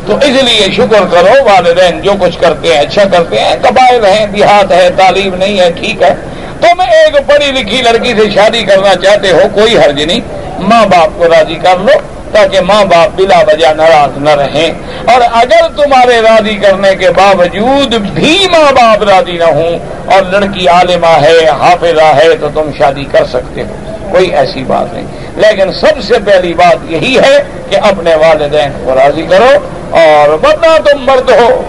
تو 0.07 0.17
اس 0.17 0.43
لیے 0.43 0.73
شکر 0.73 1.05
کرو، 1.11 1.45
والدین 1.45 2.01
جو 2.01 2.13
کچھ 2.21 2.39
کرتے 2.41 2.69
ہیں 2.69 2.81
اچھا 2.81 3.05
کرتے 3.05 3.39
ہیں، 3.39 3.55
قبائل 3.63 4.05
ہیں، 4.05 4.27
دیہات 4.27 4.73
ہے 4.73 4.91
تعلیم 4.97 5.35
نہیں 5.35 5.61
ہے، 5.61 5.71
ٹھیک 5.71 6.03
ہے۔ 6.03 6.15
تم 6.61 6.81
ایک 6.81 7.27
پڑھی 7.27 7.53
لکھی 7.53 7.83
لڑکی 7.83 8.13
سے 8.19 8.31
شادی 8.31 8.63
کرنا 8.63 8.95
چاہتے 8.95 9.31
ہو، 9.31 9.41
کوئی 9.55 9.79
حرج 9.79 10.03
نہیں۔ 10.03 10.21
ماں 10.59 10.87
باپ 10.87 11.09
کو 11.17 11.25
راضی 11.25 11.55
کر 11.55 11.77
لو۔ 11.79 12.16
تاکہ 12.37 12.61
ماں 12.61 12.85
باپ 12.85 13.21
بلا 13.21 13.39
وجہ 13.39 13.67
ناراض 13.67 14.19
نہ 14.19 14.31
رہیں۔ 14.31 14.71
اور 15.07 15.21
اگر 15.33 15.69
تمہارے 15.77 16.21
راضی 16.21 16.55
کرنے 16.55 16.95
کے 16.95 17.11
باوجود 17.11 17.95
بھی 17.95 18.47
ماں 18.51 18.73
باپ 18.73 19.03
راضی 19.03 19.33
نہ 19.33 19.45
ہوں 19.45 19.79
اور 20.07 20.23
لڑکی 20.23 20.69
عالمہ 20.69 21.07
ہے، 21.07 21.49
حافظہ 21.49 22.17
ہے، 22.17 22.37
تو 22.41 22.49
تم 22.55 22.71
شادی 22.79 23.05
کر 23.05 23.25
سکتے 23.25 23.63
ہو۔ 23.63 23.77
کوئی 24.11 24.35
ایسی 24.35 24.65
بات 24.65 24.95
نہیں۔ 24.95 25.07
لیکن 25.37 25.73
سب 25.73 26.03
سے 26.03 26.15
پہلی 26.25 26.55
بات 26.55 26.77
یہی 26.91 27.19
ہے 27.19 27.43
کہ 27.71 27.77
اپنے 27.83 28.15
والدین 28.15 28.71
کو 28.85 28.95
راضی 28.95 29.23
کرو 29.23 29.51
اور 29.91 30.29
ورنہ 30.29 30.91
تم 30.91 31.05
مرد 31.05 31.31
ہو۔ 31.31 31.63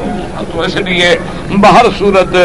تو 0.51 0.61
اس 0.61 0.75
لیے 0.75 1.17
باہر 1.49 1.85
صورت، 1.99 2.35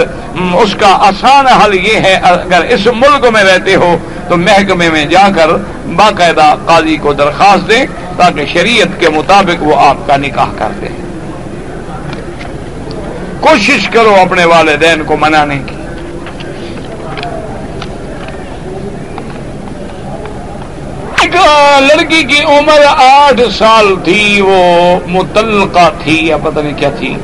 اس 0.55 0.75
کا 0.75 0.89
آسان 0.89 1.47
حل 1.47 1.75
یہ 1.75 1.97
ہے، 1.97 2.18
اگر 2.23 2.61
اس 2.68 2.87
ملک 2.87 3.27
میں 3.33 3.45
رہتے 3.45 3.75
ہو 3.75 3.97
تو 4.29 4.37
محکمے 4.37 4.91
میں 4.91 5.05
جا 5.05 5.29
کر 5.37 5.49
باقاعدہ 5.87 6.55
قاضی 6.66 6.97
کو 6.97 7.12
درخواست 7.12 7.70
دیں۔ 7.70 7.87
تاکہ 8.16 8.46
شریعت 8.46 9.00
کے 9.00 9.08
مطابق 9.08 9.62
وہ 9.62 9.76
آپ 9.76 9.96
کا 10.06 10.16
نکاح 10.16 10.48
کر 10.58 10.68
دیں 10.80 10.88
کوشش 13.40 13.88
کرو 13.88 14.14
اپنے 14.20 14.44
والدین 14.44 15.04
کو 15.04 15.16
منانے 15.20 15.58
کی۔ 15.66 15.74
لڑکی 21.80 22.22
کی 22.22 22.44
عمر 22.44 22.80
آٹھ 22.96 23.40
سال 23.58 23.94
تھی، 24.04 24.40
وہ 24.40 24.62
متعلقہ 25.06 25.90
تھی 26.04 26.26
یا 26.26 26.36
پتہ 26.36 26.60
نہیں 26.60 26.78
کیا 26.78 26.90
تھی۔ 26.98 27.16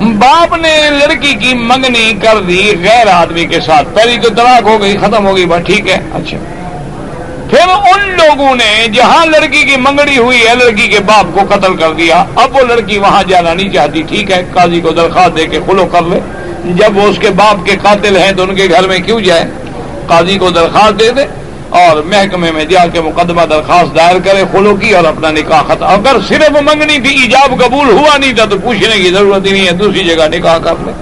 باپ 0.00 0.56
نے 0.56 0.90
لڑکی 0.90 1.34
کی 1.34 1.54
منگنی 1.54 2.12
کر 2.22 2.40
دی، 2.40 2.72
غیر 2.82 3.06
آدمی 3.06 3.44
کے 3.44 3.60
ساتھ۔ 3.60 3.88
پہلی 3.94 4.16
تو 4.16 4.28
طلاق 4.28 4.62
ہو 4.62 4.80
گئی، 4.80 4.96
ختم 4.96 5.26
ہو 5.26 5.36
گئی، 5.36 5.46
بس 5.46 5.66
ٹھیک 5.66 5.88
ہے 5.88 5.98
اچھا۔ 6.14 6.36
پھر 7.50 7.68
ان 7.68 8.10
لوگوں 8.10 8.54
نے 8.54 8.86
جہاں 8.88 9.26
لڑکی 9.26 9.62
کی 9.62 9.76
منگڑی 9.76 10.18
ہوئی 10.18 10.46
ہے، 10.46 10.54
لڑکی 10.54 10.88
کے 10.88 11.00
باپ 11.00 11.26
کو 11.34 11.54
قتل 11.54 11.76
کر 11.76 11.92
دیا۔ 11.92 12.24
اب 12.36 12.56
وہ 12.56 12.60
لڑکی 12.60 12.98
وہاں 12.98 13.22
جانا 13.28 13.54
نہیں 13.54 13.68
چاہتی، 13.68 14.02
ٹھیک 14.02 14.30
ہے، 14.30 14.42
قاضی 14.52 14.80
کو 14.80 14.90
درخواست 14.90 15.36
دے 15.36 15.46
کے 15.46 15.58
کھلو 15.64 15.86
کر 15.86 16.02
لے۔ 16.02 16.20
جب 16.64 16.96
وہ 16.96 17.02
اس 17.02 17.18
کے 17.18 17.30
باپ 17.30 17.64
کے 17.66 17.76
قاتل 17.82 18.16
ہیں 18.16 18.32
تو 18.32 18.42
ان 18.42 18.54
کے 18.54 18.68
گھر 18.70 18.88
میں 18.88 18.98
کیوں 18.98 19.20
جائے 19.20 19.44
قاضی 20.06 20.38
کو 20.38 20.50
درخواست 20.50 21.00
دے 21.00 21.10
دے 21.10 21.24
اور 21.68 22.02
محکمے 22.02 22.50
میں 22.50 22.64
جا 22.64 22.86
کے 22.86 23.00
مقدمہ 23.00 23.42
درخواست 23.42 23.96
دائر 23.96 24.16
کرے 24.24 24.44
خلو 24.52 24.74
کی 24.76 24.94
اور 24.94 25.04
اپنا 25.04 25.30
نکاح 25.30 25.62
ختم۔ 25.62 25.86
اگر 25.86 26.16
صرف 26.28 26.50
منگنی 26.50 26.98
تھی 26.98 27.22
ایجاب 27.22 27.50
قبول 27.64 27.88
ہوا 27.90 28.16
نہیں 28.16 28.32
تھا 28.32 28.44
تو 28.44 28.58
پوچھنے 28.58 28.96
کی 29.02 29.10
ضرورت 29.10 29.46
ہی 29.46 29.52
نہیں 29.52 29.66
ہے، 29.66 29.72
دوسری 29.72 30.04
جگہ 30.04 30.28
نکاح 30.28 30.58
کر 30.58 30.74
لے۔ 30.86 30.92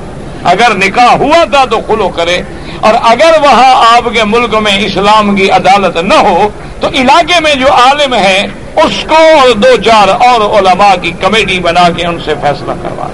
اگر 0.45 0.75
نکاح 0.75 1.13
ہوا 1.17 1.45
تھا 1.45 1.65
تو 1.65 1.81
خلو 1.87 2.09
کرے۔ 2.09 2.43
اور 2.81 2.95
اگر 3.03 3.31
وہاں 3.43 3.97
آپ 3.97 4.09
کے 4.15 4.25
ملک 4.25 4.55
میں 4.55 4.79
اسلام 4.79 5.37
کی 5.37 5.51
عدالت 5.51 5.97
نہ 5.97 6.15
ہو، 6.15 6.49
تو 6.81 6.89
علاقے 6.89 7.41
میں 7.41 7.55
جو 7.55 7.73
عالم 7.73 8.15
ہے، 8.15 8.47
اس 8.77 9.05
کو 9.09 9.15
اور 9.15 9.53
دو 9.53 9.77
چار 9.85 10.09
اور 10.09 10.59
علماء 10.59 10.95
کی 11.03 11.11
کمیٹی 11.11 11.59
بنا 11.59 11.89
کے 11.97 12.07
ان 12.07 12.19
سے 12.25 12.35
فیصلہ 12.41 12.73
کروا 12.83 13.07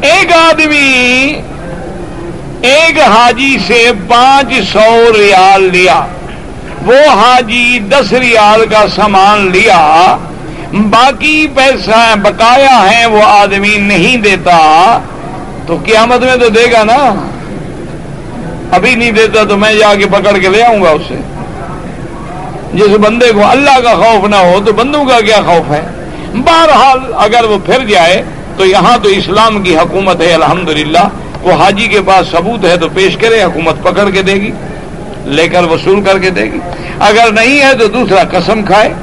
ایک 0.00 0.32
آدمی، 0.32 1.42
ایک 2.62 3.00
حاجی 3.00 3.58
سے 3.66 3.90
پانچ 4.08 4.72
سو 4.72 5.12
ریال 5.16 5.62
لیا۔ 5.62 6.06
وہ 6.86 7.08
حاجی 7.08 7.78
دس 7.78 8.12
ریال 8.12 8.66
کا 8.66 8.84
سامان 8.96 9.50
لیا۔ 9.50 10.16
باقی 10.72 11.46
پیسہ 11.46 12.14
بقایا 12.22 12.90
ہے، 12.90 13.06
وہ 13.06 13.22
آدمی 13.22 13.76
نہیں 13.76 14.16
دیتا۔ 14.16 14.98
تو 15.68 15.76
قیامت 15.84 16.20
میں 16.20 16.36
تو 16.36 16.48
دے 16.48 16.72
گا 16.72 16.84
نا۔ 16.84 17.14
ابھی 18.72 18.94
نہیں 18.94 19.10
دیتا 19.10 19.44
تو 19.44 19.56
میں 19.56 19.74
جا 19.74 19.94
کے 19.94 20.06
پکڑ 20.06 20.38
کے 20.38 20.48
لے 20.48 20.62
آؤں 20.62 20.82
گا 20.82 20.90
اسے۔ 20.90 21.16
جس 22.74 22.88
بندے 22.88 23.32
کو 23.32 23.46
اللہ 23.46 23.80
کا 23.80 23.94
خوف 23.94 24.28
نہ 24.28 24.36
ہو 24.36 24.60
تو 24.66 24.72
بندوں 24.72 25.04
کا 25.04 25.20
کیا 25.20 25.40
خوف 25.46 25.72
ہے؟ 25.72 25.82
بہرحال 26.34 26.98
اگر 27.16 27.44
وہ 27.44 27.58
پھر 27.66 27.86
جائے 27.86 28.22
تو 28.56 28.66
یہاں 28.66 28.98
تو 29.02 29.08
اسلام 29.08 29.62
کی 29.62 29.76
حکومت 29.76 30.20
ہے، 30.20 30.32
الحمدللہ۔ 30.32 31.08
وہ 31.42 31.52
حاجی 31.52 31.86
کے 31.86 32.00
پاس 32.00 32.30
ثبوت 32.30 32.64
ہے 32.64 32.76
تو 32.76 32.88
پیش 32.94 33.16
کرے، 33.16 33.42
حکومت 33.42 33.82
پکڑ 33.82 34.10
کے 34.10 34.22
دے 34.22 34.34
گی، 34.34 34.50
لے 35.24 35.48
کر 35.48 35.64
وصول 35.64 36.00
کر 36.00 36.18
کے 36.18 36.30
دے 36.30 36.44
گی۔ 36.44 36.58
اگر 37.00 37.32
نہیں 37.32 37.60
ہے 37.60 37.74
تو 37.74 37.86
دوسرا 37.86 38.38
قسم 38.38 38.62
کھائے۔ 38.62 38.94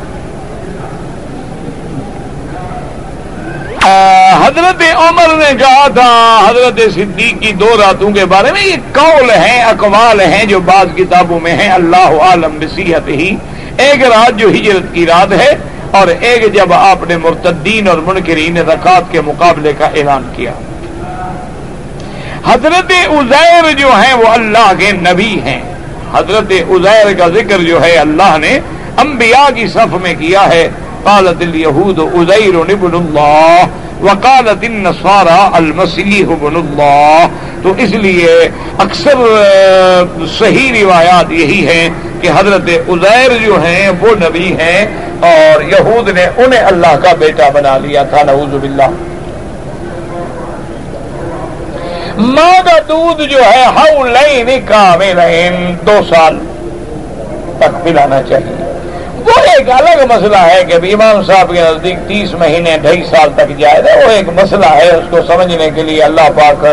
حضرت 3.85 4.81
عمر 4.95 5.35
نے 5.37 5.51
کہا 5.59 5.87
تھا، 5.87 6.09
حضرت 6.49 6.79
صدیق 6.95 7.41
کی 7.41 7.51
دو 7.51 7.69
راتوں 7.79 8.11
کے 8.11 8.25
بارے 8.25 8.51
میں، 8.51 8.65
یہ 8.65 8.75
قول 8.93 9.29
ہیں، 9.29 9.61
اقوال 9.61 10.21
ہیں 10.21 10.45
جو 10.45 10.59
بعض 10.59 10.87
کتابوں 10.95 11.39
میں 11.39 11.53
ہیں، 11.53 11.69
اللہ 11.69 12.21
عالم 12.21 12.57
بصیحت 12.59 13.07
ہی۔ 13.07 13.35
ایک 13.77 14.03
رات 14.03 14.37
جو 14.37 14.49
ہجرت 14.49 14.93
کی 14.93 15.05
رات 15.05 15.33
ہے، 15.33 15.55
اور 15.91 16.07
ایک 16.07 16.53
جب 16.53 16.73
آپ 16.73 17.09
نے 17.09 17.17
مرتدین 17.17 17.87
اور 17.87 17.97
منکرین 17.97 18.57
رکعت 18.57 19.11
کے 19.11 19.21
مقابلے 19.21 19.73
کا 19.77 19.85
اعلان 19.85 20.31
کیا۔ 20.35 20.51
حضرت 22.45 22.91
عزیر 22.91 23.71
جو 23.77 23.87
ہیں، 23.87 24.13
وہ 24.13 24.27
اللہ 24.27 24.71
کے 24.79 24.91
نبی 24.91 25.39
ہیں۔ 25.45 25.61
حضرت 26.13 26.51
عزیر 26.51 27.13
کا 27.17 27.27
ذکر 27.27 27.57
جو 27.57 27.83
ہے، 27.83 27.95
اللہ 27.97 28.37
نے 28.37 28.59
انبیاء 28.97 29.47
کی 29.55 29.67
صف 29.67 29.93
میں 30.01 30.13
کیا 30.13 30.49
ہے۔ 30.49 30.67
قالت 31.05 31.41
الیہود 31.41 31.99
عزیر 31.99 32.55
ابن 32.59 32.95
اللہ 32.99 33.65
وقالت 34.01 34.63
النصارى 34.63 35.41
المسیح 35.53 36.23
ابن 36.29 36.55
اللہ 36.55 37.25
تو 37.63 37.73
اس 37.83 37.93
لیے 38.05 38.33
اکثر 38.85 39.23
صحیح 40.37 40.71
روایات 40.81 41.31
یہی 41.31 41.65
ہیں 41.67 41.89
کہ 42.21 42.29
حضرت 42.37 42.69
عزیر 42.89 43.37
جو 43.45 43.61
ہیں 43.65 43.89
وہ 44.01 44.15
نبی 44.21 44.53
ہیں 44.59 44.85
اور 45.29 45.61
یہود 45.71 46.09
نے 46.09 46.25
انہیں 46.37 46.63
اللہ 46.65 46.95
کا 47.03 47.13
بیٹا 47.19 47.49
بنا 47.53 47.77
لیا 47.77 48.03
تھا، 48.03 48.23
نعوذ 48.23 48.53
باللہ۔ 48.61 48.89
ماں 52.17 52.59
کا 52.65 52.77
دودھ 52.89 53.21
جو 53.31 53.43
ہے 53.43 53.63
ہاؤ 53.77 54.03
لین 54.05 54.49
لین 55.17 55.75
دو 55.87 55.99
سال 56.09 56.37
تک 57.59 57.83
پلانا 57.83 58.21
چاہیے۔ 58.29 58.74
وہ 59.25 59.39
ایک 59.51 59.69
الگ 59.69 60.01
مسئلہ 60.09 60.37
ہے 60.37 60.63
کہ 60.63 60.93
امام 60.93 61.23
صاحب 61.23 61.53
کے 61.53 61.61
نزدیک 61.61 61.97
تیس 62.07 62.33
مہینے، 62.33 62.77
ڈھائی 62.81 63.03
سال 63.03 63.29
تک 63.35 63.57
جائے 63.59 63.83
گا 63.83 63.95
وہ 64.05 64.11
ایک 64.11 64.29
مسئلہ 64.29 64.65
ہے 64.65 64.89
اس 64.89 65.05
کو 65.09 65.17
سمجھنے 65.27 65.69
کے 65.75 65.83
لیے 65.83 66.03
اللہ 66.03 66.29
پاک 66.35 66.65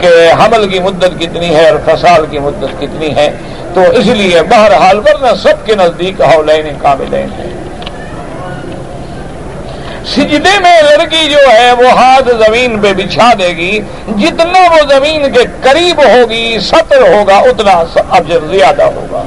کہ 0.00 0.08
حمل 0.40 0.68
کی 0.68 0.78
مدت 0.78 1.18
کتنی 1.18 1.54
ہے 1.56 1.68
اور 1.68 1.78
فصال 1.84 2.26
کی 2.30 2.38
مدت 2.38 2.80
کتنی 2.80 3.14
ہے۔ 3.16 3.30
تو 3.74 3.80
اس 3.90 4.06
لیے 4.06 4.42
بہرحال 4.42 4.98
ورنہ 4.98 5.34
سب 5.42 5.66
کے 5.66 5.74
نزدیک 5.74 6.20
ہاؤ 6.20 6.42
لین 6.42 6.68
کاملین 6.82 7.28
سجدے 10.06 10.58
میں 10.60 10.80
لڑکی 10.82 11.28
جو 11.30 11.38
ہے 11.52 11.72
وہ 11.72 11.90
ہاتھ 11.90 12.30
زمین 12.46 12.80
پہ 12.80 12.92
بچھا 12.92 13.32
دے 13.38 13.48
گی۔ 13.48 13.80
جتنا 14.18 14.60
وہ 14.70 14.80
زمین 14.90 15.32
کے 15.32 15.42
قریب 15.60 16.00
ہوگی، 16.00 16.58
سطر 16.60 17.02
ہوگا، 17.12 17.36
اتنا 17.36 17.84
ابجر 18.08 18.46
زیادہ 18.50 18.82
ہوگا۔ 18.82 19.22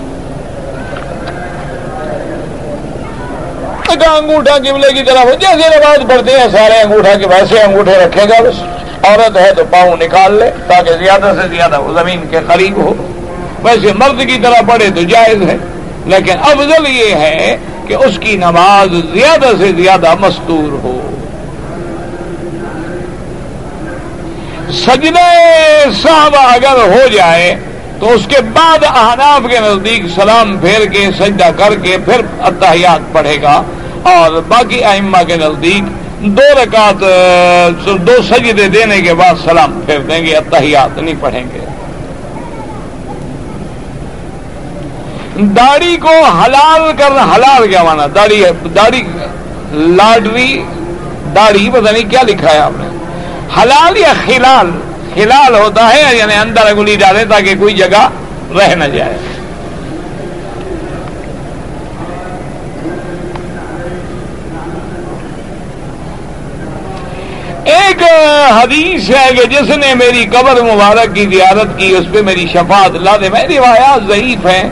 انگوٹھا 4.02 4.58
قبلے 4.58 4.94
کی 4.94 5.04
طرف۔ 5.04 5.40
جیسے 5.42 5.70
نماز 5.70 6.00
پڑھتے 6.10 6.32
ہیں، 6.32 6.48
سارے 6.52 6.82
انگوٹھا 6.82 7.14
کے 7.14 7.28
ویسے 7.28 7.62
انگوٹھے 7.62 7.98
رکھے 7.98 8.24
گا۔ 8.30 8.42
بس 8.44 8.62
عورت 9.04 9.38
ہے 9.38 9.54
تو 9.54 9.64
پاؤں 9.72 9.96
نکال 10.02 10.34
لے 10.34 10.50
تاکہ 10.68 10.92
زیادہ 11.04 11.34
سے 11.42 11.48
زیادہ 11.56 11.82
وہ 11.82 11.94
زمین 12.00 12.22
کے 12.30 12.40
قریب 12.48 12.78
ہو۔ 12.78 12.94
ویسے 13.64 13.94
مرد 13.94 14.20
کی 14.28 14.38
طرح 14.44 14.62
پڑھے 14.68 14.90
تو 14.96 15.02
جائز 15.02 15.42
ہے، 15.42 15.58
لیکن 16.06 16.40
افضل 16.42 16.88
یہ 16.88 17.16
ہے 17.16 17.58
کہ 17.88 17.94
اس 17.94 18.20
کی 18.20 18.36
نماز 18.38 18.90
زیادہ 19.14 19.52
سے 19.60 19.72
زیادہ 19.82 20.14
مستور 20.20 20.72
ہو۔ 20.84 21.00
سجدہ 24.72 25.28
صاحب 26.04 26.36
اگر 26.36 26.78
ہو 26.94 27.08
جائے 27.08 27.56
تو 28.00 28.14
اس 28.14 28.26
کے 28.28 28.42
بعد 28.54 28.84
احناف 28.84 29.42
کے 29.52 29.60
نزدیک 29.60 30.04
سلام 30.16 30.58
پھیر 30.58 30.86
کے، 30.86 31.08
سجدہ 31.20 31.50
کر 31.58 31.76
کے 31.76 31.98
پھر 32.06 32.22
اتحیات 32.40 33.14
پڑھے 33.14 33.42
گا۔ 33.42 33.62
اور 34.04 34.42
باقی 34.48 34.84
ائمہ 34.84 35.18
کے 35.28 35.36
نزدیک 35.36 35.84
دو 36.38 36.48
رکعت 36.62 37.04
دو 38.08 38.16
سجدے 38.30 38.68
دینے 38.74 39.02
کے 39.02 39.14
بعد 39.14 39.34
سلام 39.44 39.80
پھیر 39.86 40.00
دیں 40.00 40.26
گے، 40.26 40.36
اتحیات 40.36 40.98
نہیں 40.98 41.16
پڑھیں 41.20 41.44
گے۔ 41.54 41.60
داڑھی 45.58 45.96
کو 45.98 46.14
حلال 46.24 46.92
کرنا، 46.98 47.24
حلال 47.36 47.68
کیا 47.68 47.84
مانا؟ 47.84 48.06
داڑھی 48.16 48.44
داڑھی 48.76 49.02
لاڈری 49.98 50.64
داڑھی 51.36 51.70
پتہ 51.74 51.92
نہیں 51.92 52.10
کیا 52.10 52.22
لکھا 52.28 52.54
ہے 52.54 52.60
آپ 52.60 52.72
نے۔ 52.78 52.88
حلال 53.58 53.98
یا 53.98 54.14
خلال؟ 54.26 54.70
خلال 55.16 55.56
ہوتا 55.56 55.90
ہے 55.94 56.16
یعنی 56.16 56.34
اندر 56.34 56.66
انگلی 56.66 56.96
ڈالے 56.96 57.26
تاکہ 57.26 57.56
کوئی 57.60 57.74
جگہ 57.76 58.08
رہ 58.58 58.76
نہ 58.76 58.84
جائے۔ 58.94 59.18
ایک 67.66 68.04
حدیث 68.52 69.10
ہے 69.10 69.30
کہ 69.36 69.44
جس 69.46 69.70
نے 69.78 69.94
میری 69.96 70.26
قبر 70.26 70.62
مبارک 70.62 71.16
کی 71.16 71.26
زیارت 71.26 71.78
کی، 71.78 71.96
اس 71.96 72.06
پہ 72.12 72.22
میری 72.22 72.48
شفاعت 72.54 72.96
لا 72.96 73.16
دے۔ 73.22 73.30
میں 73.30 73.44
روایات 73.50 74.08
ضعیف 74.08 74.46
ہیں 74.46 74.70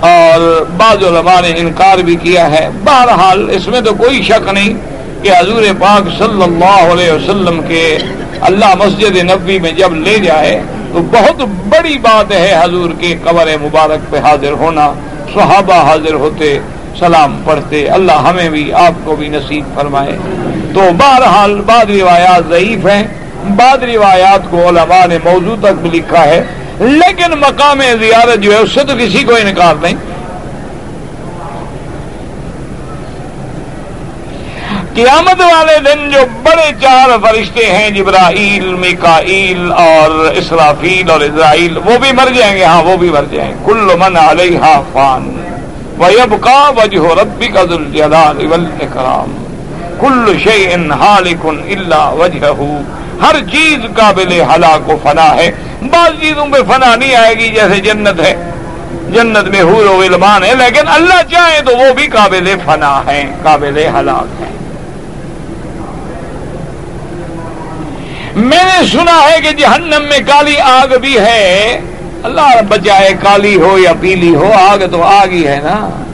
اور 0.00 0.64
بعض 0.76 1.04
علماء 1.04 1.40
نے 1.40 1.52
انکار 1.56 1.98
بھی 1.98 2.16
کیا 2.16 2.50
ہے۔ 2.50 2.68
بہرحال 2.84 3.48
اس 3.50 3.68
میں 3.68 3.80
تو 3.80 3.94
کوئی 3.94 4.22
شک 4.22 4.48
نہیں 4.52 4.74
کہ 5.22 5.30
حضور 5.38 5.62
پاک 5.78 6.08
صلی 6.18 6.42
اللہ 6.42 6.92
علیہ 6.92 7.12
وسلم 7.12 7.60
کے 7.68 7.98
اللہ 8.40 8.74
مسجد 8.74 9.16
نبی 9.16 9.58
میں 9.58 9.72
جب 9.72 9.94
لے 9.94 10.18
جائے 10.18 10.60
تو 10.92 10.98
بہت 10.98 11.42
بڑی 11.68 11.98
بات 11.98 12.32
ہے 12.32 12.52
حضور 12.64 12.90
کے 12.98 13.14
قبر 13.24 13.48
مبارک 13.62 14.10
پہ 14.10 14.18
حاضر 14.18 14.52
ہونا۔ 14.52 14.92
صحابہ 15.34 15.74
حاضر 15.74 16.14
ہوتے، 16.14 16.58
سلام 16.98 17.42
پڑھتے، 17.44 17.86
اللہ 17.88 18.12
ہمیں 18.12 18.48
بھی 18.50 18.72
آپ 18.72 18.92
کو 19.04 19.16
بھی 19.16 19.28
نصیب 19.28 19.64
فرمائے۔ 19.74 20.16
تو 20.74 20.90
بہرحال 20.98 21.60
بعض 21.66 21.90
روایات 21.90 22.48
ضعیف 22.48 22.86
ہیں، 22.86 23.02
بعض 23.56 23.82
روایات 23.84 24.50
کو 24.50 24.68
علماء 24.68 25.04
نے 25.08 25.18
موضوع 25.24 25.56
تک 25.60 25.80
بھی 25.82 25.90
لکھا 25.90 26.24
ہے، 26.24 26.42
لیکن 26.80 27.38
مقام 27.40 27.80
زیارت 28.00 28.42
جو 28.42 28.52
ہے 28.52 28.58
اس 28.58 28.72
سے 28.74 28.84
تو 28.84 28.94
کسی 28.98 29.22
کو 29.24 29.34
انکار 29.34 29.74
نہیں۔ 29.82 30.10
قیامت 34.94 35.40
والے 35.40 35.78
دن 35.84 36.10
جو 36.10 36.20
بڑے 36.42 36.70
چار 36.80 37.08
فرشتے 37.22 37.66
ہیں 37.66 37.90
جبراہیل 37.90 38.64
میکائیل 38.80 39.70
اور 39.76 40.10
اسرافیل 40.36 41.10
اور 41.10 41.20
اسرائیل، 41.20 41.78
وہ 41.84 41.98
بھی 42.00 42.12
مر 42.12 42.32
جائیں 42.34 42.56
گے 42.56 42.64
ہاں 42.64 42.82
وہ 42.82 42.96
بھی 42.96 43.10
مر 43.10 43.24
جائیں۔ 43.30 43.50
گے 43.50 43.64
کل 43.66 43.96
من 43.98 44.16
علیہ 44.16 44.72
فان 44.92 45.30
ویب 45.98 46.34
کا 46.40 46.60
وجہ 46.76 47.14
ربی 47.20 47.48
کا 47.54 47.62
دلجلال 47.70 48.44
اکرام 48.82 49.41
کل 50.02 50.38
شعین 50.44 50.92
ہالکن 50.92 51.62
اللہ 51.70 52.10
وجہ 52.10 52.52
ہر 53.22 53.34
چیز 53.52 53.96
قابل 53.96 54.40
ہلاک 54.40 54.90
و 54.90 54.96
فنا 55.02 55.34
ہے۔ 55.34 55.50
بعض 55.82 56.20
چیزوں 56.20 56.46
پہ 56.46 56.58
فنا 56.68 56.96
نہیں 56.96 57.14
آئے 57.14 57.34
گی 57.34 57.48
جیسے 57.48 57.80
جنت 57.80 58.20
ہے۔ 58.20 58.50
جنت 59.10 59.48
میں 59.48 59.62
حور 59.62 59.84
و 59.84 60.02
علمان 60.02 60.44
ہے، 60.44 60.54
لیکن 60.54 60.88
اللہ 60.88 61.22
چاہے 61.30 61.60
تو 61.62 61.76
وہ 61.76 61.94
بھی 61.94 62.06
قابل 62.06 62.54
فنا 62.64 63.02
ہے، 63.06 63.24
قابل 63.42 63.78
ہلاک 63.78 64.42
ہے۔ 64.42 64.50
میں 68.36 68.64
نے 68.64 68.86
سنا 68.86 69.20
ہے 69.30 69.40
کہ 69.40 69.50
جہنم 69.50 70.02
میں 70.10 70.18
کالی 70.26 70.60
آگ 70.60 70.98
بھی 71.00 71.18
ہے۔ 71.18 71.80
اللہ 72.22 72.60
بچائے 72.68 73.14
کالی 73.22 73.56
ہو 73.56 73.78
یا 73.78 73.92
پیلی 74.00 74.34
ہو، 74.34 74.52
آگ 74.52 74.78
تو 74.92 75.02
آگ 75.02 75.28
ہی 75.28 75.46
ہے 75.46 75.60
نا۔ 75.64 76.04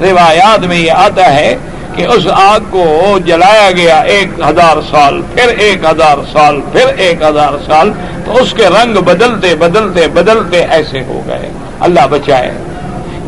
روایات 0.00 0.60
میں 0.60 0.76
یہ 0.76 0.92
آتا 0.92 1.34
ہے 1.34 1.56
کہ 1.98 2.06
اس 2.06 2.26
آگ 2.32 2.60
کو 2.70 3.18
جلایا 3.24 3.70
گیا 3.70 3.98
ایک 3.98 4.28
ہزار 4.40 4.76
سال، 4.90 5.22
پھر 5.34 5.48
ایک 5.58 5.84
ہزار 5.84 6.18
سال، 6.32 6.60
پھر 6.72 6.86
ایک 6.96 7.22
ہزار 7.22 7.52
سال، 7.66 7.92
تو 8.24 8.36
اس 8.36 8.54
کے 8.54 8.66
رنگ 8.66 8.94
بدلتے 8.94 9.54
بدلتے 9.54 10.08
بدلتے 10.08 10.64
ایسے 10.70 11.00
ہو 11.00 11.22
گئے۔ 11.26 11.50
اللہ 11.80 12.00
بچائے۔ 12.10 12.50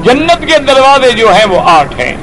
جنت 0.02 0.40
کے 0.40 0.58
دروازے 0.58 1.10
جو 1.10 1.34
ہیں 1.34 1.44
وہ 1.44 1.60
آٹھ 1.64 2.00
ہیں۔ 2.00 2.16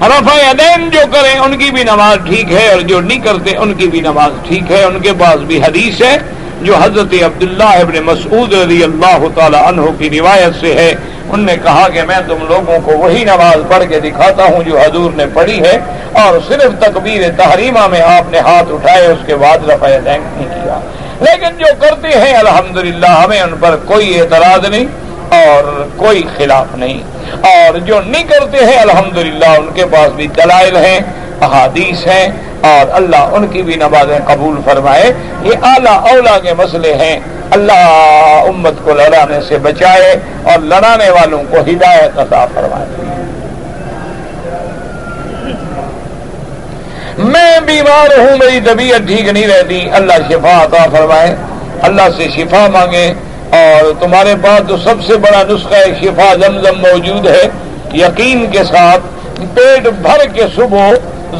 رفع 0.00 0.50
ادین 0.50 0.90
جو 0.90 1.00
کریں، 1.12 1.38
ان 1.38 1.58
کی 1.58 1.70
بھی 1.70 1.84
نماز 1.84 2.18
ٹھیک 2.26 2.52
ہے، 2.52 2.72
اور 2.72 2.80
جو 2.80 3.00
نہیں 3.00 3.18
کرتے، 3.18 3.56
ان 3.56 3.74
کی 3.74 3.86
بھی 3.86 4.00
نماز 4.00 4.48
ٹھیک 4.48 4.72
ہے۔ 4.72 4.84
ان 4.84 4.98
کے 5.00 5.12
پاس 5.18 5.36
بھی 5.36 5.62
حدیث 5.62 6.02
ہے، 6.02 6.18
جو 6.62 6.76
حضرت 6.76 7.14
عبداللہ 7.24 7.64
ابن 7.64 8.02
مسعود 8.04 8.54
رضی 8.54 8.82
اللہ 8.82 9.24
تعالی 9.34 9.56
عنہ 9.56 9.80
کی 9.98 10.10
روایت 10.10 10.60
سے 10.60 10.74
ہے۔ 10.74 10.94
ان 11.32 11.40
نے 11.40 11.56
کہا 11.62 11.88
کہ 11.88 12.02
میں 12.02 12.18
تم 12.28 12.46
لوگوں 12.48 12.78
کو 12.84 12.98
وہی 12.98 13.24
نماز 13.24 13.56
پڑھ 13.68 13.84
کے 13.88 14.00
دکھاتا 14.00 14.44
ہوں 14.44 14.62
جو 14.62 14.78
حضور 14.78 15.10
نے 15.14 15.26
پڑھی 15.34 15.60
ہے، 15.60 15.78
اور 16.12 16.38
صرف 16.48 16.78
تکبیر 16.80 17.22
تحریمہ 17.36 17.86
میں 17.86 18.00
آپ 18.00 18.30
نے 18.30 18.38
ہاتھ 18.38 18.72
اٹھائے، 18.72 19.06
اس 19.06 19.26
کے 19.26 19.36
بعد 19.36 19.70
رفع 19.70 19.88
دین 19.88 20.22
نہیں 20.22 20.48
کیا۔ 20.54 20.78
لیکن 21.20 21.56
جو 21.58 21.66
کرتے 21.80 22.08
ہیں، 22.08 22.32
الحمدللہ، 22.32 23.06
ہمیں 23.06 23.40
ان 23.40 23.54
پر 23.60 23.76
کوئی 23.76 24.20
اعتراض 24.20 24.68
نہیں 24.70 24.86
اور 25.28 25.88
کوئی 25.96 26.22
خلاف 26.36 26.76
نہیں۔ 26.76 27.00
اور 27.42 27.78
جو 27.78 28.00
نہیں 28.06 28.24
کرتے 28.24 28.64
ہیں، 28.64 28.78
الحمدللہ، 28.78 29.46
ان 29.46 29.68
کے 29.74 29.86
پاس 29.86 30.10
بھی 30.12 30.26
دلائل 30.26 30.76
ہیں، 30.76 30.98
احادیث 31.40 32.06
ہیں، 32.06 32.28
اور 32.60 32.94
اللہ 32.94 33.32
ان 33.32 33.46
کی 33.46 33.62
بھی 33.62 33.74
نمازیں 33.74 34.18
قبول 34.26 34.56
فرمائے۔ 34.64 35.12
یہ 35.42 35.52
اعلیٰ 35.62 35.96
اولا 36.12 36.38
کے 36.38 36.54
مسئلے 36.54 36.94
ہیں۔ 36.94 37.20
اللہ 37.50 38.44
امت 38.48 38.74
کو 38.84 38.94
لڑانے 38.94 39.38
سے 39.48 39.58
بچائے 39.58 40.16
اور 40.42 40.58
لڑانے 40.58 41.10
والوں 41.10 41.42
کو 41.50 41.56
ہدایت 41.56 42.18
عطا 42.18 42.46
فرمائے۔ 42.46 42.86
میں 47.18 47.60
بیمار 47.60 48.18
ہوں، 48.18 48.36
میری 48.36 48.60
طبیعت 48.60 49.06
ٹھیک 49.06 49.28
نہیں 49.28 49.46
رہتی، 49.46 49.90
اللہ 49.92 50.12
شفا 50.28 50.64
عطا 50.64 50.84
فرمائے، 50.92 51.36
اللہ 51.82 52.02
سے 52.16 52.28
شفا 52.36 52.66
مانگے۔ 52.72 53.12
اور 53.50 53.92
تمہارے 54.00 54.34
پاس 54.42 54.60
تو 54.68 54.76
سب 54.76 54.94
سے 55.06 55.16
بڑا 55.16 55.42
نسخہ 55.48 56.04
شفا 56.04 56.34
زمزم 56.34 56.78
موجود 56.78 57.26
ہے۔ 57.26 57.48
یقین 57.94 58.46
کے 58.52 58.64
ساتھ 58.64 59.00
پیٹ 59.54 59.88
بھر 59.88 60.26
کے 60.34 60.42
صبح 60.56 60.90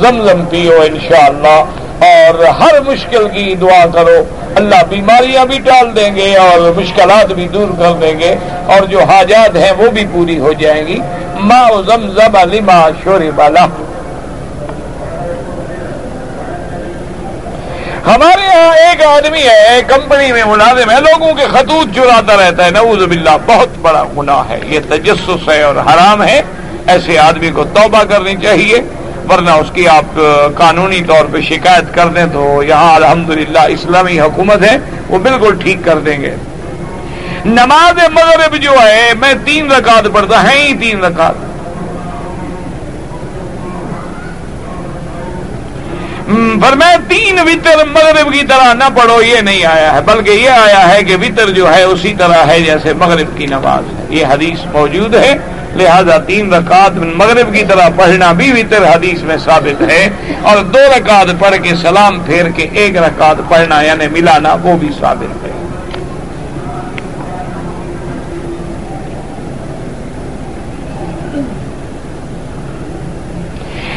زمزم 0.00 0.44
پیو 0.44 0.80
انشاءاللہ۔ 0.80 1.64
اور 2.01 2.44
ہر 2.44 2.80
مشکل 2.80 3.28
کی 3.28 3.55
دعا 3.55 3.86
کرو۔ 3.94 4.24
اللہ 4.55 4.82
بیماریاں 4.88 5.47
بھی 5.47 5.59
ٹال 5.59 5.97
دیں 5.97 6.16
گے 6.16 6.36
اور 6.36 6.72
مشکلات 6.76 7.32
بھی 7.32 7.49
دور 7.49 7.68
کر 7.78 7.92
دیں 7.92 8.20
گے 8.20 8.36
اور 8.66 8.86
جو 8.86 9.05
حاجات 9.05 9.57
ہیں 9.57 9.72
وہ 9.72 9.90
بھی 9.90 10.07
پوری 10.12 10.38
ہو 10.38 10.53
جائیں 10.53 10.86
گی۔ 10.86 10.99
ماں 11.34 11.68
زمزم 11.86 12.36
علی 12.36 12.61
ماں 12.61 12.90
شور 13.05 13.20
بالا 13.34 13.66
ہمارے 18.07 18.42
یہاں 18.42 18.74
ایک 18.74 19.03
آدمی 19.03 19.42
ہے، 19.42 19.80
کمپنی 19.86 20.32
میں 20.32 20.44
ملازم 20.44 20.90
ہے، 20.90 20.97
لوگوں 21.01 21.34
کے 21.34 21.44
خطوط 21.53 21.94
چراتا 21.94 22.36
رہتا 22.36 22.64
ہے۔ 22.66 22.70
نعوذ 22.70 23.05
باللہ، 23.05 23.36
بہت 23.47 23.68
بڑا 23.82 24.05
گناہ 24.18 24.51
ہے۔ 24.51 24.59
یہ 24.62 24.80
تجسس 24.88 25.49
ہے 25.49 25.62
اور 25.62 25.76
حرام 25.76 26.22
ہے۔ 26.22 26.42
ایسے 26.86 27.18
آدمی 27.18 27.51
کو 27.51 27.64
توبہ 27.64 28.05
کرنی 28.05 28.34
چاہیے۔ 28.42 28.80
ورنہ 29.30 29.50
اس 29.50 29.70
کی 29.74 29.88
آپ 29.88 30.20
قانونی 30.54 31.02
طور 31.02 31.24
پہ 31.32 31.40
شکایت 31.40 31.94
کر 31.94 32.06
دیں 32.06 32.26
تو 32.32 32.62
یہاں 32.62 32.94
الحمدللہ 32.94 33.64
اسلامی 33.68 34.20
حکومت 34.20 34.64
ہے، 34.64 34.76
وہ 35.08 35.18
بالکل 35.18 35.54
ٹھیک 35.62 35.78
کر 35.84 35.98
دیں 35.98 36.20
گے۔ 36.20 36.34
نماز 37.44 37.98
مغرب 38.12 38.56
جو 38.56 38.70
ہے، 38.70 39.12
میں 39.20 39.34
تین 39.44 39.70
رکعت 39.72 40.06
پڑھتا 40.12 40.42
ہے 40.42 40.62
ہی 40.62 40.74
تین 40.74 41.04
رکعت۔ 41.04 41.34
پر 46.62 46.76
میں 46.76 46.96
تین 47.08 47.38
وطر 47.38 47.84
مغرب 47.84 48.32
کی 48.32 48.46
طرح 48.46 48.72
نہ 48.74 48.84
پڑھو، 48.94 49.22
یہ 49.22 49.40
نہیں 49.40 49.64
آیا 49.64 49.94
ہے، 49.94 50.00
بلکہ 50.00 50.30
یہ 50.30 50.50
آیا 50.50 50.88
ہے 50.88 51.04
کہ 51.04 51.16
وطر 51.16 51.50
جو 51.50 51.74
ہے، 51.74 51.82
اسی 51.82 52.14
طرح 52.18 52.46
ہے 52.46 52.60
جیسے 52.60 52.92
مغرب 52.92 53.38
کی 53.38 53.46
نماز 53.46 53.84
ہے۔ 53.92 54.06
یہ 54.08 54.26
حدیث 54.26 54.58
موجود 54.72 55.14
ہے۔ 55.14 55.38
لہذا 55.76 56.18
تین 56.18 56.54
رکعت 56.54 56.96
مغرب 56.96 57.54
کی 57.54 57.62
طرح 57.68 57.88
پڑھنا 57.96 58.32
بھی 58.32 58.52
وطر 58.52 58.84
حدیث 58.94 59.22
میں 59.22 59.36
ثابت 59.44 59.82
ہے 59.82 60.08
اور 60.42 60.62
دو 60.62 60.78
رکعت 60.96 61.26
پڑھ 61.38 61.54
کے 61.62 61.76
سلام 61.82 62.20
پھیر 62.20 62.48
کے 62.48 62.66
ایک 62.72 62.96
رکعت 62.96 63.36
پڑھنا 63.48 63.82
یعنی 63.82 64.06
ملانا 64.12 64.56
وہ 64.62 64.76
بھی 64.76 64.88
ثابت 65.00 65.44
ہے۔ 65.44 65.50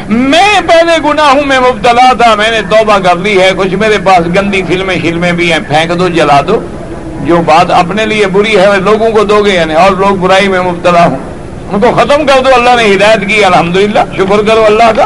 میں 0.09 0.61
پہلے 0.67 0.93
گناہوں 1.05 1.45
میں 1.45 1.59
مبتلا 1.59 2.13
تھا، 2.13 2.35
میں 2.35 2.51
نے 2.51 2.61
توبہ 2.69 2.97
کر 2.97 3.15
لی 3.15 3.41
ہے، 3.41 3.51
کچھ 3.57 3.73
میرے 3.73 3.97
پاس 4.03 4.27
گندی 4.35 4.61
فلمیں، 4.67 4.95
شلمیں 5.01 5.31
بھی 5.31 5.51
ہیں، 5.51 5.59
پھینک 5.67 5.99
دو، 5.99 6.07
جلا 6.07 6.41
دو۔ 6.47 6.59
جو 7.19 7.41
بات 7.45 7.71
اپنے 7.71 8.05
لیے 8.05 8.27
بری 8.27 8.57
ہے 8.57 8.65
لوگوں 8.83 9.11
کو 9.11 9.23
دو 9.23 9.45
گے 9.45 9.53
یعنی 9.53 9.73
اور 9.73 9.91
لوگ 9.91 10.15
برائی 10.15 10.47
میں 10.47 10.61
مبتلا 10.61 11.05
ہوں۔ 11.05 11.28
ان 11.71 11.79
کو 11.79 11.91
ختم 11.97 12.25
کر 12.25 12.39
دو، 12.39 12.49
اللہ 12.53 12.69
نے 12.75 12.93
ہدایت 12.93 13.27
کی، 13.27 13.45
الحمدللہ، 13.45 13.99
شکر 14.17 14.47
کرو 14.47 14.65
اللہ 14.65 14.91
کا۔ 14.97 15.05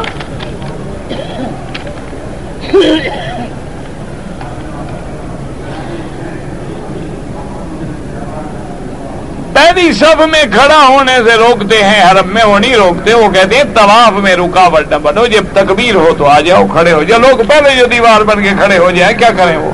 پہلی 9.53 9.93
سب 9.93 10.21
میں 10.31 10.43
کھڑا 10.43 10.87
ہونے 10.87 11.17
سے 11.17 11.35
روکتے 11.35 11.83
ہیں، 11.83 12.11
حرم 12.11 12.33
میں 12.33 12.43
وہ 12.43 12.59
نہیں 12.59 12.75
روکتے، 12.75 13.13
وہ 13.13 13.29
کہتے 13.29 13.55
ہیں 13.55 13.63
طواف 13.75 14.19
میں 14.19 14.35
رکاوٹ 14.35 14.91
نہ 14.91 14.95
بنو، 14.95 15.25
جب 15.25 15.43
تکبیر 15.53 15.95
ہو 15.95 16.09
تو 16.17 16.25
آ 16.25 16.39
جاؤ، 16.39 16.67
کھڑے 16.67 16.91
ہو 16.91 17.03
جاؤ۔ 17.03 17.19
لوگ 17.19 17.41
پہلے 17.49 17.75
جو 17.75 17.85
دیوار 17.85 18.21
بن 18.21 18.43
کے 18.43 18.49
کھڑے 18.49 18.77
ہو 18.77 18.91
جائیں، 18.91 19.17
کیا 19.17 19.29
کریں 19.37 19.57
وہ؟ 19.57 19.71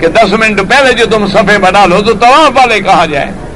کہ 0.00 0.08
دس 0.08 0.32
منٹ 0.32 0.60
پہلے 0.68 0.92
جو 0.92 1.06
تم 1.06 1.26
صفے 1.26 1.58
بنا 1.58 1.86
لو 1.86 2.02
تو 2.02 2.14
طواف 2.14 2.58
والے 2.58 2.80
کہاں 2.80 3.06
جائیں؟ 3.06 3.47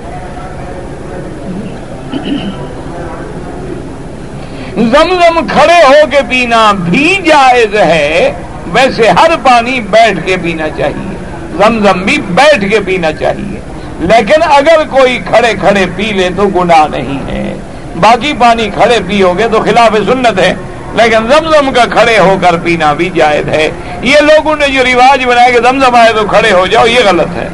زمزم 4.76 5.46
کھڑے 5.48 5.82
ہو 5.88 6.10
کے 6.10 6.16
پینا 6.28 6.72
بھی 6.72 7.16
جائز 7.24 7.74
ہے، 7.74 8.32
ویسے 8.66 9.10
ہر 9.10 9.30
پانی 9.42 9.80
بیٹھ 9.80 10.26
کے 10.26 10.36
پینا 10.42 10.68
چاہیے۔ 10.68 11.16
زمزم 11.52 12.02
بھی 12.02 12.18
بیٹھ 12.18 12.70
کے 12.70 12.80
پینا 12.80 13.12
چاہیے۔ 13.12 13.60
لیکن 14.00 14.42
اگر 14.42 14.82
کوئی 14.90 15.18
کھڑے 15.18 15.54
کھڑے 15.60 15.86
پی 15.96 16.02
لے 16.02 16.28
تو 16.36 16.42
گناہ 16.42 16.86
نہیں 16.90 17.30
ہے۔ 17.30 17.54
باقی 18.00 18.32
پانی 18.38 18.70
کھڑے 18.70 18.98
پیو 19.06 19.32
گے 19.38 19.48
تو 19.52 19.62
خلاف 19.62 19.96
سنت 19.96 20.38
ہے۔ 20.38 20.54
لیکن 20.94 21.18
زمزم 21.18 21.72
کا 21.72 21.84
کھڑے 21.84 22.18
ہو 22.18 22.36
کر 22.42 22.54
پینا 22.64 22.92
بھی 22.92 23.10
جائز 23.14 23.48
ہے۔ 23.48 23.68
یہ 24.02 24.16
لوگوں 24.20 24.56
نے 24.56 24.68
جو 24.68 24.84
رواج 24.84 25.24
بنایا 25.24 25.50
کہ 25.50 25.60
زمزم 25.60 25.94
آئے 25.94 26.12
تو 26.12 26.26
کھڑے 26.26 26.52
ہو 26.52 26.66
جاؤ، 26.66 26.86
یہ 26.86 27.00
غلط 27.04 27.28
ہے۔ 27.36 27.48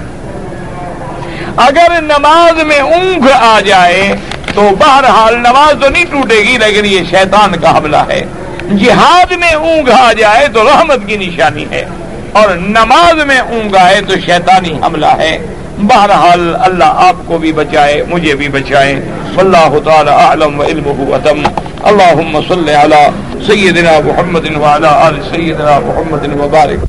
اگر 1.57 2.03
نماز 2.03 2.63
میں 2.63 2.81
اونگ 2.81 3.25
آ 3.41 3.61
جائے 3.61 4.13
تو 4.59 4.69
بہرحال 4.79 5.37
نماز 5.39 5.75
تو 5.81 5.89
نہیں 5.89 6.05
ٹوٹے 6.05 6.37
گی، 6.45 6.57
لیکن 6.59 6.87
یہ 6.87 7.05
شیطان 7.11 7.53
کا 7.61 7.77
حملہ 7.77 7.97
ہے۔ 8.09 8.21
جہاد 8.81 9.33
میں 9.33 9.53
اونگ 9.55 9.89
آ 9.91 10.13
جائے 10.13 10.49
تو 10.55 10.65
رحمت 10.65 11.07
کی 11.07 11.17
نشانی 11.17 11.65
ہے، 11.71 11.85
اور 12.33 12.49
نماز 12.71 13.23
میں 13.27 13.39
اونگ 13.39 13.77
آئے 13.81 14.01
تو 14.09 14.15
شیطانی 14.27 14.73
حملہ 14.83 15.13
ہے۔ 15.19 15.37
بہرحال 15.83 16.43
اللہ 16.61 16.99
آپ 17.07 17.23
کو 17.27 17.39
بھی 17.39 17.53
بچائے، 17.53 18.03
مجھے 18.09 18.35
بھی 18.35 18.49
بچائے۔ 18.49 18.95
اللہ 19.37 19.79
تعالی 19.85 20.11
عالم 20.11 20.59
و 20.61 20.65
علم 20.65 20.89
اتم۔ 21.15 21.43
اللہ 21.91 22.39
صلی 22.49 22.75
علی 22.75 23.03
سیدنا 23.47 23.99
محمد 24.05 24.47
وعلی 24.57 24.87
آل 24.89 25.21
سیدنا 25.31 25.79
محمد 25.81 26.29
وبارک 26.41 26.88